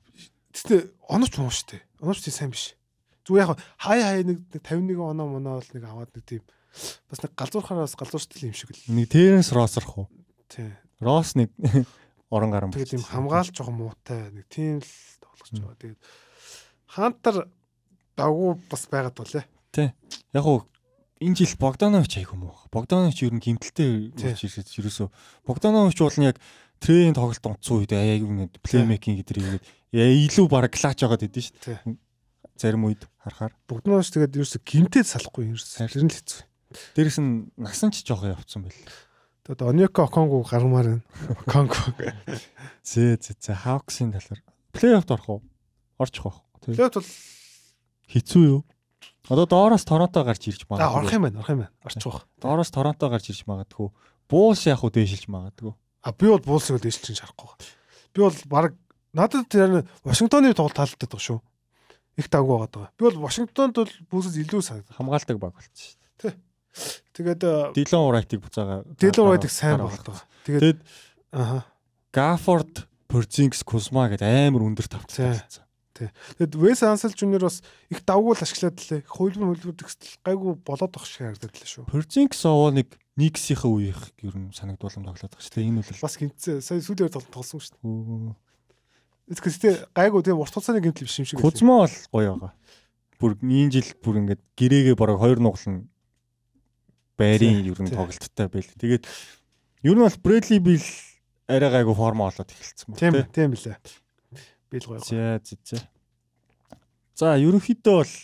[0.50, 1.78] Гэтэ оноч муу штэ.
[2.02, 2.74] Оноч тий сайн биш.
[3.22, 6.42] Зүгээр яг хай хай нэг 51 оноо моноо бол нэг аваад нэг тийм
[7.06, 8.82] бас нэг галзуурхараас галзуурчтай юм шиг л.
[8.90, 10.08] Нэг Теренс Россрах уу?
[10.48, 10.74] Тий.
[11.00, 11.52] Росс нэг
[12.30, 12.72] орон гарan.
[12.72, 15.78] Тэгээд юм хамгаалж жоохон муутай нэг тийм л тоглож байгаа.
[15.80, 16.00] Тэгээд
[16.88, 17.36] Хантер
[18.16, 19.44] дагуу бас байгаад болээ.
[19.72, 19.92] Тий.
[20.32, 20.64] Яг уу
[21.20, 22.56] энэ жил Богданович айгүй муу.
[22.72, 24.64] Богданович ер нь гимтэлтэй ирсэн.
[24.64, 25.10] Ерөөсө
[25.46, 26.36] Богданович бол яг
[26.80, 31.58] трейн тоглолт онцсон үед аяагүй нэг плеймейкинг гэдэр игээд илүү бараг клач байгаад идэв шүү
[31.64, 31.96] дээ.
[32.58, 36.42] Зарим үед харахаар бүгднээс тэгээд ерөөсө гимтэд салахгүй ерөөсө тэр нь л хэцүү.
[36.94, 38.78] Дээрэс нь насан ч жоохон явцсан байл.
[39.47, 41.03] Тэгээд Оньоко Оконгу гармаар байна.
[41.43, 41.75] Оконго.
[42.83, 44.39] Зээ зээ зээ Хавксын талаар
[44.71, 45.41] плей-оффд орох уу?
[45.99, 46.39] Орчих واخ.
[46.63, 47.09] Плей-офф бол
[48.07, 48.61] хэцүү юу?
[49.27, 50.99] Одоо доороос Торонто гарч ирж магадгүй.
[50.99, 51.73] Орох юм байна, орох юм байна.
[51.83, 52.27] Орчих واخ.
[52.39, 53.91] Доороос Торонто гарч ирж магадгүй.
[54.31, 55.75] Буулс яг уу дээшилж магадгүй.
[56.03, 57.51] А би бол буулсыг дээшилж шарахгүй.
[58.15, 58.75] Би бол баг
[59.11, 61.39] надад тэр Вашингтоны тоглолт таалагддаг шүү.
[62.19, 62.91] Их давгүй байгаа даа.
[62.99, 64.95] Би бол Вашингтонд бол бүүсээс илүү санагдав.
[64.99, 66.35] Хамгаалдаг баг болчих шүү дээ.
[67.14, 68.84] Тэгээд Дилон Урайтыг буцаага.
[68.98, 70.22] Дилон Урайтыг сайн болдог.
[70.46, 70.80] Тэгээд
[71.32, 71.64] аха
[72.12, 75.40] Гафорд Порзингс Кузма гэдэг амар өндөр тавцсан.
[75.98, 76.10] Тий.
[76.38, 79.02] Тэгэд Вес Ансел Жуниор бас их давгуул ашиглаад лээ.
[79.08, 81.84] Хуйлбар хөлбөр тэгсэл гайгүй болоод тах шиг харагдаад лээ шүү.
[81.90, 85.68] Порзингс овоо нэг Никсийнхээ үеийнх ер нь санагдуулам тоглоод байгаа шүү дээ.
[85.74, 88.38] Энэ үл бас гинцээ сая сүүлийн тоглолт тоглосон шүү дээ.
[89.34, 91.42] Эсвэл гайгүй тийм урт хугацааны гэмтэл биш юм шиг.
[91.42, 92.54] Кузма бол гоё байгаа.
[93.18, 95.90] Бүр энэ жил бүр ингээд гэрээгээ бараг хоёр нуглан
[97.18, 98.70] байрын ер нь тоглолттой байл.
[98.78, 99.04] Тэгээд
[99.84, 100.86] ер нь бол Брэдли бил
[101.50, 103.02] арай гайгүй форма олоод эхэлсэн байна.
[103.02, 103.76] Тийм тийм билээ.
[104.70, 105.02] Бил гоё.
[105.02, 105.82] За за.
[107.18, 108.14] За ерөнхийдөө бол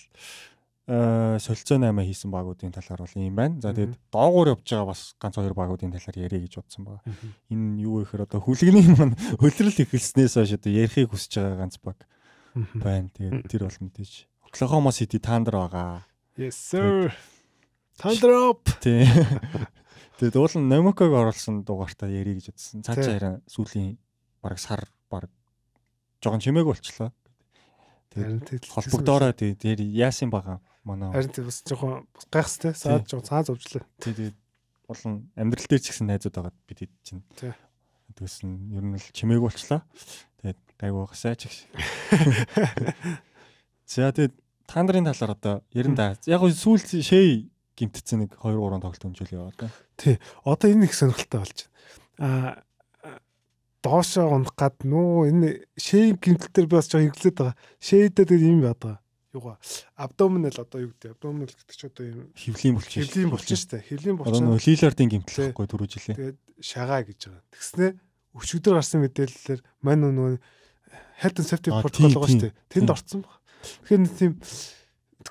[0.87, 3.57] Э, солилцоо 8 хийсэн багуудын талаар бол ийм байна.
[3.57, 7.01] За тэгээд доогуур явж байгаа бас ганц хоёр багуудын талаар яриа гэж бодсон байгаа.
[7.49, 12.05] Энэ юу гэхээр одоо хүлэгний маань хөлрөл эхэлснээс хойш одоо ярихыг хүсэж байгаа ганц баг
[12.77, 13.09] байна.
[13.17, 16.05] Тэгээд тэр бол мэдээж Oklahoma City Thunder байгаа.
[16.37, 17.17] Yes sir.
[17.99, 18.67] Thunder up.
[18.83, 19.07] Тий.
[20.19, 22.83] Тэгээд уул нь Номоког оруулсан дугаартаа ярих гэж бодсон.
[22.87, 23.99] Цаашаа хараа сүүлийн
[24.43, 25.31] баг сар баг
[26.23, 27.11] жоохон чимээг болчлоо.
[28.15, 31.11] Тэгээд холбогдоороо тэгээд яасан байгаа манай.
[31.11, 32.75] Харин тийм бас жоохон гайхстай.
[32.79, 33.83] Саад жоохон цаа зовжлаа.
[33.99, 34.39] Тэгээд
[34.87, 37.23] болон амьдрал дээр ч гэсэн найзууд байгаа бид хэд чинь.
[38.15, 39.83] Тэгээс нь ер нь л чимээг болчлоо.
[40.39, 41.57] Тэгээд гайгүй гасаач их.
[43.91, 44.35] За тэгээд
[44.71, 46.15] та нарын талаар одоо ярин да.
[46.31, 49.71] Яг нь сүүл шээ гимтцэн нэг 2 3 тоглолт өнжөл яваа да.
[49.99, 50.19] Тий.
[50.45, 51.59] Одоо энэ их сонирхолтой болж
[52.19, 52.63] байна.
[52.63, 52.65] Аа
[53.85, 57.57] доошоо унах гад нөө энэ шээ гимтэл дээр би бас жоо хэрэглээд байгаа.
[57.85, 58.99] Шээдээ тэр юм байдаг.
[59.35, 59.59] Юугаа
[59.99, 63.03] абдоминал одоо юу гэдэг абдоминал гэдэг чи одоо юм хөвлийн болчих.
[63.03, 63.83] Хөвлийн болчих шүү дээ.
[63.91, 64.41] Хөвлийн болчих.
[64.41, 66.17] Одоо лилардын гимтэл байхгүй түрүү жилээ.
[66.17, 67.45] Тэгээд шагаа гэж байгаа.
[67.51, 67.87] Тэгснэ
[68.35, 70.33] өчигдөр гарсан мэдээлэлээр мань нөгөө
[71.19, 72.55] health and safety protocol байгаа шүү дээ.
[72.71, 73.37] Тэнд орцсон баг.
[73.85, 74.33] Тэгэхээр тийм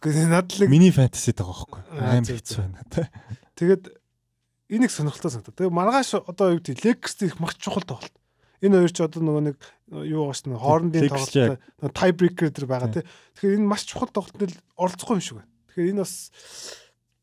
[0.04, 3.08] Тэгэхээр надлаг мини фэнтези байгаа байхгүй аим хэцүү байна.
[3.56, 3.84] Тэгээд
[4.68, 5.56] энийг сонирхолтой санагдав.
[5.56, 8.12] Тэгээд маргааш одоо юу гэдэг Lakers их маш чухал тоглолт.
[8.60, 9.58] Энэ хоёр ч одоо нөгөө нэг
[10.04, 11.64] юу шнэ хоорондын тоглолт
[11.95, 13.04] tie breaker дээр байгаа тий.
[13.39, 15.51] Тэгэхээр энэ маш чухал тоглолтод оролцохгүй юм шиг байна.
[15.72, 16.14] Тэгэхээр энэ бас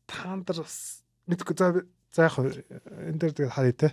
[0.09, 0.77] таандар бас
[1.29, 3.91] мэдгүй за за яг энэ дээр тэгээд харъя тий.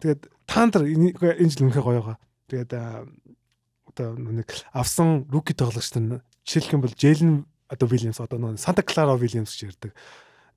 [0.00, 2.18] Тэгээд таандар энэ энэ жил үнэхээр гоё байгаа.
[2.48, 8.82] Тэгээд одоо нэг авсан руки тоглогчтой жишээлх юм бол Jalen одоо Williams одоо нэг Santa
[8.82, 9.92] Clara Williams гэж ярьдаг.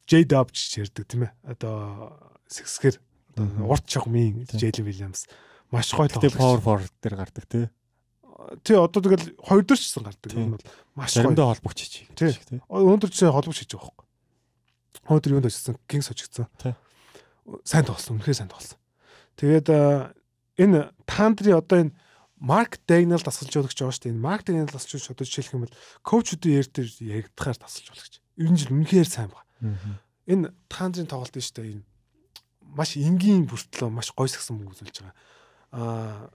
[0.07, 1.31] J Dub гэж ярьдаг тийм ээ.
[1.43, 2.15] Одоо
[2.47, 2.95] сэгсгэр
[3.35, 5.27] одоо урт чагмын Jalen Williams
[5.71, 6.31] маш гоё тоглож.
[6.31, 7.67] Тэгээ power forward дээр гардаг тий.
[8.63, 10.29] Тий одоо тэгэл хоёр дээр ч гэсэн гардаг.
[10.35, 11.31] Энэ бол маш гоё.
[11.31, 11.93] Заримдаа холбогч хийж.
[12.15, 12.59] Тий.
[12.67, 14.07] Өнөөдөр ч холбогч хийж байгаа байхгүй.
[15.07, 15.79] Өнөөдөр юунд очсон?
[15.87, 16.47] Kings очсон.
[16.59, 16.75] Тий.
[17.63, 18.19] Сайн тоглосон.
[18.19, 18.79] Үнэхээр сайн тоглосон.
[19.39, 19.67] Тэгээд
[20.59, 21.95] энэ Тандри одоо энэ
[22.41, 24.13] Марк Дэгнал тасалж өгч байгаа шүү дээ.
[24.17, 26.89] Энэ Марк Дэгнал тасалж өгч одоо жишээлх юм бол коучдын яар дээр
[27.29, 28.13] яригдахаар тасалж өгч.
[28.41, 30.01] Ер нь жил үнэхээр сайн байна.
[30.25, 31.71] Энэ таандрын тоглолт нь шүү дээ.
[31.77, 31.85] Энэ
[32.73, 35.15] маш энгийн бүртлөө маш гойсгсан мөнгө үзүүлж байгаа.
[35.69, 36.33] Аа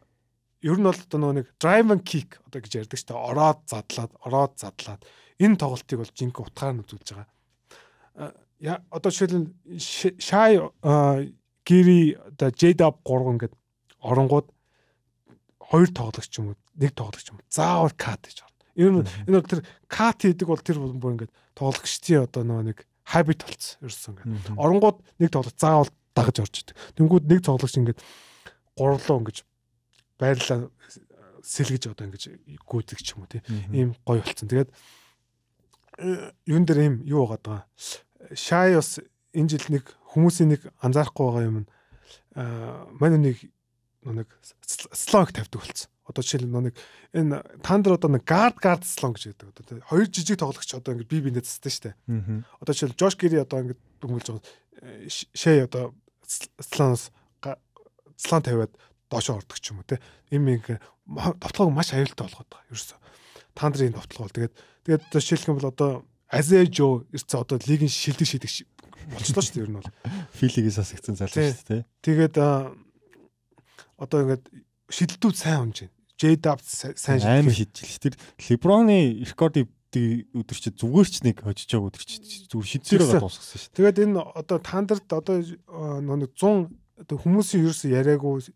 [0.63, 3.27] ер нь бол одоо нөгөө нэг drive and kick одоо гэж ярьдаг шүү дээ.
[3.27, 5.03] Ороод задлаад, ороод задлаад
[5.43, 7.29] энэ тоглолтыг бол жинхэнэ утгаар нь үзүүлж байгаа.
[8.63, 10.57] Я одоо жишээл шай
[11.67, 13.55] гири одоо J-Dub 3 ингээд
[14.01, 14.49] оронгууд
[15.71, 18.63] хоёр тоглогч юм уу нэг тоглогч юм заавал кат гэж орно.
[18.77, 22.79] Ер нь энэ бол тэр кат хийдэг бол тэр бүр ингээд тоглогчдын одоо нөгөө нэг
[23.03, 24.59] хабит болцсон ерөөсөн ингээд.
[24.59, 26.77] Оронгууд нэг тоглогч заавал дагаж орж идэг.
[26.95, 28.01] Тэнгүүд нэг тоглогч ингээд
[28.77, 29.39] гурлуу ингэж
[30.19, 30.71] байрлаа
[31.43, 32.23] сэлгэж одоо ингэж
[32.67, 33.43] гүйдэг ч юм уу тийм
[33.73, 34.51] ийм гоё болцсон.
[34.51, 34.71] Тэгээд
[36.03, 37.61] э, юун дээр ийм юу байгаа даа.
[38.35, 38.99] Шай бас
[39.33, 41.67] энэ жил нэг хүмүүсийн нэг анзаарахгүй байгаа юм.
[42.35, 43.37] Аа манай нэг
[44.13, 44.29] нэг
[44.93, 45.91] слонг тавьдаг болсон.
[46.07, 46.75] Одоо жишээл нэг
[47.11, 49.67] энэ тандер одоо нэг гард гард слонг гэж байдаг.
[49.67, 51.91] Одоо хоёр жижиг тоглогч одоо ингэ бие биенээ цэцтэй штэ.
[52.63, 54.45] Одоо жишээл Жош Гери одоо ингэ дүнгэлж байгаа
[55.09, 55.95] шээ одоо
[56.61, 57.11] слоноос
[58.17, 58.73] слон тавиад
[59.11, 60.01] доошоо ордог ч юм уу те.
[60.31, 60.81] Им ингэ
[61.41, 62.71] товтлогоо маш аюултай болгоод байгаа.
[62.71, 62.97] Ерөөсө
[63.55, 64.31] тандрын товтлогоо.
[64.31, 64.55] Тэгээд
[64.87, 65.91] тэгээд жишээлх юм бол одоо
[66.29, 68.51] Азежо ирсэн одоо лигийн шилдэг шидэг
[69.15, 69.93] болчихлоо шүү дээ ер нь бол.
[70.35, 71.83] Филигээс асагцсан залуу шүү дээ.
[72.03, 72.35] Тэгээд
[74.01, 74.45] одоо ингээд
[74.93, 75.95] шидэлтүүд сайн унж байна.
[76.17, 78.01] J-Dub сайн амар шидэж.
[78.01, 82.17] Тэр LeBron-ы рекордыг өдөр чи зүгээр ч нэг хожиж байгаа өдөр чи
[82.49, 83.75] зүгээр шидсээр байгаа дуусгасан шүү.
[83.77, 86.73] Тэгээд энэ одоо тандарт одоо нэг 100
[87.05, 88.49] одоо хүмүүсийн ерөөсөө яриаггүй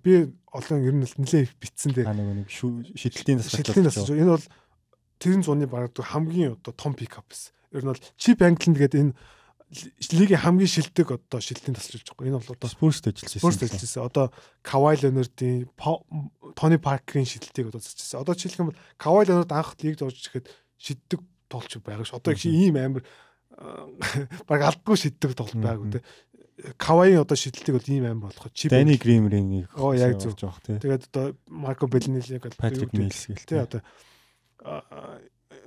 [0.00, 2.08] би олон ер нь нэлээ битсэн дээ.
[2.08, 3.56] Нэг нэг шидэлтийн тасалж.
[3.60, 4.10] Шидэлтийн тасалж.
[4.16, 4.46] Энэ бол
[5.20, 7.52] тэрэн зуны баг хамгийн одоо том пикап байсан.
[7.72, 9.14] Ер нь бол чип англинд гэдэг энэ
[10.12, 12.28] лигийн хамгийн шилдэг одоо шилтийн тасалж байгаа.
[12.28, 13.40] Энэ бол одоо Спурст ажилласан.
[13.40, 14.04] Спурст ажилласан.
[14.04, 14.26] Одоо
[14.62, 15.68] Кавай Ленардын
[16.54, 18.20] Тони Паркерийн шилтгийг одоо зочилсан.
[18.22, 20.46] Одоо жишээлх юм бол Кавай Ленард анх лигд орж ирэхэд
[20.78, 22.14] шиддэг тоглож байгаа ш.
[22.14, 23.02] Одоо их ийм амар
[24.46, 26.02] баг алдгүй шиддэг тоглолт байгаагүй те.
[26.78, 30.78] Кавайын одоо шидэлтийг бол ийм амар болох чи Дани Гримрийн Оо яг зөв жоох те.
[30.78, 33.80] Тэгээд одоо Марко Беллинелиг Патрик Милс гэл те одоо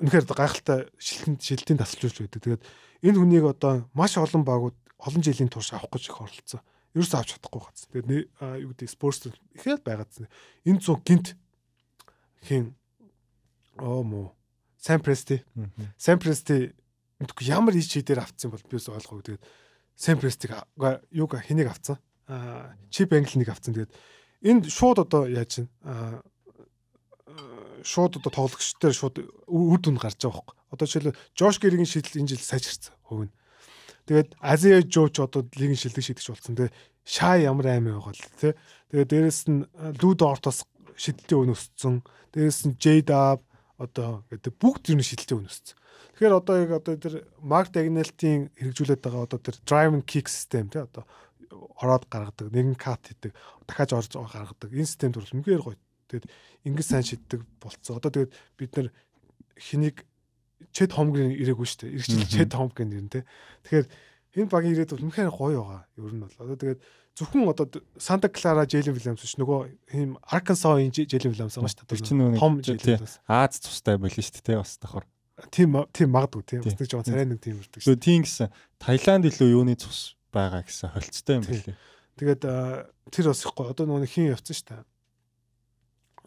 [0.01, 2.41] үнэхээр гайхалтай шилтэн шилтийн тасалж байдаг.
[2.41, 2.63] Тэгээд
[3.03, 6.61] энэ хүнийг одоо маш олон багууд олон жилийн турш авах гэж их оролцсон.
[6.93, 7.89] Ерөөс авч чадахгүйгац.
[7.93, 8.29] Тэгээд
[8.61, 10.29] юу гэдэг спортс ихэд байгаадсан.
[10.65, 11.37] Энэ зүү гинт
[12.45, 12.73] хин
[13.77, 14.33] оо мо
[14.77, 15.43] Сан Прести.
[15.97, 16.73] Сан Прести
[17.19, 19.37] мэдгүй ямар ич дээр авцсан бол би бас ойлгоогүй.
[19.37, 19.45] Тэгээд
[19.97, 20.53] Сан Престиг
[21.11, 21.97] юуга хэнийг авцсан?
[22.27, 23.73] Аа чип англиг авцсан.
[23.73, 23.93] Тэгээд
[24.45, 25.69] энд шууд одоо яаж чинь
[27.83, 29.15] шууд одоо тоглогчдоор шууд
[29.47, 30.55] үр дүнд гарч байгаа байхгүй.
[30.73, 33.33] Одоо жишээлбэл Жош Гэрийн шийдэл энэ жил сайжирсан хувь нь.
[34.07, 36.55] Тэгээд Азия Жо ч одоо лигийн шилдэг шийдэгч болсон.
[36.55, 36.75] Тэгээд
[37.07, 38.53] Шаа ямар аймаг байгаа л тий.
[38.91, 39.67] Тэгээд дээрэс нь
[40.03, 41.95] Лудо Ортос шидэлтийн өн өссөн.
[42.35, 43.43] Дээрэс нь J Dub
[43.77, 45.75] одоо гэдэг бүгд юу нэг шидэлтэй үнэссэн.
[46.17, 50.81] Тэгэхээр одоо яг одоо тэр Mark Dagnall-ийн хэрэгжүүлээд байгаа одоо тэр driving kick system тий
[50.81, 51.05] одоо
[51.77, 53.31] ороод гаргадаг, нэгэн кат хийдэг,
[53.69, 54.73] дахиад орж гаргадаг.
[54.73, 55.77] Энэ системд бол үнэхээр гоё.
[56.07, 56.27] Тэгээд
[56.67, 57.99] ингэж сайн шиддэг болцсон.
[57.99, 58.89] Одоо тэгээд бид нар
[59.55, 60.07] хэнийг
[60.73, 61.95] Чэд Хомгийн ирээгүй шүү дээ.
[62.01, 63.23] Иргэжил Чэд Хомгийн нэр нь тий.
[63.67, 63.87] Тэгэхээр
[64.41, 65.83] энэ багийн ирээд бол үнэхээр гоё байгаа.
[65.97, 66.81] Ер нь бол одоо тэгээд
[67.17, 67.65] зөвхөн одоо
[67.97, 72.41] Санта Клара Джейлен Вильямс биш нөгөө ийм Аркансагийн Джейлен Вильямс байгаа шүү дээ.
[72.41, 73.21] Том Джейлен Вильямс.
[73.25, 75.05] Аз цустай байл шүү дээ бас давхар.
[75.53, 77.97] Тийм тийм магадгүй тийм бас нэг жоо царай нэг тийм үрдэг шүү.
[78.01, 78.49] Тийм гэсэн
[78.81, 81.77] Таиланд илүү юуны цус байгаа гэсэн холцтой юм билээ.
[82.17, 82.41] Тэгээд
[83.13, 84.85] тэр бас ихгүй одоо нөгөө хин явцсан шүү дээ.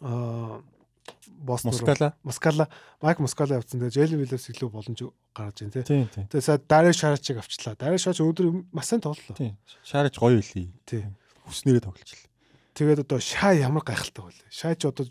[0.01, 0.61] Аа
[1.41, 2.69] Бостон Москала Москала
[3.01, 3.81] Майк Москала явцсан.
[3.81, 4.99] Тэгээ Джейлен Вильямс илүү боломж
[5.33, 6.05] гаргаж байна тий.
[6.29, 7.75] Тэгээ сая Дарэ Шарачиг авчлаа.
[7.75, 9.37] Дарэ Шарач өдөр маш сайн тоглолоо.
[9.37, 9.57] Тий.
[9.81, 10.69] Шарач гоё үлээ.
[10.85, 11.05] Тий.
[11.49, 12.29] Хүснээрээ тоглолчихлоо.
[12.77, 14.39] Тэгээд одоо Шаа ямар гайхалтай бол.
[14.53, 15.09] Шаа ч одоо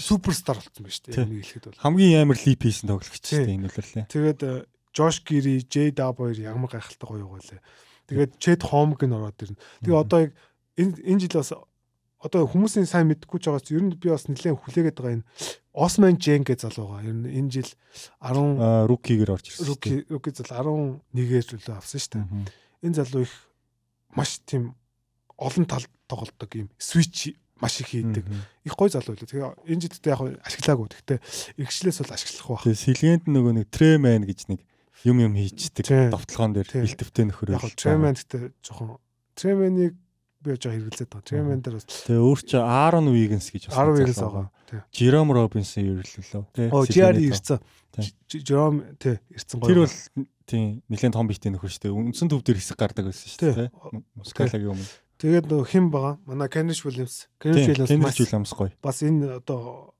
[0.00, 1.20] суперстар болсон байна шүү дээ.
[1.20, 1.82] Энийг хэлэхэд бол.
[1.84, 4.04] Хамгийн амар липисэн тоглогч шүү дээ энэ үлэрлээ.
[4.08, 4.40] Тэгээд
[4.92, 7.60] Жош Гири, J Dub хоёр ямар гайхалтай гоё лээ.
[8.08, 9.60] Тэгээд Чэд Хомг н ороод ирнэ.
[9.86, 10.32] Тэгээ одоо яг
[10.76, 11.52] энэ энэ жил бас
[12.22, 15.26] одоо хүмүүсийн сайн мэдгүй ч байгаас ер нь би бас нэлээд хүлээгээд байгаа энэ
[15.74, 17.08] Осман Жен гэж залуу байгаа.
[17.10, 17.70] Ер нь энэ жил
[18.22, 19.66] 10 рукигээр орж ирсэн.
[19.66, 20.54] Руки руки зал
[21.10, 22.26] 11-ээр л авсан шүү дээ.
[22.86, 23.34] Энэ залуу их
[24.14, 24.78] маш тийм
[25.34, 28.22] олон тал тоглолдог юм свич маш их хийдэг.
[28.62, 29.26] Их гой залуу лээ.
[29.26, 30.86] Тэгээ энэ жидтэй яг ашиглаагүй.
[30.94, 31.18] Гэхдээ
[31.58, 32.64] иргэшлээс бол ашиглах байх.
[32.66, 34.60] Тэгээ сэлгээнд нөгөө нэг Трэмен гэж нэг
[35.06, 35.86] юм юм хийчдэг.
[36.10, 37.54] Довтлогоон дээр бэлтгэвтэй нөхөр.
[37.54, 38.98] Яг Трэмен гэдэг жоохон
[39.38, 39.94] Трэменийг
[40.42, 41.28] би яаж хэрэглээд байгаа.
[41.30, 44.46] Трэмен дээр бас Тэгээ өөр чи Aaron Wiggins гэж бас Aaron Wiggins байгаа.
[44.90, 46.70] Jerome Robinson ирлээ.
[46.74, 47.58] Оо GR ирсэн.
[48.28, 49.68] Jerome тий ирсэн гоё.
[49.70, 49.96] Тэр бол
[50.44, 51.94] тий нэлээд том битийн нөхөр шүү дээ.
[51.94, 53.70] Үндсэн төв дээр хэсэг гардаг байсан шүү дээ.
[54.18, 54.90] Мускалагийн өмнө.
[55.22, 56.14] Тэгээд нөгөө хэн байгаа?
[56.26, 57.30] Манай Williams.
[57.38, 58.74] Kenrich Williams Williams гоё.
[58.82, 59.94] Бас энэ одоо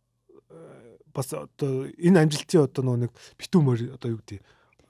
[1.14, 4.43] бас одоо энэ амжилтын одоо нөгөө нэг битүүмөр одоо юу гэдэг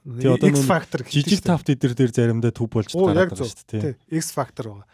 [0.03, 3.95] Тэгээ одоо X factor жижиг тавт эдэр дээр заримдаа төв болж гараад байгаа шүү дээ.
[4.19, 4.87] X factor байгаа.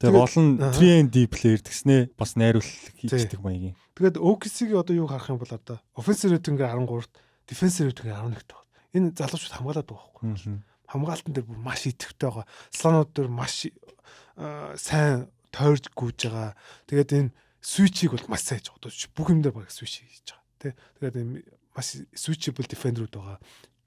[0.00, 2.64] Тэгээ олон 3D player гэснээ бас найруулах
[2.96, 3.76] хийдэг маягийн.
[3.92, 8.64] Тэгээд OKC-ийн одоо юу харах юм бол одоо offensive rating-ээр 13-т, defensive rating-ээр 11-т байгаа.
[8.96, 10.56] Энэ залуучууд хамгаалаад байгаа байхгүй.
[10.88, 12.48] Хамгаалтан дээр бүр маш идэвхтэй байгаа.
[12.72, 13.68] Слонууд дээр маш
[14.80, 16.56] сайн тойрж гүйж байгаа.
[16.88, 17.30] Тэгээд энэ
[17.60, 19.12] switch-ийг бол маш сайн хийж байгаа.
[19.12, 20.48] Бүх юм дээр баг switch хийж байгаа.
[20.64, 20.68] Тэ.
[20.96, 21.44] Тэгээд
[21.76, 23.38] маш switchable defender-ууд байгаа.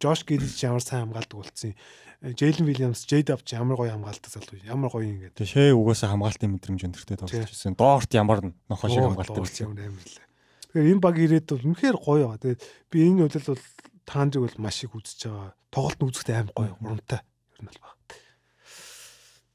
[0.03, 2.35] Жош Гидич ямар сайн хамгаалдаг болсон юм.
[2.35, 4.59] Джейлен Вильямс, Джейдаб ч ямар гоё хамгаалдаг залуу.
[4.67, 5.31] Ямар гоё юм.
[5.31, 7.75] Тэгээ шээ угаасаа хамгаалтын мэдрэмж өндөртэй тоглож байсан.
[7.79, 10.27] Доорт ямар нохоо шиг хамгаалдаг болсон юм амар лээ.
[10.75, 12.43] Тэгэхээр энэ баг ирээд бол үнэхээр гоё байгаа.
[12.43, 13.63] Тэгээд би энэ үйл бол
[14.03, 15.51] таандрыг бол маш их үзэж байгаа.
[15.71, 17.19] Тоглолт нь үзэхдээ амар гоё, урамтай.
[17.23, 17.99] Ер нь бол баг.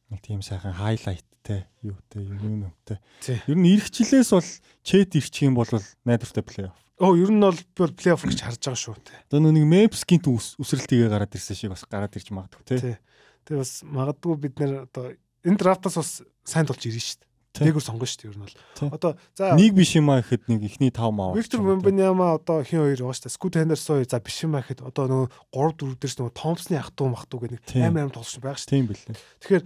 [0.08, 2.98] Нэг тийм сайхан хайлайттай, юутай, юм юмтай.
[3.28, 4.48] Ер нь ирэх жилээс бол
[4.80, 5.68] чэт ирчих юм бол
[6.08, 9.17] найдвартай плей-офф Оо ер нь бол би бол плей-офф гэж харж байгаа шүү те.
[9.27, 13.01] Одоо нэг Мепскийн үсрэлтийгээ гараад ирсэн шиг бас гараад ирж магадгүй те.
[13.49, 15.11] Тэгээ бас магадгүй бид нэр одоо
[15.43, 16.11] энэ драфтаас бас
[16.45, 17.31] сайн тулж ирнэ шүү дээ.
[17.53, 18.57] Дээгүр сонгоно шүү дээ ер нь бол.
[18.93, 21.37] Одоо за нэг биш юм аа гэхэд нэг ихний 5 маа.
[21.37, 23.37] Виктор Мбаньяма одоо хин хоёр байгаа шүү дээ.
[23.37, 26.75] Скут Хендерсон хоёр за биш юм аа гэхэд одоо нөгөө 3 4 дээрс нөгөө Томпсны
[26.81, 28.73] ах トゥ мах トゥ гэх нэг амар амар тоглож байгаа шүү дээ.
[28.73, 29.17] Тийм билээ.
[29.45, 29.63] Тэгэхээр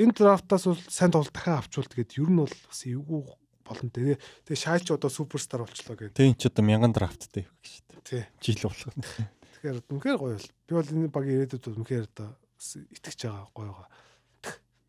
[0.00, 3.20] энэ драфтаас бол сайн тоглолт дахин авчвал тэгээд ер нь бол бас эвгүй
[3.67, 3.91] болно.
[3.91, 6.15] Тэгээ шаалч одоо суперстар болчлоо гэх.
[6.15, 8.25] Тэгээ ч одоо мянган драфттай их гэж шүү дээ.
[8.39, 8.95] Жил болох.
[8.95, 10.49] Тэгэхээр үнэхээр гоё бол.
[10.67, 12.29] Би бол энэ багийн ирээдүйд бол үнэхээр одоо
[12.95, 13.89] итгэж байгаа гоё байгаа.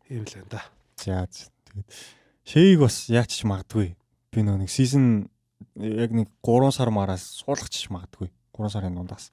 [0.09, 0.63] Ийм л энэ да.
[0.97, 1.87] За тэгээд
[2.47, 3.93] шэйг бас яач ч магадгүй.
[4.33, 5.29] Би нөө нэг сизон
[5.75, 8.31] яг нэг 3 сар мараас суулгачих магадгүй.
[8.55, 9.29] 3 сарын дундаас.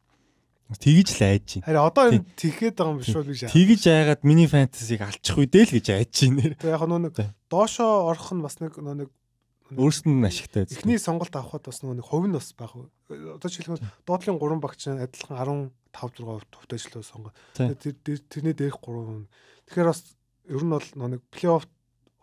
[0.66, 1.66] Тэгж л айж байна.
[1.66, 3.40] Харин одоо энэ тэгэхэд байгаа юм биш үү гэж.
[3.54, 6.58] Тэгж айгаад миний фэнтезиг алчих үедээ л гэж айж байна.
[6.58, 7.14] Тэгээ яг нөө нэг
[7.46, 9.08] доошоо орох нь бас нэг нөө нэг
[9.74, 10.66] өөрсөнд нь ашигтай.
[10.70, 12.70] Эхний сонголт авахд бас нөгөө нэг хувь нь бас баг.
[13.10, 17.32] Одоо жишээлбэл доотлын 3 багч адилхан 15 6 төвтэйчлөө сонгоо.
[17.56, 17.96] Тэр
[18.30, 19.26] тэрний дээрх 3.
[19.66, 20.02] Тэгэхээр бас
[20.46, 21.66] ер нь бол нэг плей-офф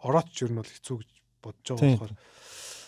[0.04, 1.12] орооч ер нь бол хэцүү гэж
[1.44, 2.16] бодож байгаа болохоор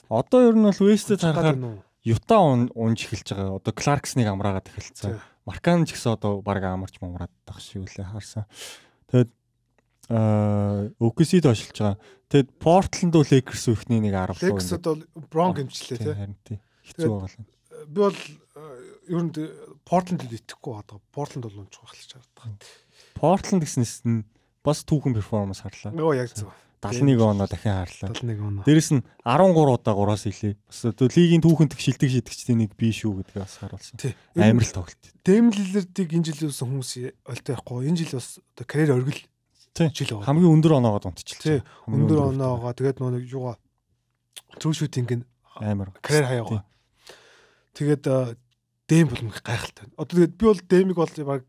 [0.10, 3.58] одоо ер нь бол Вестэд харахаар Юта унж эхэлж байгаа.
[3.58, 5.18] Одоо Кларксныг амраагаад эхэлсэн.
[5.50, 8.46] Маркан ч гэсэн одоо баг амарч мамраад тах шиг үлээ харсан.
[9.10, 9.34] Тэгээд
[10.10, 11.98] аа OKC-д очилж байгаа.
[12.30, 14.58] Тэгэд Portland уу Lakers үхний нэг 10 луу.
[14.58, 14.94] Lakers одоо
[15.30, 16.14] Bron гэмчлээ тий.
[16.14, 16.60] Харин тий.
[16.86, 17.46] Хэцүү байгаа.
[17.86, 18.20] Би бол
[19.10, 19.32] ер нь
[19.86, 21.00] Portland-д итгэхгүй байгаа.
[21.14, 22.62] Portland бол унчих байх л чардаг.
[23.18, 24.26] Portland гэснээс нь
[24.66, 25.94] бас түүхэн перформанс харлаа.
[25.94, 26.50] Оо яг зөв.
[26.86, 28.14] 71 оноо дахин хаарлаа.
[28.14, 28.64] 71 оноо.
[28.66, 30.54] Дээрэс нь 13 удаа 3-аас илээ.
[30.70, 33.98] Бас одоо лигийн түүхэнд шилдэг шидэгчдийн нэг бий шүү гэдгээ бас харуулсан.
[34.38, 35.04] Амар л тоглолт.
[35.26, 36.92] Дэмлэлэрдийг энэ жил юусан хүмүүс
[37.26, 37.90] өлтэй байхгүй.
[37.90, 39.22] Энэ жил бас одоо карьер оргил
[39.76, 40.28] жил байгаа.
[40.32, 41.64] Хамгийн өндөр оноогоо унтчихлаа.
[41.92, 43.56] Өндөр оноогоо тэгээд нөгөө юугаа
[44.56, 45.26] трүү шүтинг нь
[45.60, 46.64] амар карьер хаяагаа.
[47.76, 48.04] Тэгээд
[48.88, 49.92] дэм бол их гайхалтай.
[50.00, 51.44] Одоо тэгээд би бол дэмиг бол баг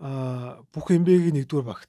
[0.00, 1.88] а бүх эмбэгийн нэгдүгээр баг.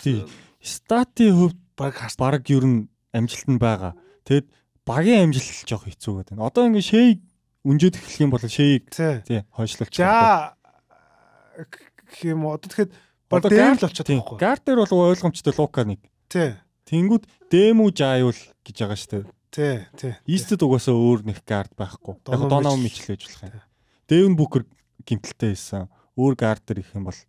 [0.00, 0.24] Тий.
[0.60, 3.92] Статын хувьд баг баг ер нь амжилт нь байгаа.
[4.24, 4.48] Тэгэд
[4.88, 6.40] багийн амжилт жоох хэцүү гэдэг.
[6.40, 7.18] Одоо ингэ шэйг
[7.64, 10.00] үнжээд эхлэх юм бол шэйг тий хойшлуулчих.
[10.00, 10.56] За
[12.24, 12.92] юм одоо тэгэхэд
[13.32, 14.38] баг дэм л болчиход байгаа байхгүй.
[14.38, 16.00] Гардер бол ойлгомжтой Лука нэг.
[16.28, 16.52] Тий.
[16.84, 19.24] Тэнгүүд дэмүү жааюул гэж байгаа шүү дээ.
[19.52, 20.12] Тий, тий.
[20.28, 22.20] Истэд угаасаа өөр нэг гард байхгүй.
[22.28, 23.64] Яг доноо мичлээж болох юм.
[24.08, 24.64] Дэвн бүкер
[25.04, 25.88] гимтэлтэй байсан.
[26.16, 27.20] Өөр гардер их юм бол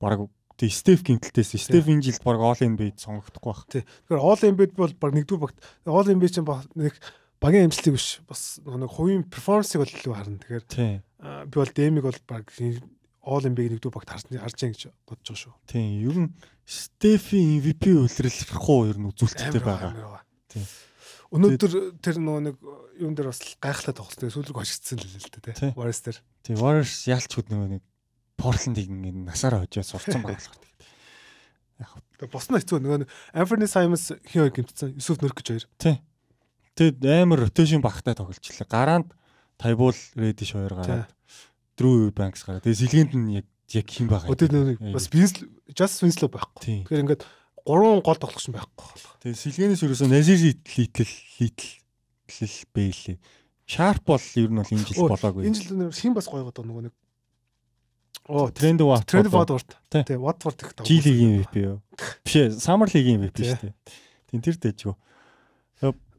[0.00, 1.56] баг тий Стеф гимтэлтэйс.
[1.60, 3.64] Стеф энэ жилд баг All NBA-д сонгогдохгүй байх.
[3.68, 3.84] Тий.
[3.84, 6.96] Тэгэхээр All NBA-д бол баг нэгдүгээр багт All NBA чинь нэг
[7.38, 10.40] багийн амжилтыг биш бас нэг хувийн перформансыг бол илүү харна.
[10.42, 12.50] Тэгэхээр би бол дэмиг бол баг
[13.28, 15.54] All NBA нэгдүгээр багт харж харж байгаа гэж бодож байгаа шүү.
[15.68, 15.88] Тийм.
[16.08, 16.30] Ер нь
[16.64, 18.08] Стефи MVP уу
[18.88, 20.24] ер нь үзүүлэлттэй байгаа.
[20.48, 20.64] Тийм.
[21.28, 22.56] Өнөөдөр тэр нөгөө нэг
[23.04, 24.32] юун дээр бас гайхалтай тоглосон.
[24.32, 25.72] Сүүлрэг хожигдсан л л дээ тий.
[25.76, 26.18] Warriors дээр.
[26.40, 27.82] Тий, Warriors ялч хөд нөгөө нэг
[28.40, 30.56] Portland-ийг ингэ насаараа хожоо сурцсан баглах.
[31.76, 33.04] Яг тэгээ босно хэцүү нөгөө
[33.36, 34.96] Anthony Simons хин хоёр гимтсэн.
[34.96, 35.64] Нөрк гэж хоёр.
[35.76, 35.96] Тий.
[36.80, 38.64] Тэгэд амар rotation багтай тоглолчлаа.
[38.64, 39.12] Гараанд
[39.60, 41.12] Тайбул Reddish хоёр гараад
[41.78, 42.66] Drew Banks гараад.
[42.66, 44.28] Тэгээ сэлгээнд нь яг яг хин байгаа.
[44.34, 46.82] Өдөр нэг бас Vince Just Winslow байхгүй.
[46.84, 47.22] Тэгэхээр ингээд
[47.62, 48.88] гурван гол тоглогч байхгүй.
[49.22, 51.72] Тэгээ сэлгээнээс ерөөсөө Назир литэл литэл
[52.74, 53.18] бэлээ.
[53.68, 55.46] Sharp бол ер нь бол энэ жил болоогүй.
[55.46, 56.94] Энэ жил хин бас гоё гоо нөгөө нэг
[58.28, 59.06] Оо, Тренд Ват.
[59.08, 59.72] Тренд Ватворд.
[59.88, 60.88] Тий, Ватворд их тоглож.
[60.88, 61.80] Жилигийн MVP юу?
[62.20, 63.74] Биш ээ, Summer League-ийн MVP шүү дээ.
[64.28, 64.92] Тин тэр дэжгүй.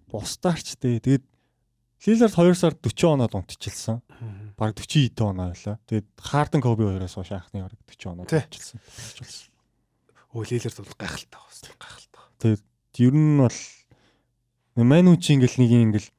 [0.10, 1.06] Бусдаарч дээ.
[1.06, 1.26] Тэгээд
[2.10, 4.02] Лилард 2 сар 40 оноод унтчихсан.
[4.60, 5.80] Бараг 40 эд оноо байлаа.
[5.88, 8.84] Тэгээд Харден Коби хоёроос хойш анхны бараг 40 оноод унтчихсан.
[10.36, 11.80] Өө Лилард бол гайхалтай байна.
[11.80, 12.24] Гайхалтай.
[12.44, 12.64] Тэгээд
[13.08, 13.60] ер нь бол
[14.76, 16.10] Манучи ингээл нэг ингээл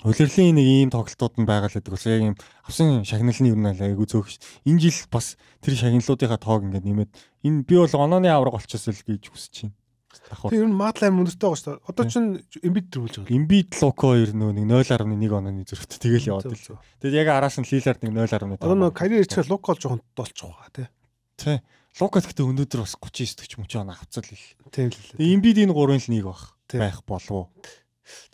[0.00, 3.68] Улирлын нэг ийм тоглолтууд нь байгаа л гэдэг бас яг ийм авсан шагналны ер нь
[3.68, 4.32] айгу зөөх.
[4.64, 7.12] Энэ жил бас тэр шагналуудынхаа тоог ингээд нэмээд
[7.44, 9.76] энэ би бол онооны авраг болчихсон л гэж хүсэж байна.
[10.10, 10.50] Давхар.
[10.50, 11.88] Тэр нь Мадлайн өндөртэй байгаа шүү дээ.
[11.90, 12.28] Одоо чинь
[12.66, 13.36] Эмбид дөрвөлж байгаа.
[13.36, 16.78] Эмбид Локо хоёр нөө нэг 0.1 онооны зөрөвт тэгэл яваад л.
[16.98, 18.58] Тэгээд яг араас нь Лилард нэг 0.1.
[18.58, 20.88] Одоо нөө карьер ирчихэл Локо л жоохон долчих байгаа тий.
[21.38, 21.58] Тий.
[21.98, 24.46] Локо гэхдээ өнөөдөр бас 39 40 мөч оноо авцал л.
[24.74, 24.98] Тийм л.
[25.18, 27.50] Эмбид энэ гурвын л нэг баг байх болов.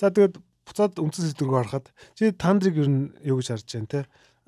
[0.01, 4.01] За тэгээд буцаад үндсэн сэдврүү харахад чи тандрыг ер нь юу гэж харж байна те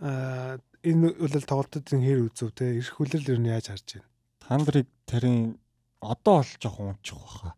[0.03, 4.09] а энэ үйл тоглолтын хэр үзв те эрх хүлэл ер нь яаж харж байна
[4.43, 5.57] тандрыг тарийн
[6.01, 7.55] одоо бол жоохон унчих баха.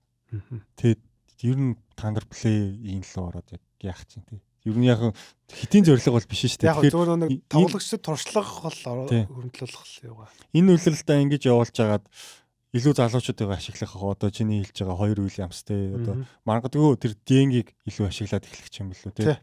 [0.77, 1.01] Тэгээд
[1.47, 3.49] ер нь тандер плей ийм л ороод
[3.81, 4.41] яах чинь тий.
[4.65, 5.01] Ер нь яг
[5.49, 6.75] хитийн зорилго бол биш шүү дээ.
[6.77, 10.29] Тэгэхээр зөвхөн нэг тоглогчдод туршлага бол хөрөнгөлөх юугаа.
[10.53, 12.05] Энэ үйлрэлтээ ингэж явуулж хагаад
[12.71, 18.07] илүү залуучуудыг ашиглах одоо чиний хэлж байгаа хоёр Уильямс те одоо маргадгүй тэр Денгийг илүү
[18.07, 19.25] ашиглаад эхлэх юм билүү те.
[19.27, 19.41] Аа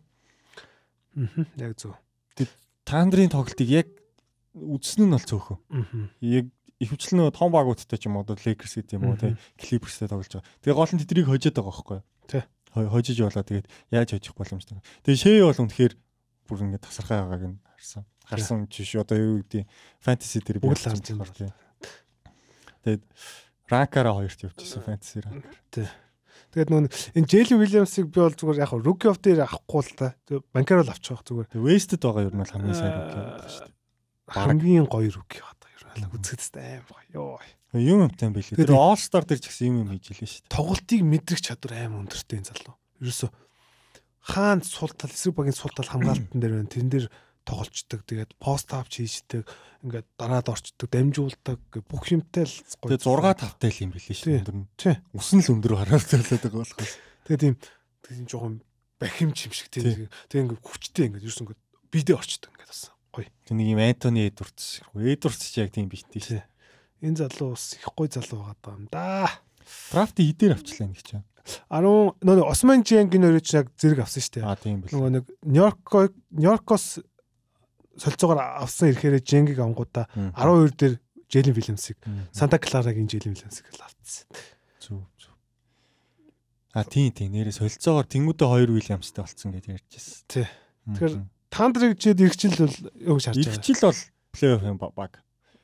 [1.57, 1.95] яг зөв.
[2.85, 3.87] Тандрын тоглолтыг яг
[4.53, 5.59] үзсэн нь бол цөөхөн.
[6.21, 6.45] Яг
[6.78, 10.49] ихэвчлэн нөгөө том багуудтай ч юм уу Lakers гэдэг юм уу тий Clippers-тэй тоглож байгаа.
[10.61, 12.05] Тэгээ гол нь тэднийг хожоод байгаа байхгүй юу?
[12.30, 12.43] Тий.
[12.78, 14.78] Хожиж болоо тэгээд яаж хожих боломжтой.
[15.01, 15.93] Тэгээ Shea бол үнэхээр
[16.45, 18.03] бүр ингэ тасархай байгааг нь харсан.
[18.30, 19.65] Харсан жиш одоо юу гэдэг
[20.05, 21.51] fantasy дээр бүгд л харж байгаа тий.
[22.86, 23.03] Тэгээд
[23.73, 25.57] ранкаараа хоёрт явчихсан fantasy ранкаар.
[25.73, 25.89] Тий.
[26.53, 26.82] Тэгээд нөө
[27.17, 30.13] энэ Джейли Уильямсыг би бол зүгээр яг rookie of year авахгүй л та.
[30.53, 31.57] Банкар бол авчих зүгээр.
[31.57, 33.75] Wasted байгаа нь бол хамгийн сайн rookie байна шүү дээ.
[34.32, 35.43] Хамгийн гоё rookie
[35.97, 36.85] байна үзэхэд аим
[37.17, 37.41] ёо.
[37.73, 38.55] Юм юмтай байлээ.
[38.55, 40.53] Тэр All Star дээр ч гэсэн юм юм хийж илээ шүү дээ.
[40.53, 42.75] Тоглолтыг мэдрэх чадвар аим өндөртэй энэ залуу.
[43.01, 43.27] Ерөөсө
[44.23, 46.71] хаан сул тал эсрэг багийн сул тал хамгаалтан дээр байна.
[46.71, 47.07] Тэрэн дээр
[47.43, 48.01] тоглолцдог.
[48.07, 49.43] Тэгээд пост авч хийждэг.
[49.84, 52.95] Ингээд дараад орчдөг, дамжуулдаг бүх юмтай л гоё.
[52.95, 54.67] Тэгээд 6 тавтай л юм билээ шүү өндөр нь.
[54.76, 54.95] Тий.
[55.15, 56.93] Усан л өндөр хараад байлаад байгаа болохоос.
[57.27, 57.55] Тэгээд тийм
[58.03, 58.55] тийм жоохон
[58.99, 60.11] бахимч юм шиг тийм.
[60.27, 61.61] Тэгээд ингээд хүчтэй ингээд ерөөс ингээд
[61.91, 63.30] бидээ орчдөг ингээд басан гоё.
[63.49, 64.85] Тэг нэг юм Антони Эдвардс.
[64.94, 66.44] Эдвардс ч яг тийм биштэй шээ.
[67.02, 69.34] Энэ залуу бас их гоё залуу байгаа юм да.
[69.89, 71.26] Драфт идээр авчлаа нэг чинь.
[71.72, 74.45] 10 нөгөө Осман Женгийн өөрөө ч яг зэрэг авсан шүү дээ.
[74.45, 74.94] Аа тийм бэл.
[74.94, 76.85] Нөгөө нэг Нью-Йорк Нью-Йоркос
[77.98, 80.94] солилцоогоор авсан ирэхээр Женгийг ангуудаа 12 дээр
[81.27, 81.98] Джейлен Вильямсыг
[82.31, 84.27] Санта Кларагийн Джейлен Вильямсыг л авцсан.
[84.80, 85.35] Зүг зүг.
[86.76, 90.27] А тийм тийм нэрээ солилцоогоор тэнгуүдээ 2 Вильямстай болцсон гэж ярьжсэн.
[90.27, 90.48] Тий.
[90.88, 91.15] Тэгэхээр
[91.49, 93.53] Тандрыг чид иргэжил бол юу харж байгаа.
[93.56, 94.02] Иргэжил бол
[94.34, 95.14] плей-офф юм баг.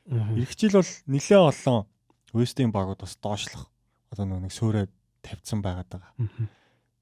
[0.08, 1.86] Иргэжил бол нэлээ олон
[2.34, 3.70] Вестийн багууд бас доошлох
[4.10, 4.90] одоо нэг сөөрэ
[5.22, 6.14] тавьсан байгаад байгаа.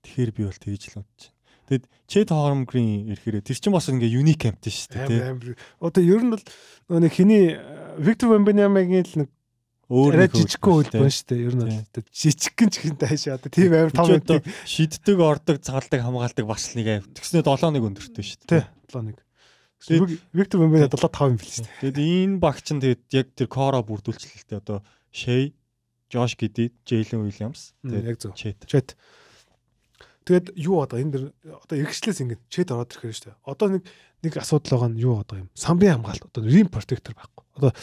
[0.03, 1.40] Тэгэхээр би бол тэгж л бодож байна.
[1.72, 5.56] Тэгэд Чэд Хормгрийн ирэхээр тэр чинь бас ингээ юник камптэй шүү дээ.
[5.80, 6.44] Одоо ер нь бол
[6.99, 7.56] нэг хиний
[7.95, 9.30] Виктор Вембенямагийн л нэг
[9.91, 11.43] Өөр нэг жижигхэн хөлбөн шүү дээ.
[11.43, 13.35] Ер нь бол жижигхэн ч ихэнтэй хаашаа.
[13.35, 17.05] Одоо тийм амар том одоо шиддэг, ордог, цагалдаг, хамгаалдаг бас нэг аив.
[17.11, 18.63] Тэгснээр 7-1 өндөртэй шүү дээ.
[18.63, 19.19] Тий, 7-1.
[20.31, 21.76] Виктор Бомбена 75 юм бил шүү дээ.
[21.84, 24.80] Тэгэд энэ багч нь тэгэд яг тэр Кора бүрдүүлчихлээ одоо
[25.11, 25.51] Шей,
[26.07, 27.76] Жош Гиди, Джейлен Уильямс.
[27.84, 28.31] Тэгээд яг зөв.
[28.38, 28.63] Чет.
[28.69, 28.95] Чет.
[30.23, 31.23] Тэгээд юу одоо энэ дэр
[31.65, 33.41] одоо эргэжлээс ингэ чет ороод ирэхээр шүү дээ.
[33.41, 33.84] Одоо нэг
[34.22, 35.49] нэг асуудал байгаа нь юу одоо юм?
[35.57, 37.43] Самбын хамгаалт одоо рим протектор байхгүй.
[37.57, 37.73] Одоо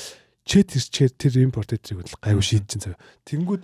[0.48, 2.96] чет чет тэр рим протекторыг л гайгүй шийдчихэн цаа.
[3.28, 3.62] Тэнгүүд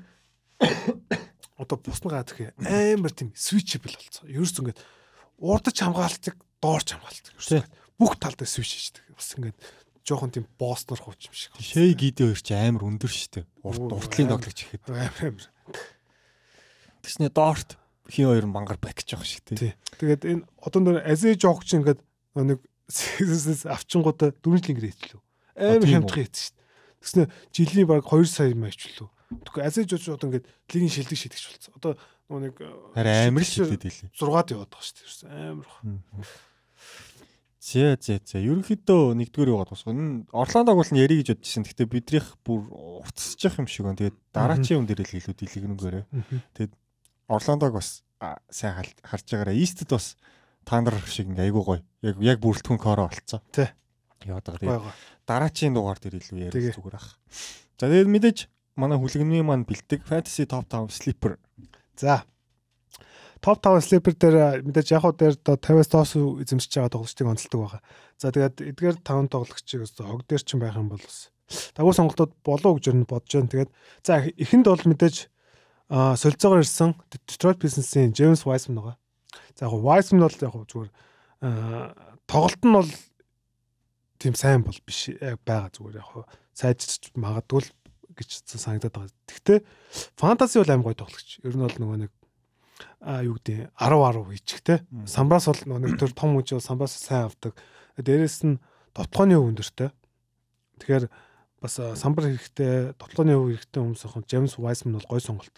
[1.63, 4.29] одоо бусна гадах амар тийм switchable болцсон.
[4.29, 4.81] Ерөөс ингээд
[5.41, 7.33] урдч хамгаалтыг доорч хамгаалдаг.
[7.41, 7.65] Ерөөс
[7.97, 9.17] бүх талдаа switch хийдэг.
[9.17, 9.59] Бас ингээд
[10.05, 11.57] жоохон тийм босснор хууч юм шиг.
[11.57, 13.49] Шей гидэ хоёр чи амар өндөр штэ.
[13.65, 14.85] Урт уртлын тоглогч ихэд.
[14.93, 15.49] Амар.
[17.01, 17.81] Тэсний доорт
[18.13, 19.73] хин хоёр мангар бак гэж байгаа шиг тий.
[19.97, 22.05] Тэгээд энэ одоо нэр азэ жоогч ингээд
[22.37, 22.61] нэг
[23.73, 25.23] авчингуудаа дөрвөн жилийн гэрээ хийлээ.
[25.57, 26.64] Амар хямдхан хийсэн шүү
[27.05, 27.29] дээ.
[27.29, 29.13] Тэснэ жилийн баг 2 сая аачлаа.
[29.45, 31.73] Тэгэхгүй азэ жож одоо ингээд лигийн шилдэг шийдэгч болсон.
[31.77, 31.93] Одоо
[32.41, 32.57] нэг
[32.97, 34.11] харин амар шилдэд хэлээ.
[34.17, 35.53] 6-ад яваад байгаа шүү дээ.
[35.53, 35.69] Амар.
[37.65, 38.45] Зэ зэ зэ.
[38.45, 39.97] Ерөнхийдөө нэгдүгээр яваад босгоо.
[40.37, 41.65] Орландог бол ярих гэж бодчихсон.
[41.65, 42.69] Гэхдээ бидрийнх бүр
[43.01, 44.01] уртсчих юм шиг байна.
[44.05, 45.97] Тэгээд дараачийн юм дээр л илүү дэлгэрэнгээр.
[46.61, 46.73] Тэгээд
[47.33, 48.05] Орландог бас
[48.53, 50.21] сайн харж байгаараа Истэд бас
[50.69, 51.81] таандар шиг ингээ айгуу гоё.
[52.05, 53.41] Яг яг бүрэлдэхүүн коро болцсон.
[53.49, 53.73] Тий.
[54.29, 54.93] Яваад байгаа.
[55.25, 57.19] Дараачийн дугаар дээр илүү ярих зүгээр ах.
[57.81, 58.39] За тэгээд мэдээж
[58.77, 61.41] манай хүлэгний маань бэлдэг Fantasy Top 5 Sleeper.
[61.97, 62.25] За.
[63.41, 64.37] Top 5 Sleeper дээр
[64.67, 67.83] мэдээж яг уу дээр 50-аас доош эзэмшиж байгаа тоглогчдыг онцолдог байгаа.
[68.21, 71.35] За тэгээд эдгээр 5 тоглогчийг хог дээр ч байх юм бол бас
[71.77, 73.53] дагуу сонголтууд болов гэж бодож байна.
[73.53, 73.71] Тэгээд
[74.03, 75.17] за эхэнд бол мэдээж
[75.89, 78.97] а солилцоогоор ирсэн Detroit Pistons-ийн James Wiseman байгаа.
[79.55, 80.91] За яг Wiseman бол яг зүгээр
[82.27, 82.91] тоглолт нь бол
[84.19, 85.11] тийм сайн бол биш
[85.45, 87.65] байгаа зүгээр яг сайжирч магадгүй
[88.15, 89.13] гэж санагдаад байгаа.
[89.27, 89.59] Гэхдээ
[90.19, 91.43] фэнтези бол аим гой тоглогч.
[91.43, 92.13] Ер нь бол нөгөө нэг
[93.03, 94.79] а юу гэдэг 10 10 хийчихтэй.
[95.07, 97.59] Самбраас бол нөгөө нэг төр том үжил самбаас сайн авдаг.
[97.99, 98.63] Дээрээс нь
[98.95, 99.91] дотгооны өв өндөртэй.
[100.79, 101.07] Тэгэхээр
[101.63, 105.55] бас самбар хэрэгтэй, дотлооны өв хэрэгтэй хүмүүс ах James Wiseman бол гой сонголт.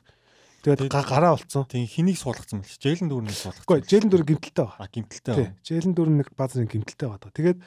[0.62, 1.66] Тэгээд гараа болцсон.
[1.70, 2.78] Тийм хэнийг суулгацсан бэл.
[2.82, 3.66] Жээлэн дүүрнийг суулгацсан.
[3.66, 4.82] Үгүй Жээлэн дүүр гимтэлтэй байна.
[4.82, 5.54] А гимтэлтэй байна.
[5.62, 7.30] Жээлэн дүүр нэг баазын гимтэлтэй байна.
[7.30, 7.58] Тэгээд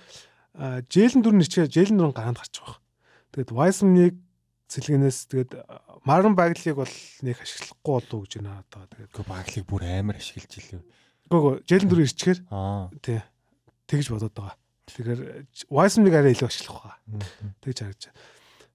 [0.57, 2.79] Жээлэн дүүр нэрчээ Жээлэн дүүрэн гараанд гарч байгаа.
[3.33, 4.15] Тэгээд Wiseman-ыг
[4.69, 5.51] цэлгэнээс тэгээд
[6.05, 9.09] Марон Баглиг бол нэг ашиглахгүй болов уу гэж надад байгаа.
[9.13, 10.81] Тэгээд Баглиг бүр амар ашиглаж илээ.
[11.29, 12.39] Үгүй Жээлэн дүүр ирчихээр
[13.05, 13.19] тий
[13.85, 14.57] тэгж бодоод байгаа.
[14.89, 15.21] Тэгэхээр
[15.69, 16.97] Wiseman-ыг арай илүү ашиглах байгаа.
[17.61, 18.17] Тэгж байна.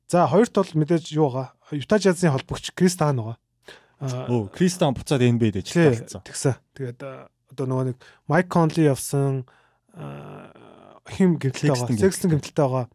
[0.07, 1.55] За хоёрт бол мэдээж юу байгаа?
[1.75, 3.39] Юта Жазын холбогч Кристиан байгаа.
[4.31, 6.23] Оо, Кристиан буцаад NBA-д ажилласан.
[6.23, 6.55] Тэгсэн.
[6.77, 7.01] Тэгээд
[7.51, 7.99] одоо нөгөө нэг
[8.29, 9.49] Майк Конли явсан
[11.09, 12.01] хим гэмтэлтэй байгаа.
[12.01, 12.87] Сексton гэмтэлтэй байгаа.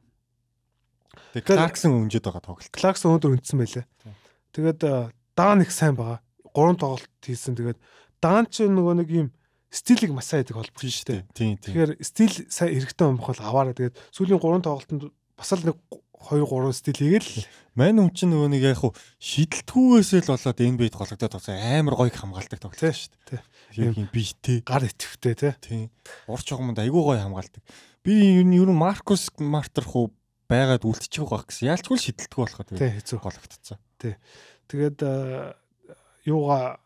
[1.33, 2.73] Тэгээд Кларксон өнжөд байгаа тоглолт.
[2.73, 3.85] Кларксон өндөр үндсэн байлээ.
[4.53, 4.79] Тэгээд
[5.37, 6.19] Даан их сайн байгаа.
[6.53, 7.53] Гурван тоглолт хийсэн.
[7.53, 7.79] Тэгээд
[8.17, 9.27] Даан ч нөгөө нэг юм
[9.69, 11.21] стилийг маш сайн байдаг холбогч шүү дээ.
[11.37, 11.73] Тийм тийм.
[11.77, 15.77] Тэгэхээр стил сайн хэрэгтэй юм бохол аваараа тэгээд сүүлийн гурван тоглолтод бас л нэг
[16.19, 17.29] 2 3 стил хийгээл
[17.79, 18.91] мань хүн чинь нөгөө нэг яг хуу
[19.23, 23.41] шидэлтгүйгээсээ л болоод NBA-д гологдоод байгаа амар гоё хамгаалдаг тоглолт шүү дээ.
[23.71, 24.59] Тийм бийтэй.
[24.67, 25.53] Гар итгэвтэй тий.
[25.63, 25.87] Тийм.
[26.27, 27.63] Урч огмонд айгүй гоё хамгаалдаг.
[28.04, 30.12] Би ер нь ер нь Маркус Мартер хуу
[30.48, 31.72] байгаад үлдчих واخ гэсэн.
[31.72, 33.78] Яалчгүй шидэлтгүй болохоо тэгээ хэцүү гологдсон.
[33.96, 34.14] Тий.
[34.68, 34.98] Тэгээд
[36.28, 36.78] юугаа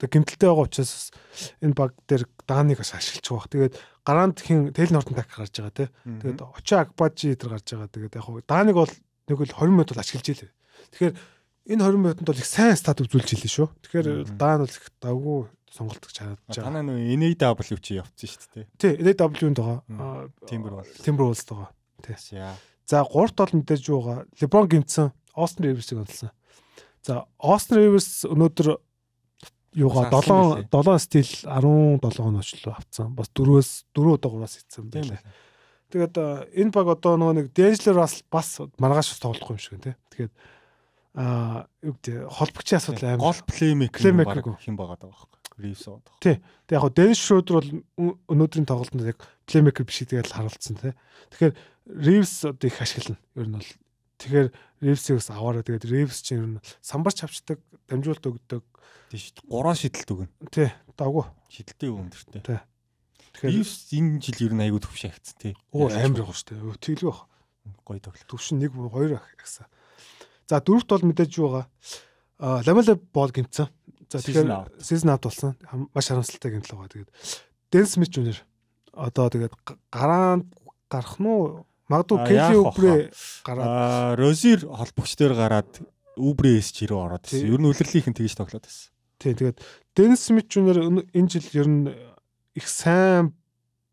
[0.00, 1.10] тэг гимтэлтэй байгаа учраас
[1.60, 3.52] энэ баг дээр дааныг бас ашиглаж байгаа.
[3.52, 3.74] Тэгээд
[4.06, 5.88] гараанд хин тэл нортон так гарч байгаа тий.
[6.06, 7.90] Тэгээд очоо акбажи эдэр гарч байгаа.
[7.92, 8.92] Тэгээд яг дааныг бол
[9.28, 10.50] нэг л 20 минут бол ашиглаж илээ.
[10.96, 11.14] Тэгэхээр
[11.65, 13.67] энэ 20 минутанд бол их сайн стат үзүүлж илээ шүү.
[13.85, 15.39] Тэгэхээр даан бол их давгүй
[15.73, 16.65] сонголт гэж харагдаж байгаа.
[16.69, 18.65] Танаа нөө NAW чи явцсан шүү дээ.
[18.79, 20.29] Тий, NAW-нд байгаа.
[20.47, 20.89] Timber бол.
[21.03, 21.69] Timber Wolves байгаа.
[22.05, 22.15] Тий.
[22.85, 24.29] За гуурт бол мэдээж юу байгаа.
[24.39, 26.31] LeBron гимцэн, Austin Rivers-ыг онцлсан.
[27.01, 28.77] За Austin Rivers өнөөдөр
[29.75, 33.11] юугаа 7 7 стил 17 оноочлоо авцсан.
[33.17, 35.19] Бас 4-өөс 4 удаа 3-аас хийсэн байлаа.
[35.91, 36.15] Тэгээд
[36.55, 38.47] энэ баг одоо нөгөө нэг D'Angelo Russell бас
[38.79, 39.95] маргааш тоглохгүй юм шиг тий.
[40.15, 40.33] Тэгээд
[41.15, 45.39] аа юу гэдэг холбогчийн асуудал амар гол плеймейкер хэм байгаа даа байхгүй.
[45.55, 46.19] Reeves байгаа.
[46.19, 46.35] Тий.
[46.67, 47.71] Тэгээд яг Dennis Schroeder бол
[48.27, 50.93] өнөөдрийн тоглолтод яг плеймейкер биш гэдгээр харуулсан тий.
[51.31, 51.53] Тэгэхээр
[51.95, 53.19] Reeves одоо их ашиглана.
[53.39, 53.71] Ер нь бол
[54.19, 54.47] тэгэхээр
[54.83, 58.63] Reeves-ийг бас аваараа тэгээд Reeves чинь ер нь самбарч авчдаг, дамжуулт өгдөг
[59.09, 59.45] Тийм шүү.
[59.49, 60.29] Гурван шидэлт өгнө.
[60.51, 60.69] Тий.
[60.97, 61.25] Дагуу.
[61.51, 62.41] Шидэлтийн өндөртэй.
[62.41, 62.59] Тий.
[63.37, 65.53] Тэгэхээр энэ жил ер нь аягүй төвш агцсан тий.
[65.71, 66.75] Оо амар байгаа шүү.
[66.81, 67.29] Тэглгүй баг.
[67.85, 68.27] Гоё тоглолт.
[68.27, 69.69] Төвшин 1 2 агсан.
[70.49, 72.61] За дөрөвт бол мэдээж юу байгаа.
[72.65, 73.69] Ламела бол гимцэн.
[74.11, 75.57] За тэгэхээр season out болсон.
[75.93, 76.93] Маш харамсалтай гимтэл байгаа.
[76.93, 77.11] Тэгээд
[77.71, 78.39] Дэн Смит Жуниор
[78.93, 79.53] одоо тэгээд
[79.91, 80.45] гараанд
[80.89, 81.65] гарах нь уу?
[81.89, 82.93] Магадгүй Келли Үбрэ
[83.45, 85.69] гараад Розир холбогч дээр гараад
[86.15, 87.49] Үбрээс ч ирүү ороод ирсэн.
[87.49, 88.89] Ер нь үлрэлийнхэн тэгж тоглоод байсан.
[89.19, 89.59] Тий, тэгээд
[89.93, 90.79] Денис Смит Жуниор
[91.11, 91.91] энэ жил ер нь
[92.55, 93.35] их сайн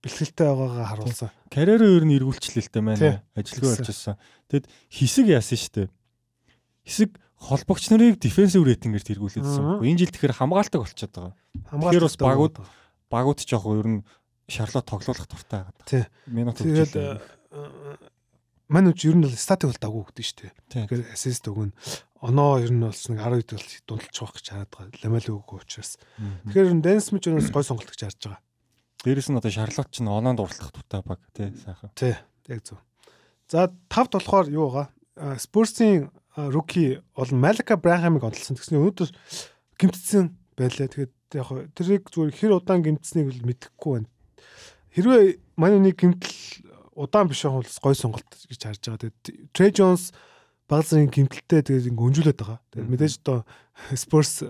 [0.05, 1.31] бэлтгэлтэй байгаагаа харуулсан.
[1.51, 3.23] Карьераа ер нь эргүүлчлээ л дээ маань.
[3.35, 4.17] Ажилгүй болчихсон.
[4.49, 5.89] Тэгэд хэсэг яасан шүү дээ.
[6.87, 9.83] Хэсэг холбогч нарыг дефенсив рейтингээр тэргүүлээдсэн.
[9.83, 11.35] Энэ жил тэгэхээр хамгаалдаг болчиход байгаа.
[11.71, 12.55] Тэгэхээр бас багууд
[13.11, 14.01] багууд ч яг ер нь
[14.47, 15.87] шарлот тоглуулах дуртай байгаа.
[15.87, 16.05] Тий.
[16.31, 16.95] Минут Тэгээд
[18.73, 20.53] мань үуч ер нь бол статик бол дагуу өгдөө шүү дээ.
[20.71, 21.77] Тэгэхээр ассист өгнө.
[22.23, 25.01] Оноо ер нь бол нэг 10 хэд бол дундалж байгаа гэж хараад байгаа.
[25.03, 25.93] Ламел өгөө учраас.
[26.49, 28.41] Тэгэхээр Дэнс мич өнөөс гой сонголт гэж харж байгаа.
[29.03, 31.91] Дээрэс нь одоо шарлот ч оноонд дурлах дуртай баг тий сайхан.
[31.99, 32.15] Тий.
[32.49, 32.79] Яг зөв.
[33.51, 35.37] За тавд болохоор юу байгаа?
[35.37, 38.57] Спурсийн руки бол Малика Брахамыг одлсон.
[38.57, 39.11] Тэгсний өнөөдөр
[39.79, 40.89] гимтсэн байлаа.
[40.89, 44.11] Тэгээд яг тэрийг зүгээр хэр удаан гимтсэнийг бол мэдэхгүй байна.
[44.93, 45.23] Хэрвээ
[45.57, 49.03] манай нэг гимтэл удаан биш байх бол гой сонголт гэж харж байгаа.
[49.09, 50.13] Тэгээд Трей Джонс
[50.69, 52.61] багцын гимтэлтэй тэгээд ингээ өнжүүлээд байгаа.
[52.73, 53.45] Тэгээд мэдээж одоо
[53.93, 54.45] Spurs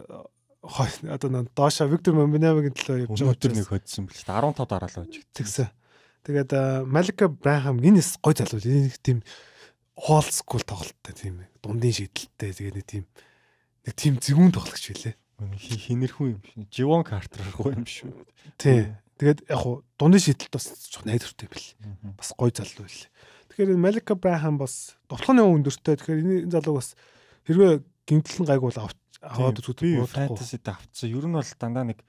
[0.62, 3.34] одоо дооша Виктор Момбинавигийн төлөө явж байгаа.
[3.34, 5.22] Өдөр нэг хоцсон бэл 15 дараалал байж.
[5.34, 5.68] Тэгсэн.
[6.22, 8.62] Тэгээд Малика Брахам энэс гой залуу.
[8.62, 9.26] Энэ тийм
[9.98, 13.04] school тоглолттой тийм дундын шийдэлтэй тэгээ нэг тийм
[13.84, 15.14] нэг тийм зэгүүн тоглогч байлээ.
[15.42, 16.66] Хинэрхүү юм шиг.
[16.70, 18.10] Живон Картер гоо юм шүү.
[18.56, 18.94] Тий.
[19.18, 20.66] Тэгээд яг хуу дундын шийдэлт бас
[21.04, 21.68] найдвартай байл.
[22.16, 23.06] Бас гой залуу байл.
[23.50, 25.98] Тэгэхээр энэ Малика Брахам бас довтлооны өндөртэй.
[25.98, 26.94] Тэгэхээр энэ залуу бас
[27.46, 30.08] хэрвээ гимтэл гайг бол аваад үзүүлдэг.
[30.08, 31.10] Фэнтезид авцсан.
[31.10, 32.02] Ер нь бол дандаа нэг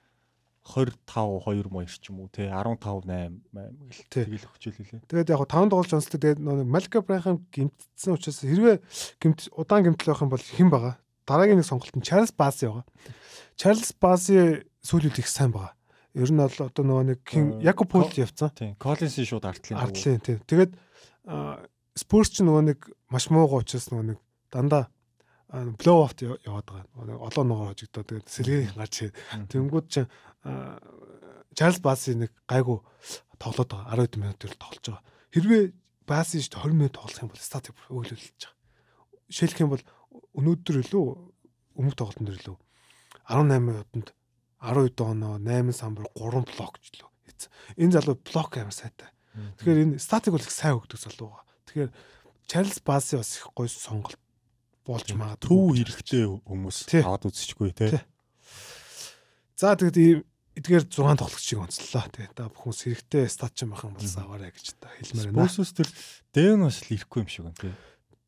[0.64, 5.02] 25 2 моёр ч юм уу те 15 8 гэл тэгэл өгчөөл үлээ.
[5.12, 8.80] Тэгээд яг 5 дугаар жонстой тэгээд нэг Малка Брахам гимтсэн учраас хэрвээ
[9.20, 10.96] гимт удаан гимтэл байх юм бол хэн байгаа?
[11.28, 12.88] Дараагийн нэг сонголт нь Чарльз Баси байгаа.
[13.60, 15.76] Чарльз Баси сүүлүүд их сайн байгаа.
[16.16, 17.20] Ер нь бол одоо нөгөө нэг
[17.60, 18.56] Якоб Пул явцсан.
[18.56, 18.76] Тийм.
[18.80, 19.84] Коллинсийн шууд артлын.
[19.84, 20.40] Артлын тийм.
[20.48, 20.72] Тэгээд
[21.94, 22.80] Спурс ч нөгөө нэг
[23.12, 24.88] маш муугаа учраас нөгөө нэг дандаа
[25.54, 27.18] блоу офт яваад байгаа.
[27.22, 29.14] Олон ногоо хожигдоо тэгээд сэлгэрийн гарч
[29.54, 30.10] тэнгууд чинь
[31.54, 32.82] Чарльз Баси нэг гайгүй
[33.38, 35.06] тоглоод байгаа 10 минут төр тоглож байгаа.
[35.30, 35.64] Хэрвээ
[36.10, 38.58] Баси шүү 20 минут тоглох юм бол статик өглөөлж байгаа.
[39.30, 39.84] Жишээлх юм бол
[40.34, 41.06] өнөөдөр илүү
[41.78, 42.58] өмнөх тоглолтын илүү
[43.30, 44.10] 18 минутанд
[44.58, 47.10] 12 доноо 8 самбар 3 блок ч лөө.
[47.78, 49.14] Энэ залуу блок амар сайтай.
[49.62, 51.38] Тэгэхээр энэ статик бол их сайн өгдөг залуу.
[51.70, 51.92] Тэгэхээр
[52.50, 54.18] Чарльз Баси бас их гоё сонголт
[54.88, 55.48] болж магадгүй.
[55.48, 58.04] Төв хэрэгтэй хүмүүс аваад үзчихгүй те.
[59.56, 60.28] За тэгээд
[60.60, 62.06] эдгээр 6 тоглогчийг онцлоо.
[62.14, 65.50] Тэгээд та бүхэн хэрэгтэй стат ч байх юм бол аваарай гэж та хэлмээр байна.
[65.50, 65.90] Спорсус төр
[66.36, 67.74] Дэвн бас л ирэхгүй юм шиг байна тий.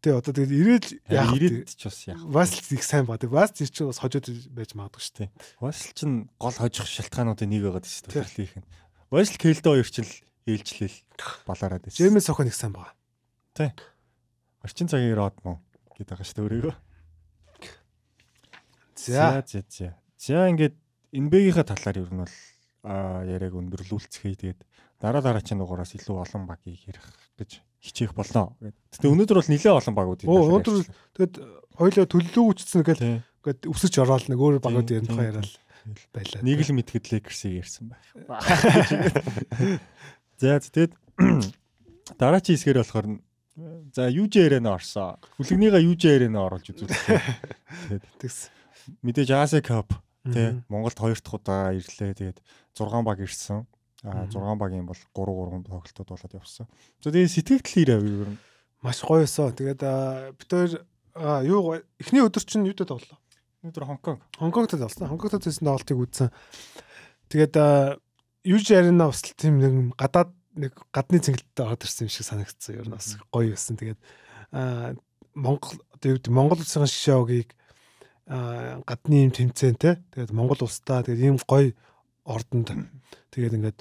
[0.01, 2.23] Тэгээ одоо тэгээд ирээд яах ирээд ч бас яах.
[2.25, 3.17] Васл их сайн ба.
[3.17, 5.29] Тэгээд Васл ч бас хожоод байж магадгүй шүү дээ.
[5.61, 5.99] Васл ч
[6.41, 8.15] гол хожих шалтгаануудын нэг байгаад шүү дээ.
[8.15, 8.69] Төрлийнх нь.
[9.13, 10.13] Васл Кейлдо хоёр ч л
[10.49, 10.97] ээлжлэл
[11.49, 11.97] балаараад байна.
[11.97, 12.93] Жемес охин их сайн байгаа.
[13.53, 13.69] Тий.
[14.65, 15.61] Орчин цагийн род мөн
[15.95, 16.75] гэдэг байгаа шүү дээ өөрийгөө.
[18.95, 19.95] За за за.
[20.19, 20.75] За ингээд
[21.15, 22.35] NBA-ийнхаа талаар ер нь бол
[23.25, 24.35] яриаг өндөрлүүлцгээе.
[24.35, 24.61] Тэгээд
[24.99, 27.05] дараа дараачийн дугаараас илүү олон багийг ярих
[27.39, 28.55] гэж хичээх болно.
[28.59, 30.29] Гэтэ өнөөдөр бол нэлээд олон багууд юм.
[30.33, 30.75] Өнөөдөр
[31.15, 31.35] тэгээд
[31.77, 35.49] хоёлоо төлөлөө үчсэн гэдэг ингээд өсөж ороод нэг өөр багууд ярих тухай яриад
[36.13, 36.41] байлаа.
[36.41, 38.05] Нэг л мэдгэд Lakers-ийг ярьсан байх.
[40.41, 40.93] За тэгээд
[42.19, 43.07] дараачийн хэсгээр болохоор
[43.55, 45.19] за UJ ярэнэ орсон.
[45.39, 47.19] Хүлэгнийга UJ ярэнэ оруулж үзүүлсэн.
[47.87, 48.37] Тэгээд тэгс
[49.01, 49.95] мэдээж Asia Cup
[50.25, 52.17] Тэ Монголд хоёр дахь удаа ирлээ.
[52.17, 52.39] Тэгээд
[52.73, 53.69] 6 баг ирсэн.
[54.01, 56.65] А 6 багийн бол 3 3 тоглолтууд болоод явсан.
[57.01, 58.37] За тэгээд сэтгэл ирээ юу юм.
[58.81, 59.53] Маш гоё өсөө.
[59.53, 59.81] Тэгээд
[60.33, 60.81] бид хоёр
[61.45, 63.21] юу эхний өдөр чинь юутай тоглолоо?
[63.61, 64.21] Өдөр Хонконг.
[64.41, 65.09] Хонконгтой тоглосон.
[65.13, 66.29] Хонконгтой төлсөн тоглолтыг үзсэн.
[67.29, 67.53] Тэгээд
[68.49, 72.75] юуж арина бас тийм нэг гадаад нэг гадны цэнгэлтэд ороод ирсэн юм шиг санагдсан.
[72.79, 73.75] Ер нь бас гоё байсан.
[73.75, 73.99] Тэгээд
[75.35, 77.51] Монгол одоо юу гэдэг Монгол улсын шишээгийг
[78.25, 79.99] гадны юм тэмцээнтэй.
[80.15, 81.75] Тэгээд Монгол улстай тэгээд ийм гоё
[82.25, 82.73] ордонд
[83.35, 83.79] тэгээд ингээд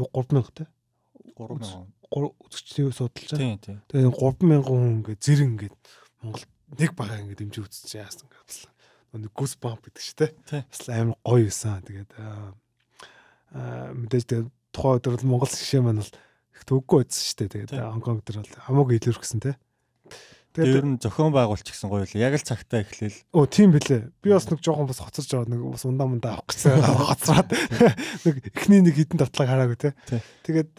[0.00, 0.64] юу 3000 те
[1.36, 3.80] 3000 үзэгчдийг судалж байгаа.
[3.88, 5.76] Тэгээд 3000 хүн ингээд зэрэг ингээд
[6.24, 6.44] Монгол
[6.80, 8.58] нэг бага ингээд дэмжиж үзчихсэн яасан ингээд бас
[9.12, 10.26] нэг гүс бамп гэдэг чи те.
[10.42, 11.84] Бас амар гоё юусан.
[11.84, 12.52] Тэгээд аа
[13.92, 16.12] мэдээж тэгээд тухайн өдөр Монгол шишээ маань бол
[16.56, 17.68] их төггөө байсан шүү дээ.
[17.68, 19.54] Тэгээд Хонконг дээр бол хамаагүй илэрхсэн те.
[20.52, 23.24] Тэгээд ер нь зохион байгуулч гэсэн гоё л яг л цагтаа эхлээл.
[23.32, 24.12] Оо тийм бэлээ.
[24.20, 26.76] Би бас нэг жоохон бас хоцорж аваад нэг бас ундаа мундаа авах гэсэн
[27.08, 27.48] хоцроод
[28.28, 29.96] нэг эхний нэг хитэн давтлаг хараагүй те.
[30.44, 30.70] Тэгээд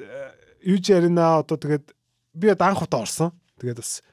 [0.62, 1.90] юуж ярина одоо тэгээд
[2.38, 3.34] би анх удаа орсон.
[3.58, 4.06] Тэгээд бас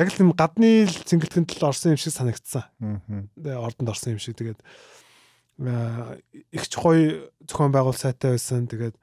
[0.00, 2.64] яг л юм гадны цэнгэлтгэн тал орсон юм шиг санагдсан.
[2.80, 3.60] Аа.
[3.60, 4.64] Ордонд орсон юм шиг тэгээд
[5.58, 8.68] их ч гоё зохион байгуул сайтай байсан.
[8.68, 8.96] Тэгээд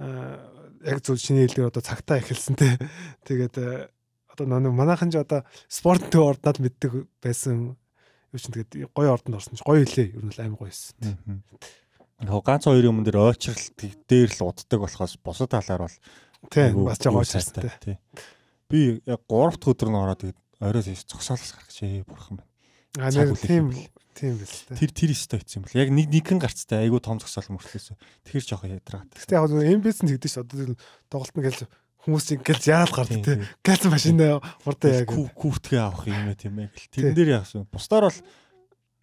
[0.00, 2.78] яг зөв шинэ хэлээр одоо цагтаа эхэлсэн те.
[3.28, 3.90] Тэгээд
[4.32, 7.76] одоо нэг манайхан ч одоо спортын орднод мэддэг байсан
[8.32, 11.42] юу ч тэгээд гоё ордонд орсон ч гоё хэлээ ер нь амар гоё байсан.
[12.20, 13.76] Яг ганц хоёр юм дээр ойчралт
[14.08, 15.96] дээр л уддаг болохоос бусад талаар бол
[16.48, 17.98] Тийм бас жоо ойчралтай.
[18.70, 22.49] Би яг 3 дахь өдөр нь ороод тэгээд орой тийш зогсоолоос гаргаж ээ бурхан байна.
[22.98, 23.70] А нэр тийм
[24.18, 24.78] тийм биз дээ.
[24.82, 27.94] Тэр тэр өстой хийсэн юм бол яг нэг нэгэн гарцтай айгу том зогсоол мөртлөөс.
[28.26, 29.14] Тэгэхээр жоох ядраад.
[29.14, 30.74] Гэтэ яг MBS нь тэгдэж ш одоо
[31.06, 31.60] тоглолт нь гэлж
[32.02, 33.38] хүмүүс ингээл яарал гардаг тий.
[33.62, 36.90] Галз машинаа урдаа яг хүүтгээ авах юм ээ тийм ээ гэл.
[36.90, 37.68] Тэрэн дээр яасан.
[37.70, 38.20] Бусдаар бол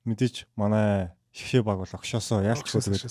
[0.09, 3.07] мэдээж манай шгшээ баг бол огшоосоо яалч гэдэг.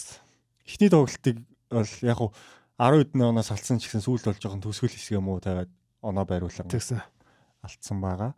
[0.66, 1.36] Эхний тоглолтыг
[1.70, 2.35] бол яг уу
[2.77, 5.70] 10 хэдэн оноос алдсан ч гэсэн сүүлд болж байгаа төсгөл хэсэг юм уу тавиад
[6.03, 6.66] оноо байруулсан.
[6.66, 7.01] Тэгсэн.
[7.62, 8.35] Алдсан байгаа.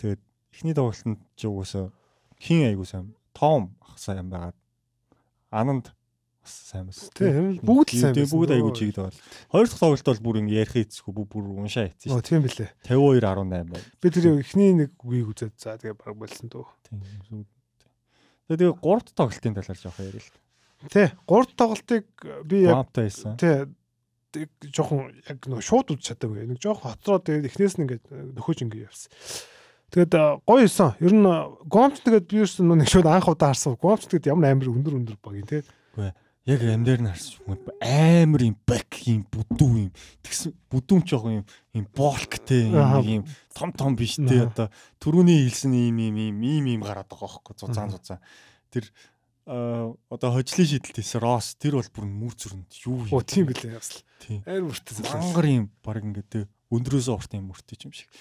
[0.00, 0.22] Тэгээд
[0.58, 1.92] эхний тоглолтод ч угсаа
[2.42, 4.58] хин айгуу сайн том ах сайн байгаад
[5.54, 5.94] ананд
[6.42, 7.06] бас сайн бас.
[7.14, 8.14] Тийм бүгд сайн.
[8.18, 9.18] Тийм бүгд айгуу чигд бол.
[9.54, 12.26] Хоёр дахь тоглолт бол бүр ингэ ярих хийцгүй бүр бүр уншаа хийсэн шүү.
[12.26, 12.70] Тийм билээ.
[12.90, 13.84] 52 18 байна.
[14.02, 16.66] Би тэр эхний нэг үгийг үзээд за тэгээ баг болсон дөө.
[16.90, 17.46] Тийм.
[18.50, 20.36] Тэгээ гурав дахь тоглолтын талаар жоох ярил л.
[20.90, 22.06] Тий, гурав дахь тоглолтыг
[22.48, 23.38] би яг байсан.
[23.38, 23.68] Тий,
[24.74, 26.48] жоохон яг нөө шууд үз чадаагүй.
[26.48, 28.04] Нэг жоохон хоцроо тэгээд эхнээс нь ингээд
[28.36, 29.12] нөхөж ингээд явсан.
[29.88, 30.96] Тэгээд гоё исэн.
[31.00, 31.24] Ер нь
[31.64, 33.80] гомч тэгээд би ерөөс нэг шууд анх удаа харсан.
[33.80, 35.64] Гомч тэгээд ямар амар өндөр өндөр баг юм те.
[36.44, 39.92] Яг амьдаар нь харсан амар юм бак юм бүдүү юм.
[40.20, 40.52] Тэгсэн
[41.04, 43.24] ч яг юм юм болктэй юм
[43.56, 44.68] том том биш те одоо
[45.00, 48.20] түрүүний хэлсэн юм юм юм юм юм гараад байгаа байхгүй зузаан зузаан.
[48.68, 48.84] Тэр
[49.48, 53.16] одоо хожлын шийдэлт хийсэн Рос тэр бол бүр мүр зүрэнд юу юм.
[53.16, 54.04] Оо тийм билээ ясл.
[54.20, 54.44] Тийм.
[54.44, 55.00] Амар мөртөс.
[55.08, 58.12] Мангар юм баг ингээд өндрөөсөө урт юм мөртөж юм шиг.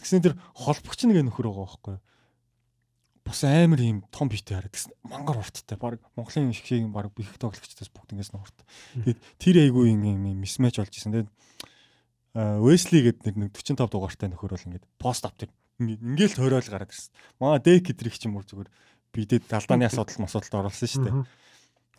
[0.00, 2.02] Тэгсэн тэр холбогч нэг нөхөр байгаа байхгүй юу?
[3.20, 5.76] Бас амар юм том биштэй хараад тэгсэн мангар урттай.
[5.76, 8.58] Баг Монголын шиг баг их тоглогчдоос бүгд ингээс нь урт.
[8.96, 11.12] Тэгээд тэр айгүй юм юм мисмэч болж исэн.
[11.12, 11.30] Тэгээд
[12.64, 17.12] Wesley гэдэг нэг 45 дугаартай нөхөр бол ингээд пост аптик ингээл тойрол гараад ирсэн.
[17.36, 18.72] Маа дек гэдрих ч юм уу зүгээр
[19.12, 21.16] бидэд алдааны асуудал масуудалд оруулсан шүү дээ.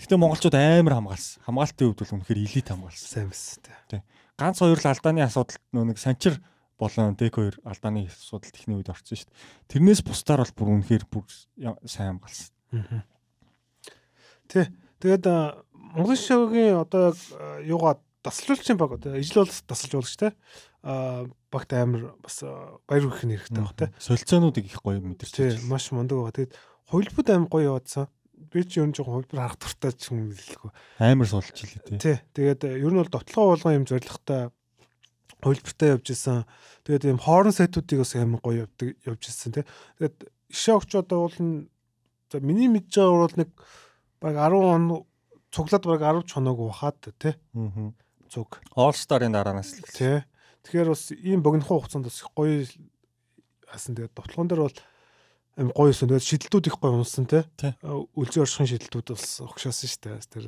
[0.02, 1.44] Гэтэ монголчууд амар хамгаалсан.
[1.46, 3.10] Хамгаалтын хувьд бол үнэхээр элит хамгаалсан.
[3.12, 4.02] Сайн биз дээ.
[4.40, 6.40] Ганц хоёр л алдааны асуудалд нөө нэг санчир
[6.82, 9.38] болон дек хоёр алдааны асуудал техний үед орсон шүү дээ.
[9.70, 11.26] Тэрнээс бусдаар бол бүр үнэхээр бүр
[11.86, 13.06] сайн хамгаалсан.
[14.50, 14.74] Тэ.
[14.98, 15.26] Тэгээд
[15.94, 17.14] Монголын шоугийн одоо
[17.62, 20.34] юугаа тасалжуулчин баг одоо ижил бол тасалжуулагч те
[20.84, 22.42] а багт амар бас
[22.88, 26.56] баяр хүрэх нь хэрэгтэй баг те солилцоонуудыг их гоё мэдэрч тий маш мундаг байгаа тэгээд
[26.92, 28.08] хувилбарт амар гоё яваадсан.
[28.52, 30.72] Би ч ер нь жоохон хувилбар харах туртай ч юм хэлэхгүй.
[31.00, 31.98] Амар суулж илээ тий.
[32.02, 32.18] Тий.
[32.36, 34.52] Тэгээд ер нь бол дотлогоо болгон юм зоригтой
[35.42, 36.46] хувилбартай явж исэн.
[36.86, 39.66] Тэгээд юм хоорон сайтуудыг бас амар гоё явдаг явж исэн тий.
[40.00, 40.18] Тэгээд
[40.54, 41.38] ишээ өгч одоо бол
[42.32, 43.50] за миний мэдж байгаа бол нэг
[44.22, 44.84] баг 10 он
[45.52, 47.36] цуглаад баг 10 ч хоног ухаад тий.
[47.54, 47.92] Аа.
[48.32, 48.62] Цуг.
[48.78, 50.24] All Star-ын дараанаас л тий.
[50.64, 52.64] Тэгэхээр бас ийм богинохоо хугацаанд бас гоё
[53.68, 54.78] хасан тэгээд дотлогон дээр бол
[55.58, 56.08] амар гоё юусэн.
[56.08, 57.44] Тэгээд шидэлтүүд их гоё унсан те.
[58.16, 60.18] Үлзий оршихын шидэлтүүд бас огшоосон шүү дээ.
[60.32, 60.46] Тэр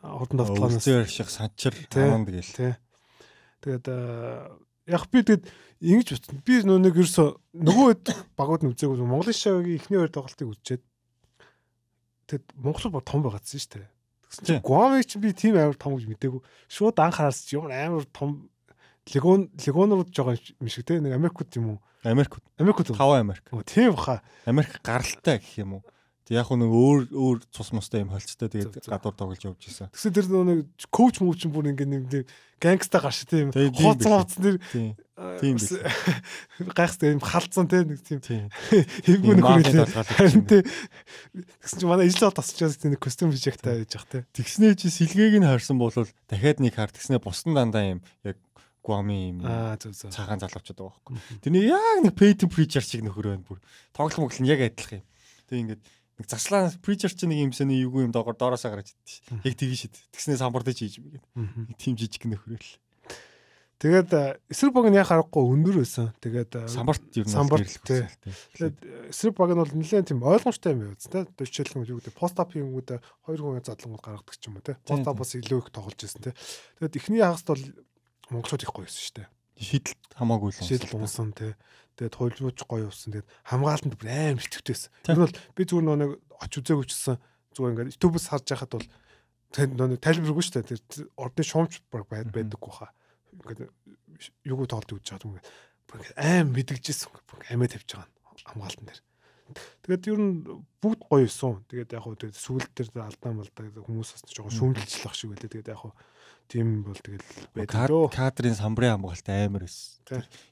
[0.00, 2.56] хурдан давталгаанаас үлзий орших санчир хаманд гээл.
[2.56, 2.80] Тэ.
[3.66, 3.86] Тэгээд
[4.86, 5.44] яг би тэгэд
[5.82, 6.38] ингэж утсан.
[6.46, 8.06] Би нөө нэг ерөөсө нөгөө хэд
[8.38, 10.84] багууд нь үзээгүй Монголын шоугийн эхний хоёр тоглолтыг үзчихэд
[12.30, 13.90] тэгэд Монгол баг том байгаадсэн шүү дээ.
[14.30, 16.40] Тэгсэн чинь Гуамыг чи би тийм амар том гэж мэдээгүй.
[16.70, 18.46] Шууд анх харсан чи ямар амар том
[19.10, 21.78] легон легонрууд жоо юм шиг те нэг Америкууд юм уу?
[22.06, 22.38] Америк.
[22.58, 22.94] Америкууд.
[22.94, 23.44] 5 Америк.
[23.66, 24.22] Тийм баха.
[24.46, 25.82] Америк гаралтай гэх юм уу?
[26.26, 29.94] Тэг яг нэг өөр өөр цус мустай юм холцтой тэгээд гадуур тоглож явж исэн.
[29.94, 32.26] Тэгсэн тэр нэг коуч муучин бүр ингэ нэг
[32.58, 35.56] гангста гарш тийм хооц хооц нэр тийм.
[36.74, 38.18] Гайхстай юм халдсан те нэг тийм
[39.06, 39.46] хэвгүй нэг
[40.50, 40.66] те
[41.62, 44.26] тэгсэн чинь манай ижил тасчаас тийм костюм бижигтай байж бах те.
[44.34, 48.34] Тэгснээ чи сэлгээг нь харсан бол дахиад нэг хар тэгснээ бусдан дандаа юм яг
[48.86, 49.42] Гуами юм
[50.14, 51.42] цагаан залуучууд байгаа байхгүй.
[51.42, 53.58] Тэрний яг нэг Peyton Preacher шиг нөхөр байна бүр.
[53.90, 55.06] Тоглох моглол нь яг адилхан юм.
[55.50, 55.82] Тэг ингээд
[56.16, 59.20] нэг заслаа Preacher чинь нэг юмсаны эвгүй юм доогоор доороосоо гарч идтий.
[59.44, 59.94] Яг тгий шид.
[60.16, 61.24] Тэгснээс хамбардаж хийж юм гээд.
[61.76, 62.80] Тим жижиг нөхөрөл.
[63.76, 66.08] Тэгээд эсрэг баг нь яг харахгүй өндөр байсан.
[66.24, 71.28] Тэгээд самбарт ер нь самбарт тэгээд эсрэг баг нь бол нэлээд тийм ойлгомжтой юм те.
[71.36, 74.80] Жишээлх юм юу гэдэг пост ап хийнгүүд хоёр хүн задлангууд гаргадаг ч юм уу те.
[74.80, 76.32] Пост ап бас илүү их тоглож байсан те.
[76.80, 77.64] Тэгээд эхний хагаст бол
[78.32, 79.28] монголчууд их гоё байсан шүү дээ.
[79.60, 81.52] Шийдэл хамаагүй л шийдэл унсан тий.
[81.96, 83.16] Тэгээд хуйлбууч гоё явсан.
[83.16, 84.92] Тэгээд хамгаалтанд бүр аим хөвтөйсэн.
[85.00, 86.10] Тэр бол би зүгээр нэг
[86.44, 87.16] оч үзээгүйчсэн
[87.56, 88.88] зүгээр ингээд YouTube-с харж байхад бол
[89.56, 90.76] тэр нэг тайлбаргүй шүү дээ.
[90.76, 92.92] Тэр ордны шуумч байдаггүй хаа.
[93.32, 93.72] Ингээд
[94.44, 95.40] юугүй тоолд үдж байгаа юм.
[95.40, 97.16] Ингээд аим мэдгэжсэн.
[97.48, 98.12] Амиа тавьж байгаа
[98.44, 99.00] хамгаалтан дээр.
[99.86, 100.32] Тэгээд ер нь
[100.82, 101.62] бүгд гоё юусэн.
[101.70, 105.48] Тэгээд яг хөө сүүлд тэр алдаа малдаа хүмүүс бас жоохон шүүмжилчлэх шиг байлаа.
[105.48, 105.92] Тэгээд яг хөө
[106.50, 107.22] тийм бол тэгэл
[107.54, 108.10] байдаг.
[108.10, 110.02] Кадрын самбарын хамгаалт амар эс.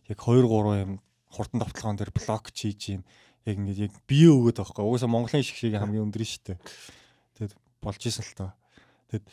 [0.07, 0.93] Яг 2 3 юм
[1.35, 3.03] хурдан давталгаан дээр блок хийж юм.
[3.45, 4.87] Яг ингээд яг бие өгöd байхгүй.
[4.87, 6.59] Угаасаа Монголын шиг шиг хамгийн өндөр нь шүү дээ.
[7.37, 7.53] Тэгэд
[7.83, 8.53] болж исэн л таа.
[9.13, 9.27] Тэгэд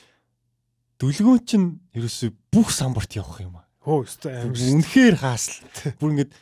[0.99, 3.65] дүлгөөн чинь ерөөсөө бүх самбарт явах юм аа.
[3.81, 4.53] Хөө өстой амар.
[4.53, 5.63] Үнэхээр хаасл.
[5.97, 6.33] Бүр ингээд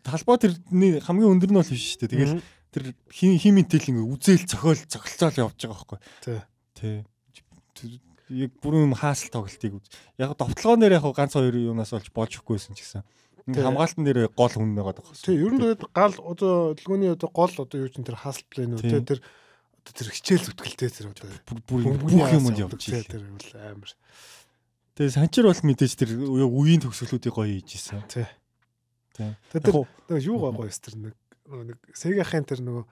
[0.00, 2.12] талбай тэрний хамгийн өндөр нь бол биш шүү дээ.
[2.16, 2.40] Тэгэл
[2.72, 5.98] тэр хим химинтэл ингээ үзэл цохиол цогцолцоол явж байгаа байхгүй.
[6.24, 7.04] Тий.
[7.76, 8.00] Тий.
[8.32, 9.86] Яг бүрэн хаасл тоглолтыг үз.
[10.16, 13.04] Яг довтлогоо нэр яг ганц хоёр юунаас болж болжхгүйсэн ч гэсэн.
[13.46, 15.14] Хамгаалтан дээр гол хүн байгаа даа.
[15.18, 18.86] Тий, ер нь гал одоо дэлгөөний одоо гол одоо юу чинь тэр хаасл плейн үү
[18.86, 21.26] тий тэр одоо тэр хичээл зүтгэлтэй тэр одоо
[21.66, 23.26] бүх юмд явж тий тэр
[23.58, 23.90] амар.
[24.94, 28.06] Тэгээ санчир бол мэдээж тэр үеийн төгсгөлүүдийг гоё хийж исэн.
[28.06, 28.28] Тий.
[29.16, 29.34] Тий.
[29.50, 29.90] Тэр
[30.22, 31.14] юу гоё гоё тэр нэг
[31.50, 32.84] нэг Сегахын тэр нөгөө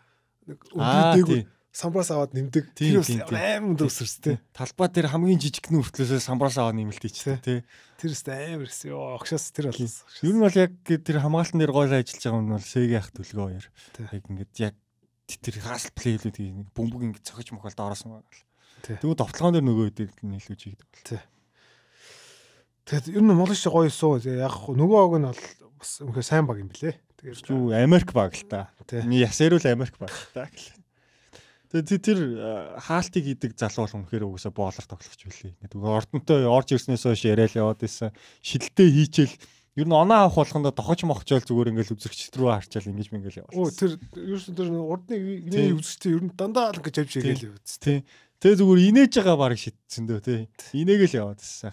[0.50, 2.74] нэг өвдөйг самбраас аваад нэмдэг.
[2.74, 4.36] Тэр бас амар дөсөрс тий.
[4.50, 7.62] Талбай дээр хамгийн жижигхэн хүртлээсээ самбраас аваад нэмэлтэй ч тий.
[7.98, 8.90] Тэр өст амар гэсэн.
[8.90, 10.02] Йоо огшоос тэр болсон.
[10.26, 13.66] Ер нь бол яг тэр хамгаалтан дээр гоё ажиллаж байгаа юм бол Сегах төлгөө яар.
[14.10, 14.74] Яг ингээд яг
[15.30, 16.38] тэр хаасл плейлүүд
[16.74, 18.26] бөмбөг ингээд цохиж мохол доороос юм байна.
[18.82, 21.04] Тэгвэл довтлогоон дээр нөгөө хэд нийлүү чигдэг бол.
[21.06, 21.22] Тий.
[22.90, 24.18] Тэгэд ер нь Монголч гоё суу.
[24.18, 25.42] Яг нөгөө ог нь бол
[25.78, 26.98] бас үнэхээр сайн баг юм билэ.
[27.20, 28.72] Тэгээд юу Америк баг л та.
[28.90, 30.79] Ясэрүүл Америк баг л та гэх.
[31.70, 32.20] Тэгээд тэр
[32.82, 35.54] хаалтыг идэг залуу бол үнэхээр угсаа боолор тоглогч билээ.
[35.70, 38.10] Нөгөө ордонтой орж ирснээс хойш яриад яваад исэн.
[38.42, 39.38] Шидэлтэй хийчихэл
[39.78, 43.54] ер нь оноо авах болгондоо дохож мохчоол зүгээр ингээл үзэгчд рүү харчаал ингэж мингээл яваа.
[43.54, 45.14] Оо тэр ерөөсөн тэр урдны
[45.46, 47.66] инээ үзэгчтэй ер нь дандаа л ингэж авч игээл яваад.
[47.78, 48.02] Тий.
[48.42, 50.38] Тэгээ зүгээр инээж байгаа баг шидсэн дөө тий.
[50.74, 51.70] Инээгээл яваад исэн.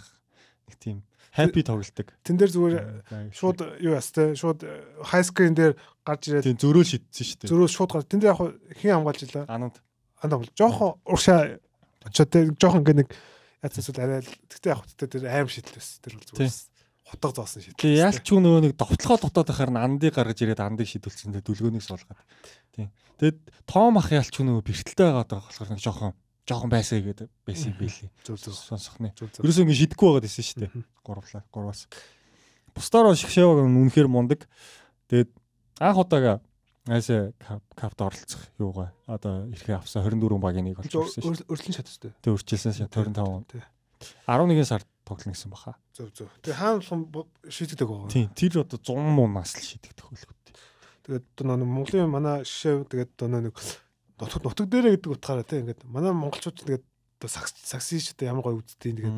[0.69, 0.97] Нэг тийм
[1.33, 2.13] happy тоглолдог.
[2.21, 2.75] Тэн дээр зүгээр
[3.33, 4.61] шууд юу ястай шууд
[5.09, 5.73] high screen дээр
[6.05, 7.49] гарч ирээд тийм зөрөө шидсэн шүү дээ.
[7.49, 8.05] Зөрөө шууд гар.
[8.05, 8.41] Тэн дээр яг
[8.77, 9.45] хин хамгаалж илаа.
[9.45, 9.77] Ананд.
[10.21, 11.59] Ананд бол жоохон уршаа
[12.05, 13.09] очоод жоохон ингээ нэг
[13.63, 16.53] яц эсвэл арай л тэгтээ яг хөттэй тэр аим шидлээс тэр бол зүгээр
[17.07, 17.79] хутга зоосон шийдэл.
[17.79, 21.83] Тэгээ яалч ч нөгөө нэг довтлохоо дотоод байхаар андыг гаргаж ирээд андыг шийдүүлсэн тэгээ дүлгөөнийг
[21.85, 22.19] суулгаад.
[22.75, 22.91] Тийм.
[23.21, 26.11] Тэгээд том ах яалч нөгөө бэрхтэлтэй байгаа болохоор нэг жоохон
[26.47, 28.11] жоохон байсаа гэдэг байсан билий.
[28.27, 29.15] Зөв зөв сонсохны.
[29.15, 30.71] Ерөөсөө ингэ шидэхгүй байгаад байсан шүү дээ.
[31.03, 31.87] Гурвлаа, гурваас.
[32.75, 34.47] Бусдаар шгшэваг үнэхээр мундаг.
[35.07, 35.31] Тэгээд
[35.79, 36.39] анх удаага
[36.87, 37.31] айсаа
[37.75, 41.47] капт оролцох юугаа одоо ирэхээ авсан 24 багийн нэг болж ирсэн шүү.
[41.51, 42.11] Өрлөн шатстай.
[42.23, 43.63] Тэг өрчилсэн шат 25.
[44.27, 45.75] 11 сард тоглоно гэсэн баха.
[45.95, 46.29] Зөв зөв.
[46.41, 48.11] Тэг хаан болох шийддэг байгаа.
[48.11, 48.29] Тийм.
[48.35, 50.37] Тэр одоо 100 муу нас л шийдэгдэх хөлгөт.
[51.07, 53.55] Тэгээд одоо Монголын манай шишээ тэгээд одоо нэг
[54.19, 56.85] нутаг нутаг дээрээ гэдэг утгаараа тийм ингээд манай монголчууд тэгээд
[57.21, 59.17] одоо саксын шүү дээ ямар гоё үзтiin тэгээд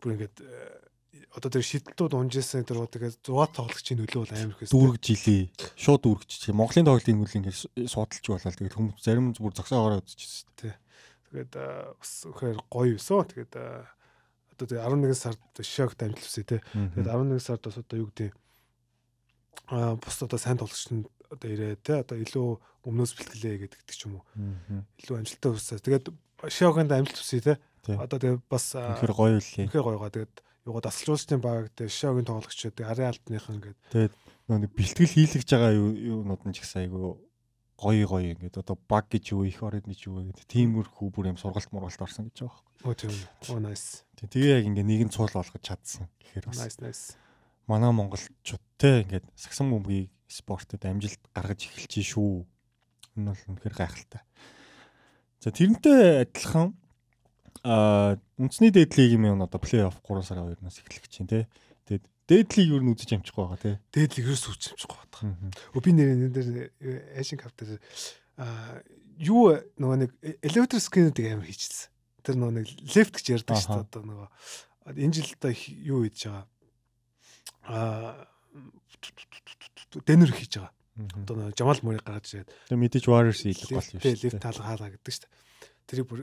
[0.00, 0.87] бүр ингээд э,
[1.32, 5.42] одоо тэр шидэлтүүд унжсэн тэр тэгээд 100 тоглогчийн нөлөө бол амар ихэс дүүргэж илээ
[5.76, 10.74] шууд дүүргэж Монголын тоглолтын үйл ингээд судалж болол тэгээд хүмүүс зарим бүр зогсоогоороо үзчихсэн тий
[11.28, 11.52] тэгээд
[12.00, 13.28] бас үнэхээр гоё юусэн.
[13.28, 16.60] Тэгээд одоо тэгээд 11 сард шок дамжлуулсан тий.
[16.96, 18.32] Тэгээд 11 сард бас одоо юу гэдэг
[19.68, 22.48] а бус одоо сайн тоглогчд одоо ирээд те одоо илүү
[22.88, 24.24] өмнөөс бэлтгэлээ гэдэг ч юм уу.
[25.04, 25.84] Илүү амжилттай хүсээ.
[25.84, 26.06] Тэгээд
[26.48, 27.54] Шиогонд амжилт хүсье те.
[27.84, 29.68] Одоо тэгээд бас үнэхээр гоё үлээ.
[29.68, 30.34] Үнэхээр гоёгаа тэгээд
[30.68, 34.14] юугаа дасгалжуулалтын баг тэгээд Шиогийн тоглогчдод арын алтныхан ингээд тэгээд
[34.52, 37.16] нэг бэлтгэл хийлгэж байгаа юунууд нь ч ихсэн айгу
[37.78, 41.38] гоё гоё ингээд одоо баг гэж юу их ороод гэж юу гэдэг тиймэрхүү бүр юм
[41.38, 42.90] сургалт мургалт орсон гэж байгаа байхгүй.
[42.90, 43.14] Оо тийм.
[43.54, 44.02] Оо nice.
[44.18, 46.58] Тэгээ яг ингээд нэг нь цуул болгож чадсан гэхээр бас.
[46.58, 47.04] Nice nice.
[47.70, 52.42] Манай монголчуудтэй ингээд сагсан бөмбөгийг спортод амжилт гаргаж эхэлж шүү.
[53.14, 54.22] Энэ бол үнэхээр гайхалтай.
[55.38, 56.74] За тэрнтэй адилхан
[57.64, 61.44] а үндэсний дээдлийг юм одоо плей-офф 3 сарын 2-наас эхлэх чинь тий.
[61.88, 63.76] Тэгээд дээдлийг юу н үзэж амжихгүй байгаа тий.
[63.94, 65.32] Дээдлийг ерөөс үзэж амжихгүй байгаа.
[65.74, 66.48] Өө би нэр энэ дээр
[67.16, 67.80] Asian Cup дээр
[68.38, 68.82] а
[69.18, 70.10] юу нөгөө нэг
[70.44, 71.90] elevator scan-ыг амар хийчихсэн.
[72.22, 74.28] Тэр нөгөө нэг left гэж ярьдаг шүү дээ одоо нөгөө
[74.94, 75.52] энэ жил одоо
[75.82, 76.46] юу хийж байгаа.
[77.66, 78.28] А
[80.06, 80.74] дэнер хийж байгаа.
[80.98, 82.50] Одоо Жамал Мөрийг гаргаж ирээд.
[82.70, 84.18] Тэгээ мэдээж Warriors хийх гол юм шүү.
[84.18, 85.32] Лефт хаалга хаалга гэдэг шүү дээ.
[85.86, 86.20] Тэрийг бүр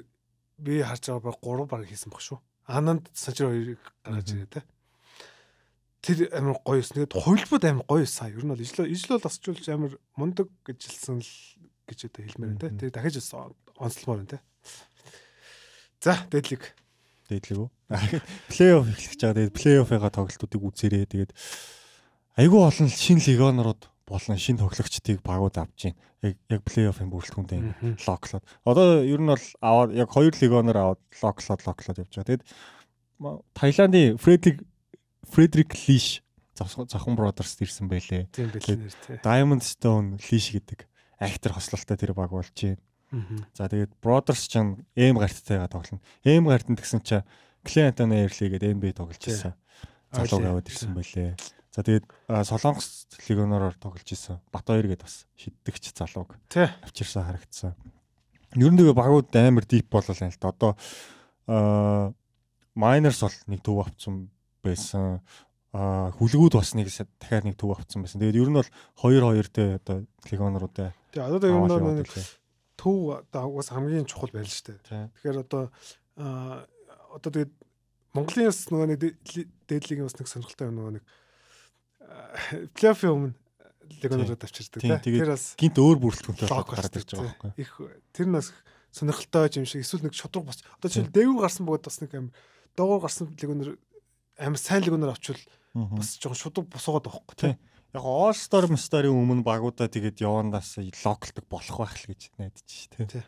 [0.57, 2.39] би харж байгаа баг 3 баг хийсэн баг шүү.
[2.67, 4.61] Ананд сажир хоёрыг гаргаж ирээд те.
[6.01, 6.95] Тэр амар гоё юусэн.
[7.05, 8.33] Тэгээд хувилбад амар гоё юусан.
[8.33, 11.31] Ер нь бол ижил ижил бол осчулж амар мундаг гэж хэлсэн л
[11.85, 12.69] гэж одоо хэлмээр те.
[12.73, 13.21] Тэр дахиж
[13.77, 14.39] онцлмоор байна те.
[16.01, 16.73] За дээдлиг.
[17.29, 17.69] Дээдлиг үү?
[18.53, 19.37] Плей-офф эхлэх гэж байгаа.
[19.41, 21.05] Тэгээд плей-оффыгаа тоглолтуудыг үзээрэй.
[21.09, 21.31] Тэгээд
[22.37, 25.97] айгүй олон шинэ легионерууд болон шинэ тоглогчдыг багууд авч байна.
[26.21, 28.45] Яг яг плей-оффын бүрэлдэхүүндээ локлоод.
[28.65, 32.29] Одоо ер нь бол аваад яг хоёр легионер аваад локлоод локлоод явж байгаа.
[32.29, 32.43] Тэгэд
[33.57, 34.61] Таиландын Фредрик
[35.25, 36.21] Фредрик Лиш
[36.55, 38.29] Захан Brothers ирсэн байлээ.
[38.31, 39.19] Тийм байлээ.
[39.25, 40.87] Diamond Stone Лиш гэдэг
[41.19, 42.79] актер хослолтой тэр баг болж байна.
[43.57, 46.01] За тэгээд Brothers ч эм гартайгаа тоглоно.
[46.23, 47.27] Эм гартанд гэсэн чинь
[47.65, 49.53] Clint Airley гэдэг NBA тоглож байсан.
[50.13, 51.35] Залууг аваад ирсэн байлээ.
[51.75, 52.07] За тэгээд
[52.47, 54.39] Солонгос легионоор тоглож исэн.
[54.47, 57.75] Батбаяр гэдээ бас шиддэгч залууг авчирсан харагдсан.
[58.55, 60.55] Ер нь тэгээ багууд амар дип болол юм л да.
[60.55, 60.71] Одоо
[62.79, 64.31] Miners бол нэг төв авцсан
[64.63, 65.19] байсан.
[65.75, 68.23] Аа хүлгүүд бас нэг дахиад нэг төв авцсан байсан.
[68.23, 68.71] Тэгээд ер нь бол
[69.03, 70.95] 2-2 те одоо легионеруудаа.
[71.11, 72.07] Тэгээ одоо ер нь нэг
[72.79, 75.11] төв одоо угаас хамгийн чухал байл шүү дээ.
[75.11, 75.75] Тэгэхээр одоо
[76.15, 77.51] одоо тэгээд
[78.15, 78.99] Монголын бас нөгөө нэг
[79.67, 81.03] дээдлигийн бас нэг сонирхолтой нөгөө нэг
[82.75, 83.33] плей-оффын өмнө
[84.01, 84.99] легионерууд авчирдаг тийм.
[85.01, 87.51] Тэр бас гинт өөр бүрэлдэхүүнтэй гараад ирж байгаа байхгүй.
[87.61, 87.71] Их
[88.11, 88.51] тэр нь бас
[88.91, 92.33] сонирхолтой юм шиг эсвэл нэг шудраг бас одоо жишээл дээгүүр гарсан бөгөөд бас нэг амар
[92.75, 93.69] доогоор гарсан легионер
[94.39, 97.57] амар сайн легионер авчвал бас жоохон шудраг босгоод байхгүй тийм.
[97.95, 103.07] Яг All Star Star-ын өмнө багуудаа тэгээд явандаас локлдог болох байх л гэж найдаж шүү
[103.07, 103.23] дээ.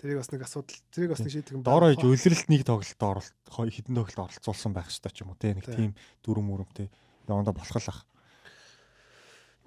[0.00, 0.80] Тэрийг бас нэг асуудал.
[0.90, 1.70] Тэрийг бас нэг шийдэх юм байна.
[1.70, 5.54] Дороо иж үлрэлт нэг тоглолтод оролт хідэн тоглолтод оролцуулсан байх хэрэгтэй ч юм уу те
[5.54, 5.92] нэг тийм
[6.24, 6.88] дүрм мөрөмтэй
[7.30, 8.00] явандаа болох л ах.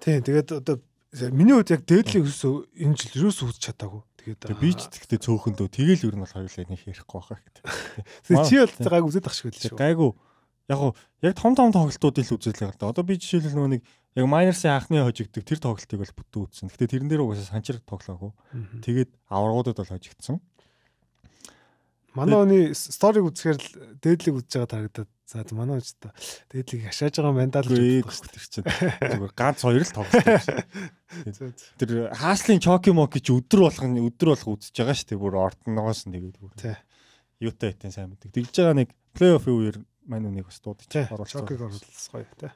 [0.00, 0.76] Тийм тэгээд одоо
[1.32, 4.02] миний хувьд яг дээдлийн өсөө энэ жил юус үүсч чадаагүй.
[4.24, 7.64] Тэгээд би ч тэгтээ цөөхөндөө тэгэл ер нь бол хоёулаа нэг ярихгүй байхаа гэдэг.
[8.24, 9.78] Тэгээд чи бол гайг үзээд ах шиг байл шүү.
[9.78, 10.10] Гайгүй.
[10.64, 12.88] Яг уу яг том том тоглолтуудыг л үзэл байгаа л да.
[12.88, 13.82] Одоо би жишээлбэл нөгөө нэг
[14.16, 16.68] яг Майнерсын анхны хожигддаг тэр тоглолтыг бол бүтэн үзсэн.
[16.72, 18.32] Гэтэ тэрэн дээр угаасаа санчир тоглоогүй.
[18.80, 20.40] Тэгээд аваргуудад бол хожигдсан.
[22.16, 23.68] Манай хүний сториг үзэхээр л
[24.00, 26.12] дээдлийг үзэж байгаа харагдаад за манай ч та
[26.52, 28.66] дээдлийг хашааж байгаа юм байна даа л гэж боддог тэр чинь.
[29.00, 30.48] Зүгээр ганц хоёр л тоглолт.
[31.80, 35.22] Тэр хааслын чоки моки ч өдөр болгоно өдөр болго үзэж байгаа шүү дээ.
[35.24, 36.52] Бүр ортноогоос нь тэгээд бүр.
[37.40, 38.36] Юутай хэтэн сайн мэддэг.
[38.36, 41.40] Тэгж байгаа нэг плей-оффын үеэр мань үнийг бас дуудчих оруулсан.
[41.40, 42.52] Чокиг оруулсгоё тий.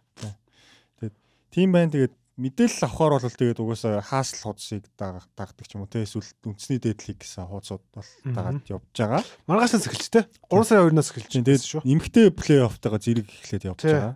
[1.01, 1.16] Тэгээд
[1.49, 6.06] тийм байна тэгээд мэдээлэл авахаар бол тэгээд угаасаа хаасл хуудсыг дагдаг ч юм уу те
[6.06, 9.23] эсвэл үндэсний дээдлийг гэсэн хуудсууд бол дагаад явж байгаа.
[9.51, 11.47] Маргаашаас эхэлж те 3 сарын 2-наас эхэлж байна.
[11.51, 11.81] Тэгээд шүү.
[11.82, 14.15] Эмгтэй плей-оффтойгоо зэрэг эхлээд явж байгаа.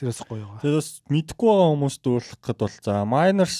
[0.00, 0.62] Тэрээс гоё байгаа.
[0.64, 3.56] Тэгээд бас мэдгүй байгаа хүмүүст дуулах гэд бол за Miners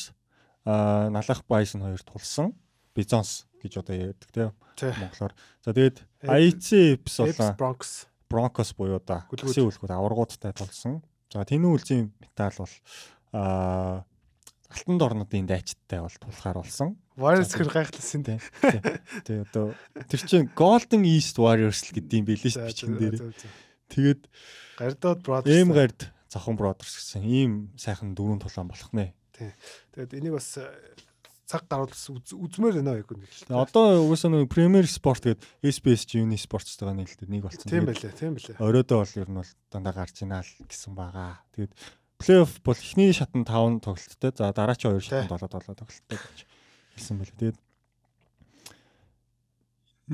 [0.65, 0.75] а
[1.13, 2.57] налах Bison хоёр тулсан.
[2.97, 4.49] Bizons гэж одоо ярьдаг те
[4.81, 5.33] монголоор.
[5.61, 9.25] За тэгээд IC Eps болоо Bronx Broncos буюу да.
[9.33, 11.01] Гүлгүсийн үлгүүд аваргуудтай тулсан.
[11.33, 12.75] За тэнүү үлзийн металл бол
[13.33, 14.05] аа
[14.69, 16.97] алтан дорнодын дайчтай бол тулахаар болсон.
[17.17, 18.39] Warriors хэр гайхалсан тий.
[19.25, 19.73] Тэгээ одоо
[20.07, 23.17] тэр чинь Golden East Warriors л гэдэг юм билээ шүү бичин дээр.
[23.89, 24.23] Тэгээд
[24.77, 29.17] Гардод Brothers эм гард Зохон Brothers гэсэн ийм сайхан дөрөв тулаан болох нэ.
[29.33, 29.51] Тий.
[29.97, 30.69] Тэгээд энийг бас э,
[31.49, 33.33] цаг гаруул үзмээр байна яг нэг.
[33.49, 37.65] Одоо угсаа нэг Premier Sport гэдэг SBS Juni Sports-тойгоо нийлдэг нэг болсон.
[37.65, 38.61] Тийм байлаа, тийм байлаа.
[38.61, 41.41] Оройдоо бол ер нь бол дандаа гарч ийна л гэсэн байгаа.
[41.57, 41.73] Тэгээд
[42.19, 44.31] плей-офф бол эхний шатнд 5 тоглолттой.
[44.35, 46.39] За дараачийн 2 шатнд 7 7 тоглолттой гэж
[46.99, 47.39] хэлсэн байлээ.
[47.39, 47.59] Тэгээд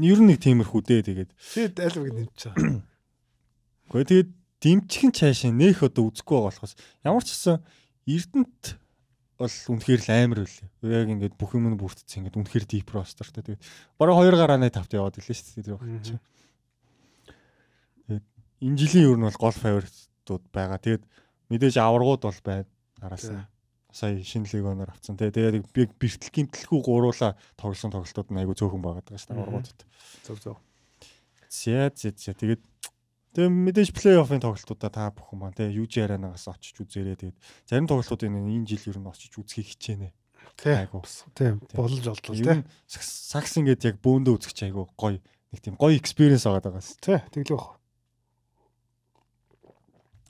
[0.04, 1.30] ер нь нэг тиймэрхүү дээ тэгээд.
[1.32, 2.84] Тэгээд аль нэг байгаа.
[3.88, 4.30] Гэхдээ тэгээд
[4.64, 6.74] дэмчхэн цаашаа нэх одоо үзэхгүй байгаа болохоос
[7.04, 7.60] ямар ч гэсэн
[8.04, 8.64] Эрдэнэт
[9.40, 10.68] бол үнэхээр л амар үлээ.
[10.88, 13.60] Яг ингээд бүх юм нь бүрдсэн ингээд үнэхээр deep rosterтэй.
[13.60, 13.62] Тэгээд
[14.00, 16.20] бараг 2 гарааны тавт яваад илээ шүү дээ.
[18.08, 18.24] Тэгээд
[18.64, 20.78] энэ жилийн ер нь бол гол фаворитууд байгаа.
[20.80, 21.04] Тэгээд
[21.50, 22.68] мэдээж аваргууд бол байна.
[23.00, 23.48] Араасаа
[23.94, 25.30] сая шинэ легоноор авцсан тий.
[25.30, 29.80] Тэгээд би бэртэл гимтэлгүй гуруула тоглосон тоглолтууд нь айгүй цөөхөн байгаад байгаа шүү дээ аваргуудад.
[30.26, 30.56] Зөв зөв.
[31.46, 32.34] Зя зя зя.
[32.34, 32.62] Тэгээд
[33.38, 37.14] тэгээд мэдээж плей-оффын тоглолтуудаа та бүхэн маань тий UG аренагаас очиж үзээрэй.
[37.22, 37.38] Тэгээд
[37.70, 40.10] зарим тоглолтуудыг энэ жил ер нь очиж үзхийг хичээнэ.
[40.58, 40.74] Тий.
[40.74, 41.06] Айгу.
[41.38, 41.62] Тийм.
[41.78, 42.66] Болж олдлоо тий.
[42.90, 45.22] Сакс ингээд яг бөөндөө үзэх чи айгу гоё
[45.54, 46.82] нэг тийм гоё экспириенс байгаа даа.
[46.82, 47.22] Тий.
[47.30, 47.78] Тэглээ бах.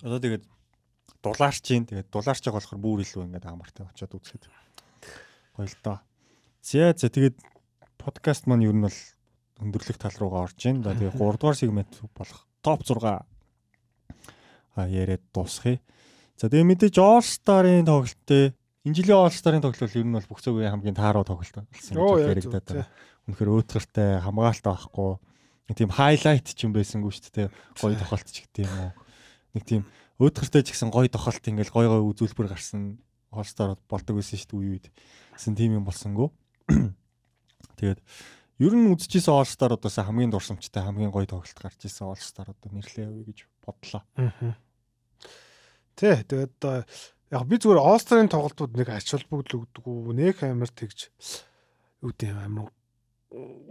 [0.05, 0.45] Одоо тэгээд
[1.25, 1.89] дулаарч юм.
[1.89, 4.45] Тэгээд дулаарч байгаа болохоор бүр илүү ингээд амартай очиод үзэхэд
[5.57, 5.99] гоё л доо.
[6.61, 7.37] За за тэгээд
[7.97, 9.01] подкаст маань ер нь бол
[9.65, 10.93] өндөрлөх тал руугаа орж байна.
[10.93, 13.25] За тэгээд 3 дугаар сегмент болох топ 6
[14.77, 15.81] а яриад дуусгая.
[16.37, 18.53] За тэгээд мэдээж All Star-ын тоглолттой
[18.85, 22.35] энэ жилийн All Star-ын тоглолт ер нь бол бүх зөвгийн хамгийн тааруу тоглолт болсон гэж
[22.35, 22.91] яригадаад байна.
[23.31, 25.13] Үнэхээр өөтгөртэй хамгаалалт авахгүй
[25.73, 27.49] тийм хайлайт ч юм байсангүй шүү дээ.
[27.79, 28.93] Гоё тоглолт ч гэдэг юм уу.
[29.55, 29.83] Нэг тийм
[30.23, 33.03] өөдгөртэй ч гэсэн гоё тохолт ингээл гоё гоё үзүүлбэр гарсан
[33.35, 34.87] холстоор болдог байсан шүү дээ үе үед.
[35.35, 36.31] Гэсэн тийм юм болсонгүй.
[37.79, 38.01] Тэгээд
[38.63, 43.27] ер нь үзчихсэн All-Star-удаас хамгийн дурсамжтай хамгийн гоё тоглолт гарч ирсэн All-Star одоо нэрлэе үе
[43.27, 44.07] гэж бодлоо.
[45.99, 46.63] Тэ тэгээд
[47.35, 51.11] яг би зүгээр All-Star-ын тоглолтууд нэг ач холбогдол өгдөг нэг амар тэгж
[52.07, 52.71] юу гэм амар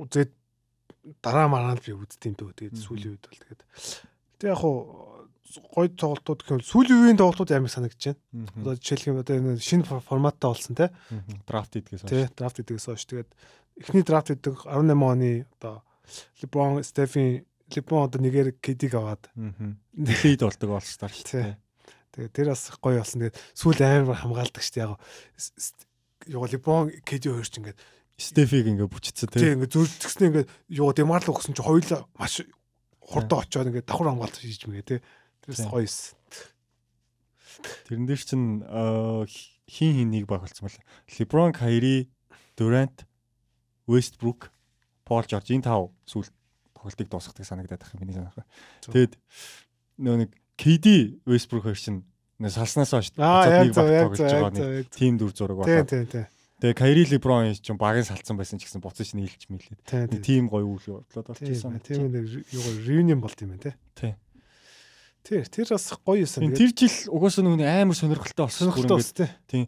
[0.04, 0.36] үзээд
[1.24, 3.62] дараа маргаал би үздэм дөө тэгээд сүүлийн үед бол тэгээд
[4.42, 5.13] тэг яг хуу
[5.74, 8.48] гоё тоглолтууд гэхэл сүүлийн үеийн тоглолтууд амар санагдаж байна.
[8.58, 10.90] Одоо жишээлх юм одоо энэ шинэ форматтай болсон те.
[11.46, 12.12] Драфт идэгээс хойш.
[12.12, 13.04] Тий, драфт идэгээс хойш.
[13.06, 13.30] Тэгээд
[13.84, 15.84] эхний драфт идэг 18 оны одоо
[16.42, 19.24] LeBron, Stephen, LeBron одоо нэгээр KD-г аваад
[19.96, 21.58] лид болдог болсон шүү дээ.
[22.14, 23.28] Тэгээд тэр бас гоё болсон.
[23.28, 24.86] Тэгээд сүүл амар хамгаалдаг шүү дээ.
[24.86, 24.98] Яг
[26.28, 27.80] юу LeBron KD хоёр ч ингээд
[28.14, 29.54] Стефиг ингээ бүчицсэн тий тий.
[29.58, 30.46] ингээ зүрдгснээ ингээ
[30.78, 32.46] юу демар л өгсөн чи хоёулаа маш
[33.02, 35.00] хурдан очоод ингээ давхар хамгаалт хийж мэгээ тий.
[35.46, 35.70] Тэрс Тий.
[35.70, 36.16] гоё эс.
[37.88, 39.26] Тэрэн дээр чин аа,
[39.70, 40.84] хин хин нэг баг болсон байна.
[41.20, 42.10] LeBron, Kyrie,
[42.58, 43.06] Durant,
[43.88, 44.50] Westbrook,
[45.06, 46.28] Paul George энэ тав сүүл
[46.74, 48.48] тоглолтыг дуусгадаг санагдаад байх юм миний санаахаар.
[48.82, 48.92] Зөв.
[48.96, 49.14] Тэгэд
[50.00, 50.88] нөө нэг KD
[51.28, 52.04] Westbrook хоёр чин
[52.40, 55.86] нэ салснаас хойш нэг баг тоглож байгаа нэг тим дүр зураг Тий болоо.
[55.86, 56.26] тий тий.
[56.64, 59.80] Тэгээ Kyrie LeBron чинь багын салцсан байсан ч гэсэн буцаж нийлж мэлээд.
[59.84, 60.40] Тий Нэг тий.
[60.40, 61.76] тим гоё үйл Тийм болчихсон.
[61.76, 61.84] байна.
[61.84, 62.26] Тийм нэг
[62.56, 63.76] юу reunion болт юм байна те.
[64.00, 64.16] Тий.
[65.24, 66.52] Тэр тэр бас гоё юусан.
[66.52, 68.68] Тэр жил угаасаа нөгөө амар сонирхолтой болсон.
[69.00, 69.32] бас те.
[69.48, 69.68] Тийм.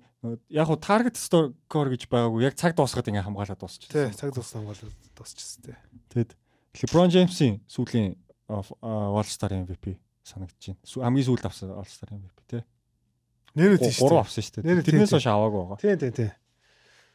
[0.51, 2.43] Яг хуу target score гэж байгаагүй.
[2.43, 4.11] Яг цаг дуусгаад ингээ хамгаалаад Тэ дуусчихсан.
[4.11, 4.75] цаг дууссан бол
[5.15, 5.73] дуусчихсан те.
[6.11, 6.35] Тэгэд
[6.75, 8.19] LeBron James-ийн сүүлийн
[8.51, 9.95] All Star MVP
[10.27, 10.83] санагдаж байна.
[10.83, 12.61] Хамгийн сүүлд авсан All Star MVP тий.
[13.55, 14.03] Нэрээ тийш.
[14.03, 14.83] Гурав авсан шүү дээ.
[14.83, 15.79] Тэрнээс тийм, хойш аваагүй байгаа.
[15.79, 16.31] Тийм тийм тийм.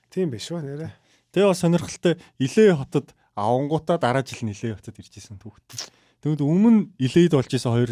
[0.09, 0.93] Тийм биш үү нэрээ.
[1.37, 5.93] Тэгээ бас сонирхолтой Илээ хотод авангуудаа дараа жил нь Илээ хотод ирж исэн түүхт.
[6.21, 7.89] Тэгвэл өмнө Илээд болж исэн хоёр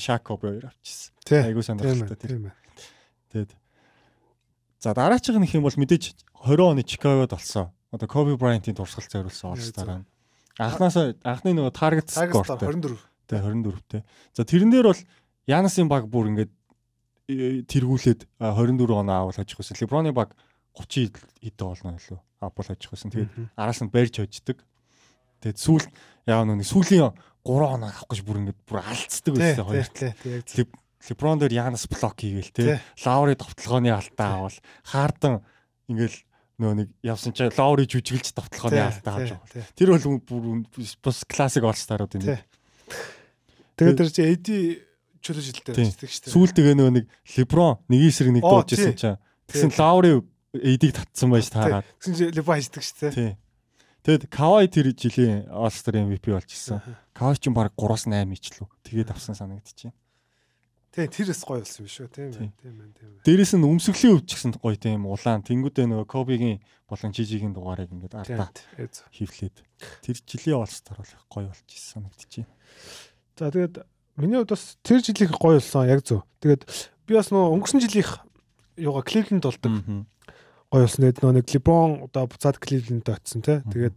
[0.00, 1.12] Shaq Kobe хоёр авчихсан.
[1.28, 2.16] Айгуу сонирхолтой.
[2.16, 2.52] Тийм.
[3.32, 3.52] Тэгэд
[4.80, 6.14] За дараачих нь их юм бол мэдээж
[6.46, 7.74] 20 оны Чикагод болсон.
[7.90, 10.06] Одоо Kobe Bryant-ийн туршлагал зориулсан Star-аа.
[10.58, 12.94] Анханаас анхны нөгөө Тагстар score 24.
[13.26, 14.02] Тэ 24-тэй.
[14.34, 15.02] За тэрэн дээр бол
[15.50, 16.52] Янасын баг бүр ингээд
[17.26, 19.74] э, тэргүүлээд а, 24 оноо авал хожих байсан.
[19.82, 20.38] Леброны баг
[20.78, 23.10] 30 хэдэн болно илүү авал хожих байсан.
[23.10, 24.62] Тэгээд араас нь барьж хождог.
[25.42, 25.86] Тэгээд сүүл
[26.30, 27.10] яа нүг сүүлийн
[27.48, 29.88] 3 оноо авах гэж бүр ингээд бүр алдцдаг байсан хоёр.
[30.44, 30.68] зөв.
[31.08, 32.82] Леброн дээр Янас блок хийгээл те.
[33.06, 35.40] Лаури товтлогооны алдаа авал Хаардан
[35.88, 36.18] ингээл
[36.58, 39.64] нөө нэг явсан чи Лаури жүжиглж товтлогооны алдаа авч байгаа.
[39.78, 40.66] Тэр бол бүр
[41.00, 42.42] бас классик олстарууд энэ.
[43.78, 44.48] Тэгээд тэр чи AD
[45.22, 46.34] чөлөө байждаг шүү дээ.
[46.34, 47.06] Сүүлд тэгээ нөгөө нэг
[47.38, 48.98] Леброн нэг эсрэг нэг Оо, дууж исэн тий.
[48.98, 49.54] чинь Тий.
[49.54, 50.10] тэгсэн Лаури
[50.58, 51.86] эдийг татсан байж таагаад.
[52.02, 53.14] Тэгсэн чи Леба хайждаг шүү дээ.
[53.14, 53.32] Тий.
[54.02, 56.50] Тэгэд Кавай тэр жилийн All-Star MVP болж
[57.18, 57.20] исэн.
[57.20, 58.66] Кавай ч баг 3-8 ичлүү.
[58.86, 59.90] Тэгээд авсан санагдчихэв.
[60.94, 62.06] Тий, тэр бас гоё болсон юм шүү.
[62.08, 62.48] Тийм Тий.
[62.48, 62.54] байна.
[62.62, 62.92] Тийм байна.
[62.96, 63.22] Тийм байна.
[63.26, 65.42] Дээрээс нь өмсгөлийн өвч гэсэн гоё тийм улаан.
[65.44, 66.58] Тэнгүүдээ нөгөө Кобигийн
[66.88, 68.14] болон Жижигийн дугаарыг ингээд
[68.88, 69.04] зөв.
[69.12, 69.56] хөвлээд.
[70.00, 72.48] Тэр жилийн All-Star бол гоё болж исэн санагдчихэв.
[73.36, 73.74] За тэгээд
[74.16, 76.24] миний хувьд бас тэр жилийнх гоё болсон яг зөв.
[76.40, 76.62] Тэгээд
[77.04, 78.24] би бас нөө өнгөрсөн жилийнх
[78.80, 79.70] юугаа Кливленд болдог
[80.72, 81.00] гоё болсон.
[81.04, 83.60] Тэгээд нөө нэг Леброн одоо буцаад Кливленд очсон те.
[83.68, 83.94] Тэгээд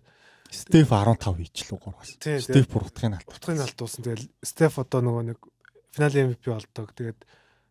[0.52, 2.12] Стеф 15 ичлүү 3-аас.
[2.20, 3.28] Тий, Стеф буруудахын алт.
[3.32, 4.04] утгын алдуулсан.
[4.04, 5.40] Тэгээд Стеф одоо нөгөө нэг
[5.96, 6.92] финалийн MVP болдог.
[6.92, 7.20] Тэгээд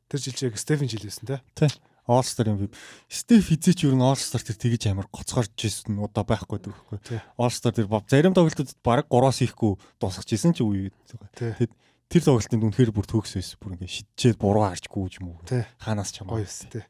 [0.08, 1.68] тэр жил чиг Стефен жил байсан те.
[2.10, 2.72] All-Star MVP.
[3.06, 6.58] Стеф хизээч юу н All-Star тэр тэгэж амар гоцгорж ирсэн удаа байхгүй.
[7.04, 7.20] Тий.
[7.38, 10.90] All-Star тэр зарим тоглолтууд баг 3-аас ихгүй дуусгаж исэн ч үе.
[11.36, 11.68] Тий.
[12.10, 13.60] Тэр тоглолтын үнэхээр бүр төгс байсан.
[13.62, 15.44] Бүр ингээ шидчээд буруу харжгүй юм уу.
[15.46, 15.62] Тий.
[15.78, 16.48] Хаанаас ч Гоё хамаагүй.
[16.48, 16.82] эс те.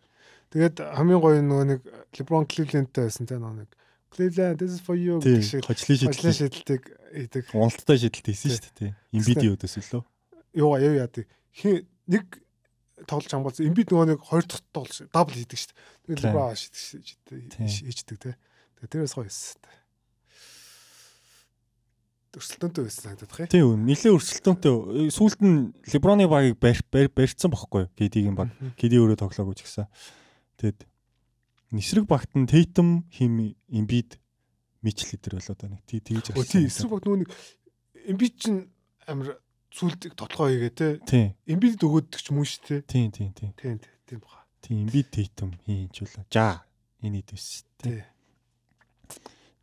[0.55, 1.81] Тэгээд хамгийн гоё нөгөө нэг
[2.17, 3.71] Леброн Кливлендтэй байсан те нөгөө нэг
[4.11, 5.39] Cleveland this is for you Тий.
[5.39, 6.83] гэх шиг Хожлын шидэлтийг
[7.15, 7.45] хийдэг.
[7.55, 8.93] Уналттай шидэлт хийсэн шүү дээ.
[9.55, 10.03] Өдөөс лөө.
[10.59, 11.27] Юу яа яадаг.
[11.55, 12.25] Хин нэг
[13.07, 13.71] тоглож хамгаалсан.
[13.71, 15.79] Эмбид нөгөө нэг хоёр дахь тоглож дабл хийдэг шүү дээ.
[16.11, 17.47] Тэгээд Тий.
[17.55, 17.69] Тий.
[17.71, 18.31] шиддэг хийдэг те.
[18.83, 19.55] Тэгээд тэрээс гоё эс.
[22.31, 23.51] Өрсөлдөөнтэй байсан санагдах юм.
[23.51, 23.79] Тийм үү.
[23.91, 24.75] Нилээ өрсөлдөөнтэй.
[25.11, 27.91] Сүүлд нь Леброны багийг барь барь- барьцсан бохгүй юу?
[27.99, 28.55] Кедигийн баг.
[28.79, 29.91] Кеди өөрөө тоглоогүй ч гэсэн.
[30.63, 30.87] Тэгэд
[31.71, 34.19] Нисрэг багт нь Тейтем хим Имбид
[34.83, 37.31] Мичл лидер болоо да нэг тий тэгж Өө тий эсрэг баг нөгөө нэг
[38.11, 38.71] эмбид чинь
[39.07, 39.39] амар
[39.71, 40.89] сүлд тоглоо хийгээ те.
[41.07, 42.77] тий Эмбид өгөөддөг ч мөн шүү те.
[42.83, 44.43] тий тий тий Тийм тийм бага.
[44.65, 46.27] тий Имбид Тейтем хийн ч үлээ.
[46.33, 46.65] За
[47.05, 48.03] энэ дэвс тий.
[48.03, 48.05] Тий.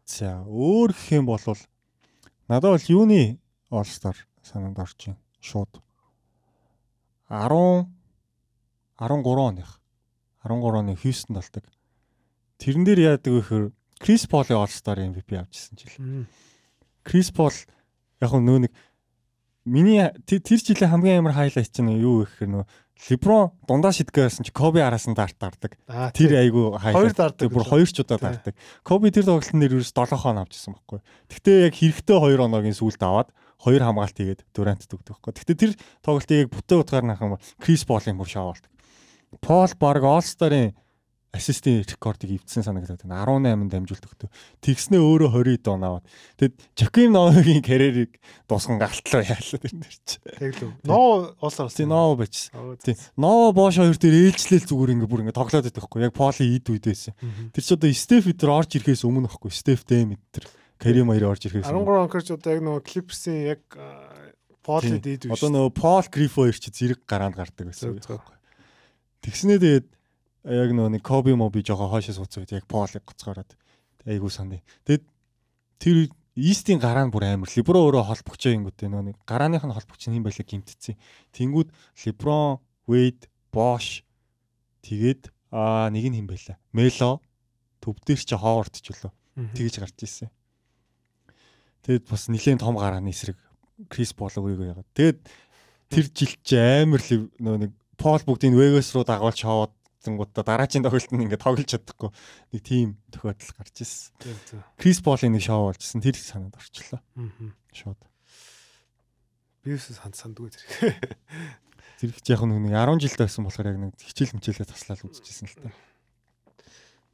[0.07, 1.41] За өөр гэх юм бол
[2.47, 4.15] надад бол юуны All Star
[4.45, 5.19] санаанд орж байна.
[5.43, 5.81] Шууд
[7.27, 7.89] 10
[8.95, 9.81] 13 оных
[10.47, 11.65] 13 оны Хьюстон болдог.
[12.57, 13.65] Тэрэн дээр яадаг вэ гэхээр
[14.01, 16.25] Крис Поли All Star MVP авчихсан жил.
[17.05, 17.53] Крис Пол
[18.21, 18.73] яг нөө нэг
[19.65, 22.65] миний тэр жилийн хамгийн амар хайлайт чинь юу вэ гэхээр нөө
[23.09, 25.77] Леброн дундаа шидгээс чи Коби араас нь дарт дардаг.
[26.17, 27.17] Тэр айгу Хоёр хайлайт.
[27.17, 28.57] дардаг Бүр хоёр ч удаа дардаг.
[28.81, 30.99] Коби тэр тоглолтын дээр ерөөс 7 хон авчихсан байхгүй.
[31.29, 33.29] Гэхдээ яг хэрэгтэй 2 оногийн сүүлд аваад
[33.61, 35.29] хоёр хамгаалт хийгээд Дурант төгдөг байхгүй.
[35.29, 35.71] Гэхдээ тэр
[36.01, 38.71] тоглолтыг яг бүтээ утгаар нах юм бол Крис Полын бүр болдог.
[39.45, 40.73] Пол баг All Star-ын
[41.37, 43.23] ассистийн рекордыг эвдсэн санагдаад байна.
[43.23, 44.29] 18 дамжуулт өгтөө.
[44.65, 46.05] Тэгснээ өөрөө 20 дон аваад.
[46.41, 48.17] Тэгэд Жаким Новигийн карьерийг
[48.49, 50.17] дуусган галтлаа яалаа тэр нэр чи.
[50.25, 50.71] Тэглүү.
[50.83, 52.49] Ноо олсоор Тий Ново бич.
[52.57, 56.01] Оо, Тий Ново Бош хоёр дээр ээлжлэл зүгээр ингээ бүр ингээ тоглоод байдаг хгүй.
[56.03, 56.67] Яг Поли ид.
[56.67, 57.53] Мгм.
[57.53, 59.53] Тэр чи одоо Стеф идэр орж ирэхээс өмнө ахгүй.
[59.53, 60.45] Стеф Дэм идэр
[60.77, 61.85] Карим хоёр орж ирэхээс өмнө.
[61.85, 63.61] 13 онкорч одоо яг нөгөө Clippers-ийн яг
[64.67, 65.17] Полли Тий.
[65.17, 65.33] дийд үү.
[65.33, 67.95] Одоо нөгөө Пол Грифо хоёр чи зэрэг гараанд гардаг байсан.
[69.23, 69.87] Тэгснээ тэгээд
[70.43, 73.55] яг нөгөө нэг Коби Моби жоо хоошоо сууцсан үед яг Полыг гоцгоороод
[74.05, 74.61] айгуу саны.
[74.85, 75.03] Тэгэд
[75.81, 75.97] тэр
[76.37, 77.49] Истийн гараа нь бүр амар.
[77.49, 80.93] Либро өөрөө холбогчоо ингэвтэй нөө нэг гарааных нь холбогч юм байлаа гимтцээ.
[81.33, 81.73] Тэнгүүд
[82.05, 84.05] Либрон, Вейд, Бош
[84.85, 86.61] тэгээд аа нэг нь хэм байлаа.
[86.77, 87.25] Мело
[87.81, 89.09] төвдөр чи хооворт ч үлээ.
[89.57, 90.29] Тэгэж гарч ирсэн.
[91.89, 93.41] Тэгэд бас нэлийн том гарааны эсрэг
[93.89, 94.89] Крис Болог үеиг яагаад.
[94.93, 95.19] Тэгэд
[95.89, 97.01] тэр жил чи амар
[97.41, 99.73] нөө нэг Пол бүгдийг Вегас руу дагуулж хаваад
[100.03, 102.09] зингуудаа дараагийн тоглолт нь ингээд тоглож чадахгүй
[102.53, 104.13] нэг тийм тохиолдол гарч ирсэн.
[104.77, 107.01] Крис Полын нэг шоу болжсэн тэр санаад орчлоо.
[107.01, 107.53] Аа.
[107.73, 108.01] Шууд.
[109.65, 111.01] Бивс санд сандгүй зэрэг.
[111.97, 115.73] Зэрэг яг нэг 10 жилд байсан болохоор яг нэг хичээл мчээлээ таслаад үзчихсэн л та.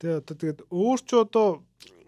[0.04, 1.48] Тэгээ одоо тэгээд өөр ч одоо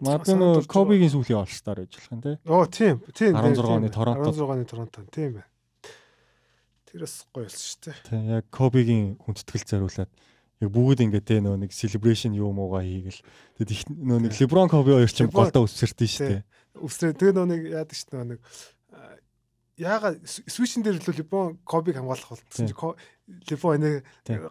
[0.04, 2.36] Мадно Кобигийн сүүлийн олстаар байж болох юм тий.
[2.44, 3.00] Оо тийм.
[3.16, 3.32] Тийм.
[3.32, 4.28] 16 оны Торонто.
[4.28, 5.46] 16 оны Торонто тийм бай.
[6.92, 7.96] Тэрээс гоё болсон шүү дээ.
[8.04, 10.12] Тийм яг Кобигийн хүндэтгэл зориулаад
[10.60, 13.20] яг бүгд ингээд те нөө нэг celebration юу муугаа хийгээл.
[13.60, 16.42] Тэгэд их нөө нэг LeBron Kobe хоёр ч юм голдоо өсвөртөн шүү дээ.
[16.80, 18.40] Өсрөө тэгээ нөө нэг яадаг шүү нөө нэг
[19.76, 23.90] яага switch-ин дээр л LeBron Kobe-г хамгаалах болсон чи LeBron энэ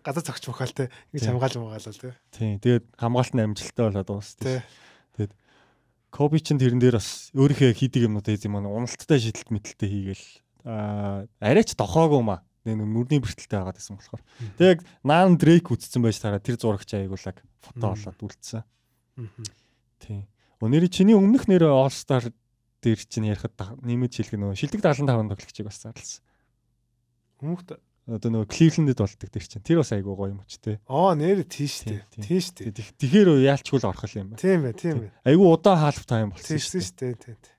[0.06, 0.94] газар цогч мөхөл те.
[1.10, 2.14] Ингэж хамгаалж байгаа л те.
[2.30, 4.62] Тийм тэгээд хамгаалт нь амжилттай болоод дуусна.
[5.18, 5.34] Тэгээд
[6.14, 10.28] Kobe ч тэрэн дээр бас өөрийнхөө хийдэг юмнуудаа маань уналттай шидэлт мэтэлтэй хийгээл.
[10.70, 14.24] Аа арайч дохоогүй маа нэг нүрийн бэртэлтэй байгаад байсан болохоор.
[14.58, 18.66] Тэг яг наан Дрейк үтцсэн байж тараа тэр зурагч аягуулаг фото болоод үлдсэн.
[20.02, 20.26] Тийм.
[20.60, 22.26] Өнөөдөр чиний өмнөх нэр All Star
[22.82, 26.22] дээр чинь ярихад нэмэж хэлэх нөгөө шилдэг 75 тоглогчийг бас зарласан.
[27.42, 27.66] Өмнөх
[28.06, 30.78] одоо нөгөө Кливлендэд болдог тэр чинь тэр бас айгуу гоё юм ч те.
[30.86, 32.06] Аа нэр тийш те.
[32.14, 32.70] Тийш те.
[32.70, 34.42] Тэгэхээр яалчгүй л орох юм байна.
[34.42, 35.10] Тийм бай, тийм бай.
[35.26, 37.18] Айгуу удаан half time болсон шүү дээ.
[37.18, 37.56] Тийм тийм.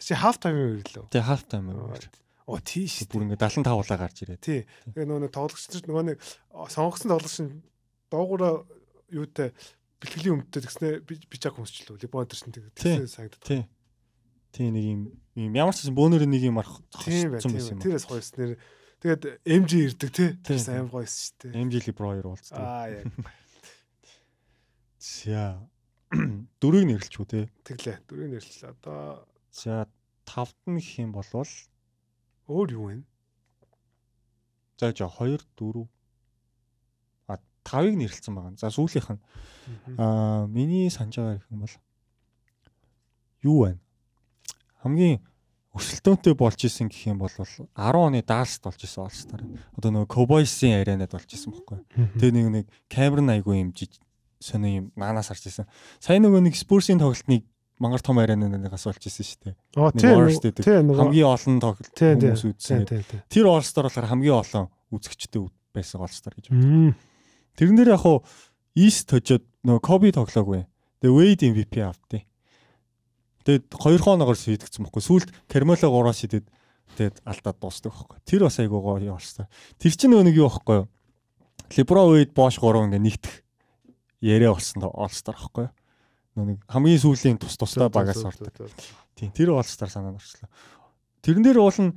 [0.00, 1.04] Тэр чи half time-ийн үерлөө.
[1.12, 2.08] Тий half time үер.
[2.46, 3.02] Оо тийш.
[3.10, 4.38] Бүр ингээ 75 улаа гарч ирээ.
[4.38, 4.60] Тий.
[4.94, 6.18] Тэгээ нөгөө тоглогч нар нөгөө нэг
[6.70, 7.52] сонгогдсон тоглогч нь
[8.06, 8.50] доогуура
[9.10, 9.50] юутай
[9.98, 11.98] бэлтгэлийн өмдтэй тэгснэ би чаг хүмсчлээ.
[12.06, 13.42] Либонтер шин тэгсэн санагдав.
[13.42, 13.66] Тий.
[14.54, 15.00] Тий нэг юм
[15.34, 17.82] юм ямар ч юм бөөнөр нэг юм арах зогссон байсан юм.
[17.82, 18.54] Тэрээс гоёс нэр
[19.02, 20.30] тэгээд MG ирдэг тий.
[20.38, 21.66] Тэр сайн гоёс шүү дээ.
[21.66, 22.62] MG Libro 2 уулзсан.
[22.62, 23.10] Аа яг.
[25.02, 25.58] За
[26.62, 27.40] дөрөв нэрлэлч үү те.
[27.66, 28.06] Тэглээ.
[28.06, 28.70] Дөрөв нэрлэл.
[28.70, 29.90] Одоо за
[30.22, 31.50] тавд нь гэх юм болвол
[32.46, 33.02] Өөр юу вэ?
[34.78, 35.88] За жоо 2 4
[37.26, 38.54] а 5-ыг нэрлэлсэн байгаа.
[38.60, 39.20] За сүүлийнх нь
[39.98, 41.76] аа миний санаж байгаа гэх юм бол
[43.42, 43.70] юу вэ?
[44.82, 45.18] Хамгийн
[45.74, 49.42] өрсөлдөөнтэй болж исэн гэх юм бол 10 оны Далст болж исэн All-Star.
[49.74, 51.82] Одоо нөгөө Cowboys-ийн аренад болж исэн бохгүй.
[52.16, 53.98] Тэгээ нэг нэг Cameron айгуу юм жиж
[54.38, 55.66] сони юм наанаас харж исэн.
[55.98, 57.44] Сайн нөгөө нэг Spurs-ийн тоглолтныг
[57.78, 59.54] мангар том аренанаас болж исэн шүү дээ.
[59.76, 60.16] Оо тийм.
[60.96, 62.88] Хамгийн олон хүмүүс үзсэн.
[63.28, 65.44] Тэр All-Star болохоор хамгийн олон үзэгчтэй
[65.76, 66.96] байсан All-Star гэж боддог.
[67.56, 68.24] Тэрэн дээр яг хуу
[68.76, 70.64] East хожоод нөгөө Kobe тоглоогүй.
[71.04, 72.24] Тэгээ Wade MVP автыг.
[73.44, 75.02] Тэгээд хоёр хоноогоор шийдэгцэн бохгүй.
[75.04, 76.46] Сүүлд Carmelo 3-аар шидэд
[76.96, 78.18] тэгээд алдаад дуусдаг байхгүй.
[78.24, 79.46] Тэр бас айгуу гоё All-Star.
[79.76, 80.88] Тэр чинь нөгөө нэг юу байхгүй юу?
[81.76, 83.34] LeBron Wade Bosch 3 ингээ нэгдэх
[84.24, 85.72] яриа болсон All-Star байхгүй юу?
[86.44, 88.52] Нэг хамгийн сүүлийн тус тусдаа багаас ордог.
[89.16, 90.50] Тийм тэр All-Star санаанд орчлоо.
[91.24, 91.96] Тэрэн дээр уул нь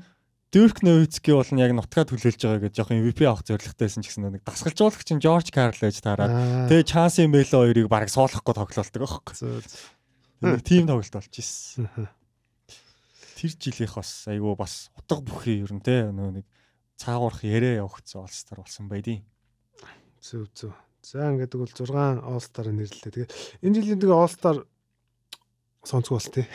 [0.50, 4.34] Дөрк Новицки бол нь яг нутгаа төлөөлж байгаа гэж жоохон MVP авах зорилготойсэн ч гэсэн
[4.34, 9.62] нэг дасгалжуулагч нь Жорж Карл байж таараад тэгээ Чанси Мело хоёрыг бараг суулгахгүй тоглолдог байхгүй.
[10.42, 11.86] Нэг тим тоглолт болж ирсэн.
[13.38, 16.50] Тэр жилийнх бас айгүй бас утга бүхий ер нь те нэг
[16.98, 19.22] цаагуурх яриа явагдсан All-Star болсон байдیں۔
[20.18, 20.74] Зөв зөв.
[21.10, 21.90] За ингээд бол 6
[22.22, 23.26] All Star нэрлэлээ.
[23.26, 24.62] Тэгээ энэ жилийн тэгээ All Star
[25.82, 26.46] сонцгоо болсон тий.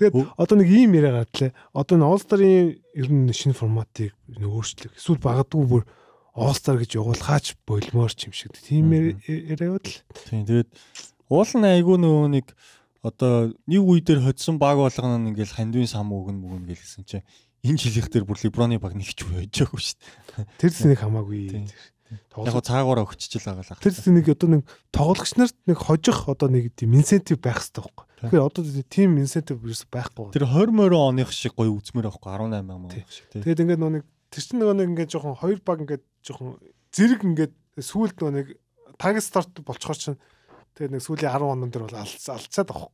[0.00, 1.52] Тэгээд одоо нэг ийм яриа гартлаа.
[1.76, 4.96] Одоо энэ All Star-ын ер нь шинэ форматыг өөрчлөх.
[4.96, 5.84] Эсвэл багадгүй бүр
[6.32, 8.56] All Star гэж явуулахаач болмоор ч юм шиг.
[8.56, 9.92] Тийм яриа л.
[10.24, 10.72] Тийм тэгээд
[11.28, 12.56] уул нь айгүй нөгөө нэг
[13.04, 17.26] одоо нэг үе дээр хоцсон баг болгоно ингээл хандвын сам өгнө мөгнө гэлсэн чинь
[17.68, 19.98] энэ жилийнх дээр бүр Леброны баг нэгч байж байгаагүй шүү
[20.40, 20.46] дээ.
[20.56, 21.68] Тэр зэнийг хамаагүй.
[22.08, 23.82] Яг цаагаараа өгччихэл байгаа л.
[23.84, 24.62] Тэр зүйл нэг одоо нэг
[24.94, 28.06] тоглогч нарт нэг хожих одоо нэг тийм инсентив байх хэрэгтэй байхгүй.
[28.24, 30.32] Тэгэхээр одоо тийм инсентив ерөөс байхгүй.
[30.32, 33.44] Тэр 20 морин оных шиг гоё үзмэр байхгүй 18 мянга шиг тийм.
[33.44, 36.56] Тэгээд ингээд нэг тэр чинь нөгөө нэг ингээд жоохон хоёр баг ингээд жоохон
[36.96, 38.46] зэрэг ингээд сүүлд нөгөө нэг
[38.96, 40.18] таг старт болцохоор чинь
[40.80, 42.92] тэгээд нэг сүүлийн 10 онон дээр бол алцаад байхгүй.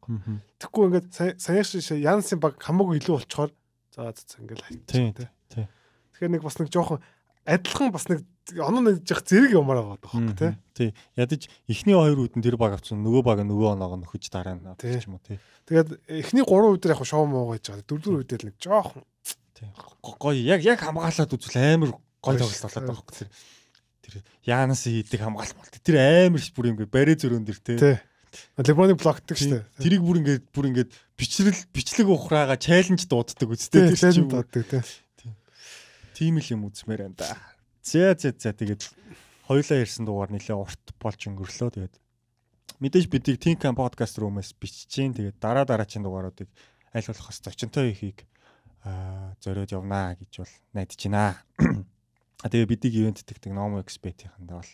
[0.58, 1.08] Тэгэхгүй ингээд
[1.38, 3.52] саяаш Янсын баг хамаагүй илүү болцохоор
[3.94, 5.14] за за ингээд хайчих тийм.
[5.14, 7.02] Тэгэхээр нэг бас нэг жоохон
[7.44, 10.52] адилхан бас нэг оноо нэг жих зэрэг юмар байгаа байхгүй тий.
[10.76, 10.90] Тий.
[11.16, 14.68] Ядаж эхний хоёр нь тэр баг авсан нөгөө баг нөгөө оноог нь нөхөж дараа нь
[14.68, 15.40] авчих юм уу тий.
[15.64, 17.88] Тэгээд эхний гурван үүд яг шоу муу гэж байгаа.
[17.88, 19.04] Дөрөвдөр үедэл нэг жоохон
[19.56, 19.68] тий.
[20.04, 21.90] Гоё яг яг хамгаалаад үзвэл амар
[22.20, 23.30] гоё тоглолт болоод байгаа байхгүй тэр.
[24.04, 24.14] Тэр
[24.44, 25.96] Яанас хийдэг хамгаалт бол тэр
[26.28, 27.96] амар бүр юм барэ зөрөөн дэр тий.
[28.60, 29.64] Леброныг блокддаг шүү дээ.
[29.80, 34.82] Тэрийг бүр ингээд бүр ингээд бичлэл бичлэг ухраага чаленж дууддаг үстэй чинь дууддаг тий.
[36.14, 37.53] Тийм л юм үзмээр байна да.
[37.84, 38.82] За за за тэгээд
[39.44, 41.94] хоёлаа ярьсан дугаар нэлээ урт болж өнгөрлөө тэгээд
[42.80, 46.48] мэдээж бидийг Tinkan podcast руу-мээс бичиж гин тэгээд дараа дараачийн дугааруудыг
[46.96, 48.24] аль болох бас зочинтой ихийг
[49.44, 51.36] зориод явнаа гэж бол найдаж байна.
[52.48, 54.72] Тэгээ бидийг ивент тэгдэг Nomo Expert-ийнхэндээ бол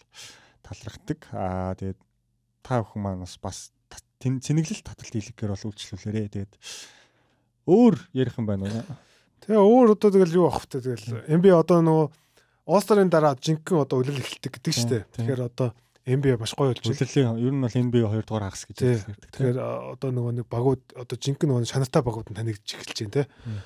[0.62, 1.18] талрахдаг.
[1.34, 1.98] Аа тэгээд
[2.62, 3.74] та бүхэн маань бас бас
[4.22, 6.30] цэнэглэл таталт хийлгэхээр бол үйлчлүүлээрээ.
[6.30, 6.52] Тэгээд
[7.66, 8.86] өөр ярих юм байна уу?
[9.42, 10.78] Тэгээ өөр одоо тэгэл юу авах вэ?
[10.78, 12.06] Тэгэл MB одоо нөгөө
[12.70, 15.02] All-Star-ын дараа жинхэнэ одоо үлрэл эхэлдэг гэдэг шүү дээ.
[15.10, 15.68] Тэгэхээр одоо
[16.06, 16.96] NBA маш гоё болж байна.
[16.96, 19.16] Үлрэлийн ер нь бол NBA 2 дугаар хагас гэж ярьдаг.
[19.34, 23.24] Тэгэхээр одоо нөгөө нэг багууд одоо жинхэнэ нөгөө шанартай багууд нь танигдж эхэлж байна те.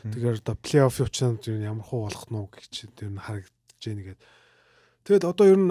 [0.09, 4.24] Тэгэхээр одоо плей-офф явчихсан ямар хуу болох нь гэж тэр нь харагдаж байна гэдэг.
[5.05, 5.70] Тэгэд одоо ер нь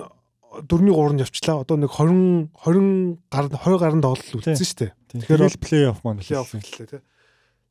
[0.69, 1.61] дөрвний 3-нд явчлаа.
[1.65, 4.91] Одоо нэг 20 20 гар 20 гаруй тоглол үлдсэн шүү дээ.
[5.25, 6.99] Тэгэхээр плей-офф маань плей-офф эхэллээ те.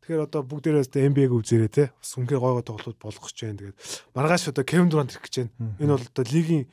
[0.03, 1.85] Тэгэхээр одоо бүгдээрээ NBA-г үзээрэй те.
[1.95, 3.59] Бас үнхээр гой гой тоглолт болгох гэж байна.
[3.63, 3.79] Тэгээд
[4.19, 5.79] маргааш одоо Kevin Durant ирэх гэж байна.
[5.79, 6.65] Энэ бол одоо лигийн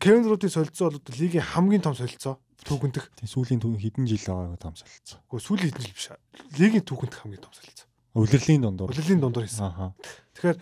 [0.00, 3.12] Kevin Durant-ийн солилцоо бол одоо лигийн хамгийн том солилцоо түүхэнтэх.
[3.12, 5.20] Тийм сүүлийн түүх хэдэн жил байгаа том солилцоо.
[5.20, 6.08] Гэхдээ сүүлийн хэдэн жил биш.
[6.56, 7.86] Лигийн түүхэнтэх хамгийн том солилцоо.
[8.16, 8.88] Улирлын дундуур.
[8.88, 9.68] Улирлын дундуур хийсэн.
[9.68, 9.92] Аа.
[10.32, 10.58] Тэгэхээр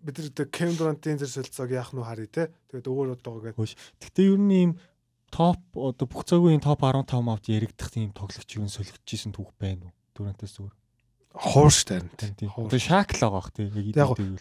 [0.00, 2.44] бид нар одоо Kevin Durant-ийн зэрэг солилцоог яах нь харъя те.
[2.72, 3.56] Тэгээд өөр одоо гээд.
[4.00, 4.72] Гэхдээ ер нь ийм
[5.28, 9.92] топ одоо бүх цагийн топ 15 авч яригдах тийм тоглогч юу солигдчихсэн түүх байна уу?
[10.12, 10.81] Durant-аас зүгээр
[11.34, 12.08] хуурш тийм.
[12.56, 14.40] Одоо шакл байгаа бах тийм яг тэгвэл.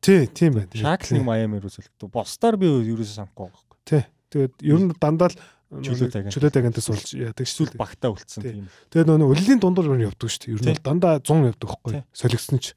[0.00, 0.72] Тий, тийм байна.
[0.72, 2.10] Шакл нэг Майами руу солигдсон.
[2.12, 3.78] Босдоор би ерөөсөө санахгүй байгаа байхгүй.
[3.88, 4.02] Тий.
[4.28, 5.38] Тэгээд ер нь дандаа л
[5.68, 8.68] чөлөө таган чөлөө тагантаа суулж яадаг эсвэл багтаа үлдсэн тийм.
[8.92, 10.54] Тэгээд нөгөө үллийн дундуур юу явдаг шүү дээ.
[10.56, 12.04] Ер нь дандаа 100 явдаг байхгүй.
[12.12, 12.72] Солигдсон ч.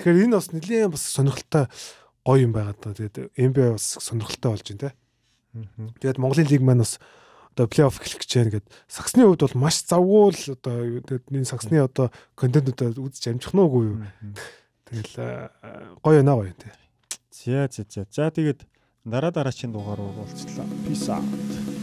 [0.00, 1.64] Тэгэхээр энэ бас нэлийн бас сонирхолтой
[2.24, 2.96] гоё юм байгаа даа.
[2.96, 4.90] Тэгээд NBA бас сонирхолтой болж байна те.
[6.00, 6.96] Тэгээд Монголын лиг маань бас
[7.60, 10.76] одоо плей-офф эхлэх гэж байна гэд саксны хувьд бол маш завгүй л одоо
[11.28, 14.00] энэ саксны одоо контентуудаа үзэж амжих нь үгүй юу.
[14.88, 15.12] Тэгэл
[16.00, 16.72] гоё байна гоё тий.
[17.28, 18.08] За за за.
[18.08, 18.64] За тэгээд
[19.04, 20.64] дараа дараачийн дугаар уулзлаа.
[20.88, 21.28] Peace out.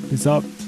[0.09, 0.66] Peace out.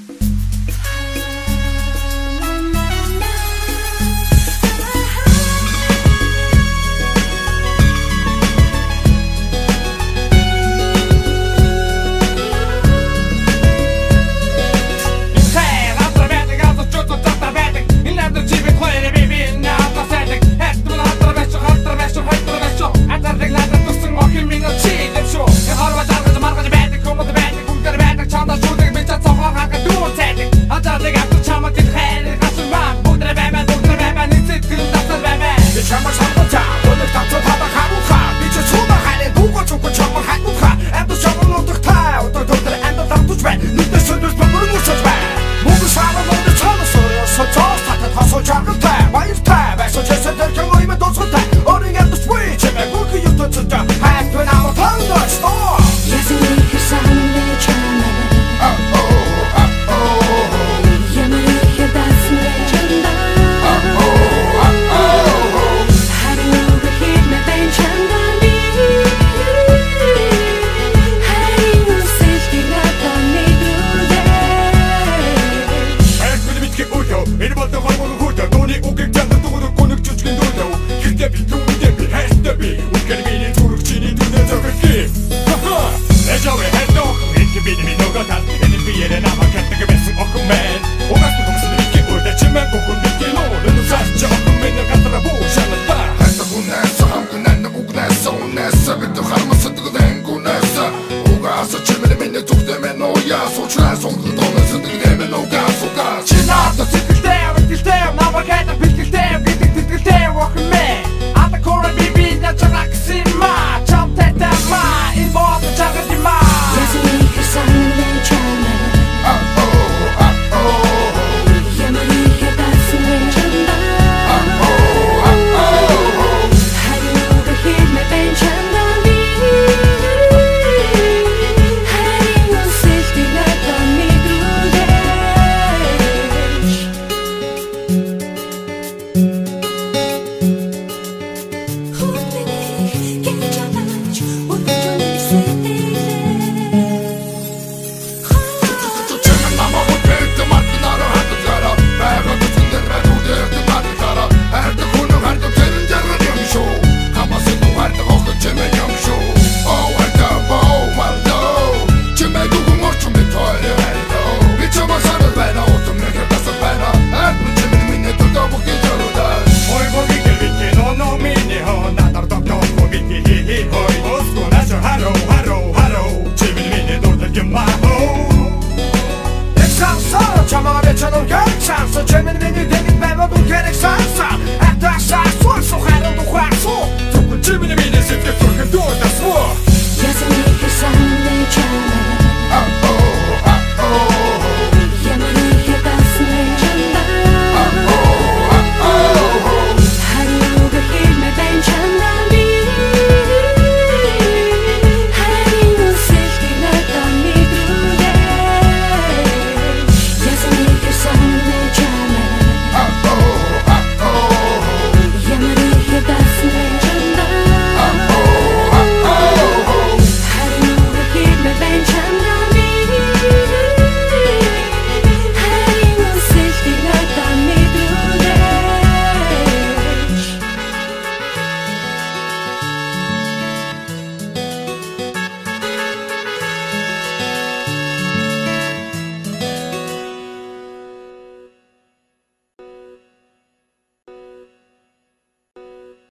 [23.20, 25.46] Лагардаг лагардаг тусан охин минь очил шүү.
[25.68, 29.78] Я харва даргад маргад байдаг хүмүүс байдаг бүгдэр байдаг чамдаа зүдэг би чад цогоо хага
[29.84, 30.48] дүүр цайдаг.
[30.76, 35.56] Атаадаг авто чамд хэд хайр гасан баг бүгдэр баймаа бүгдэр баймаа нэг зэтгэл дасал баймаа.
[35.90, 36.59] Чамаа чамд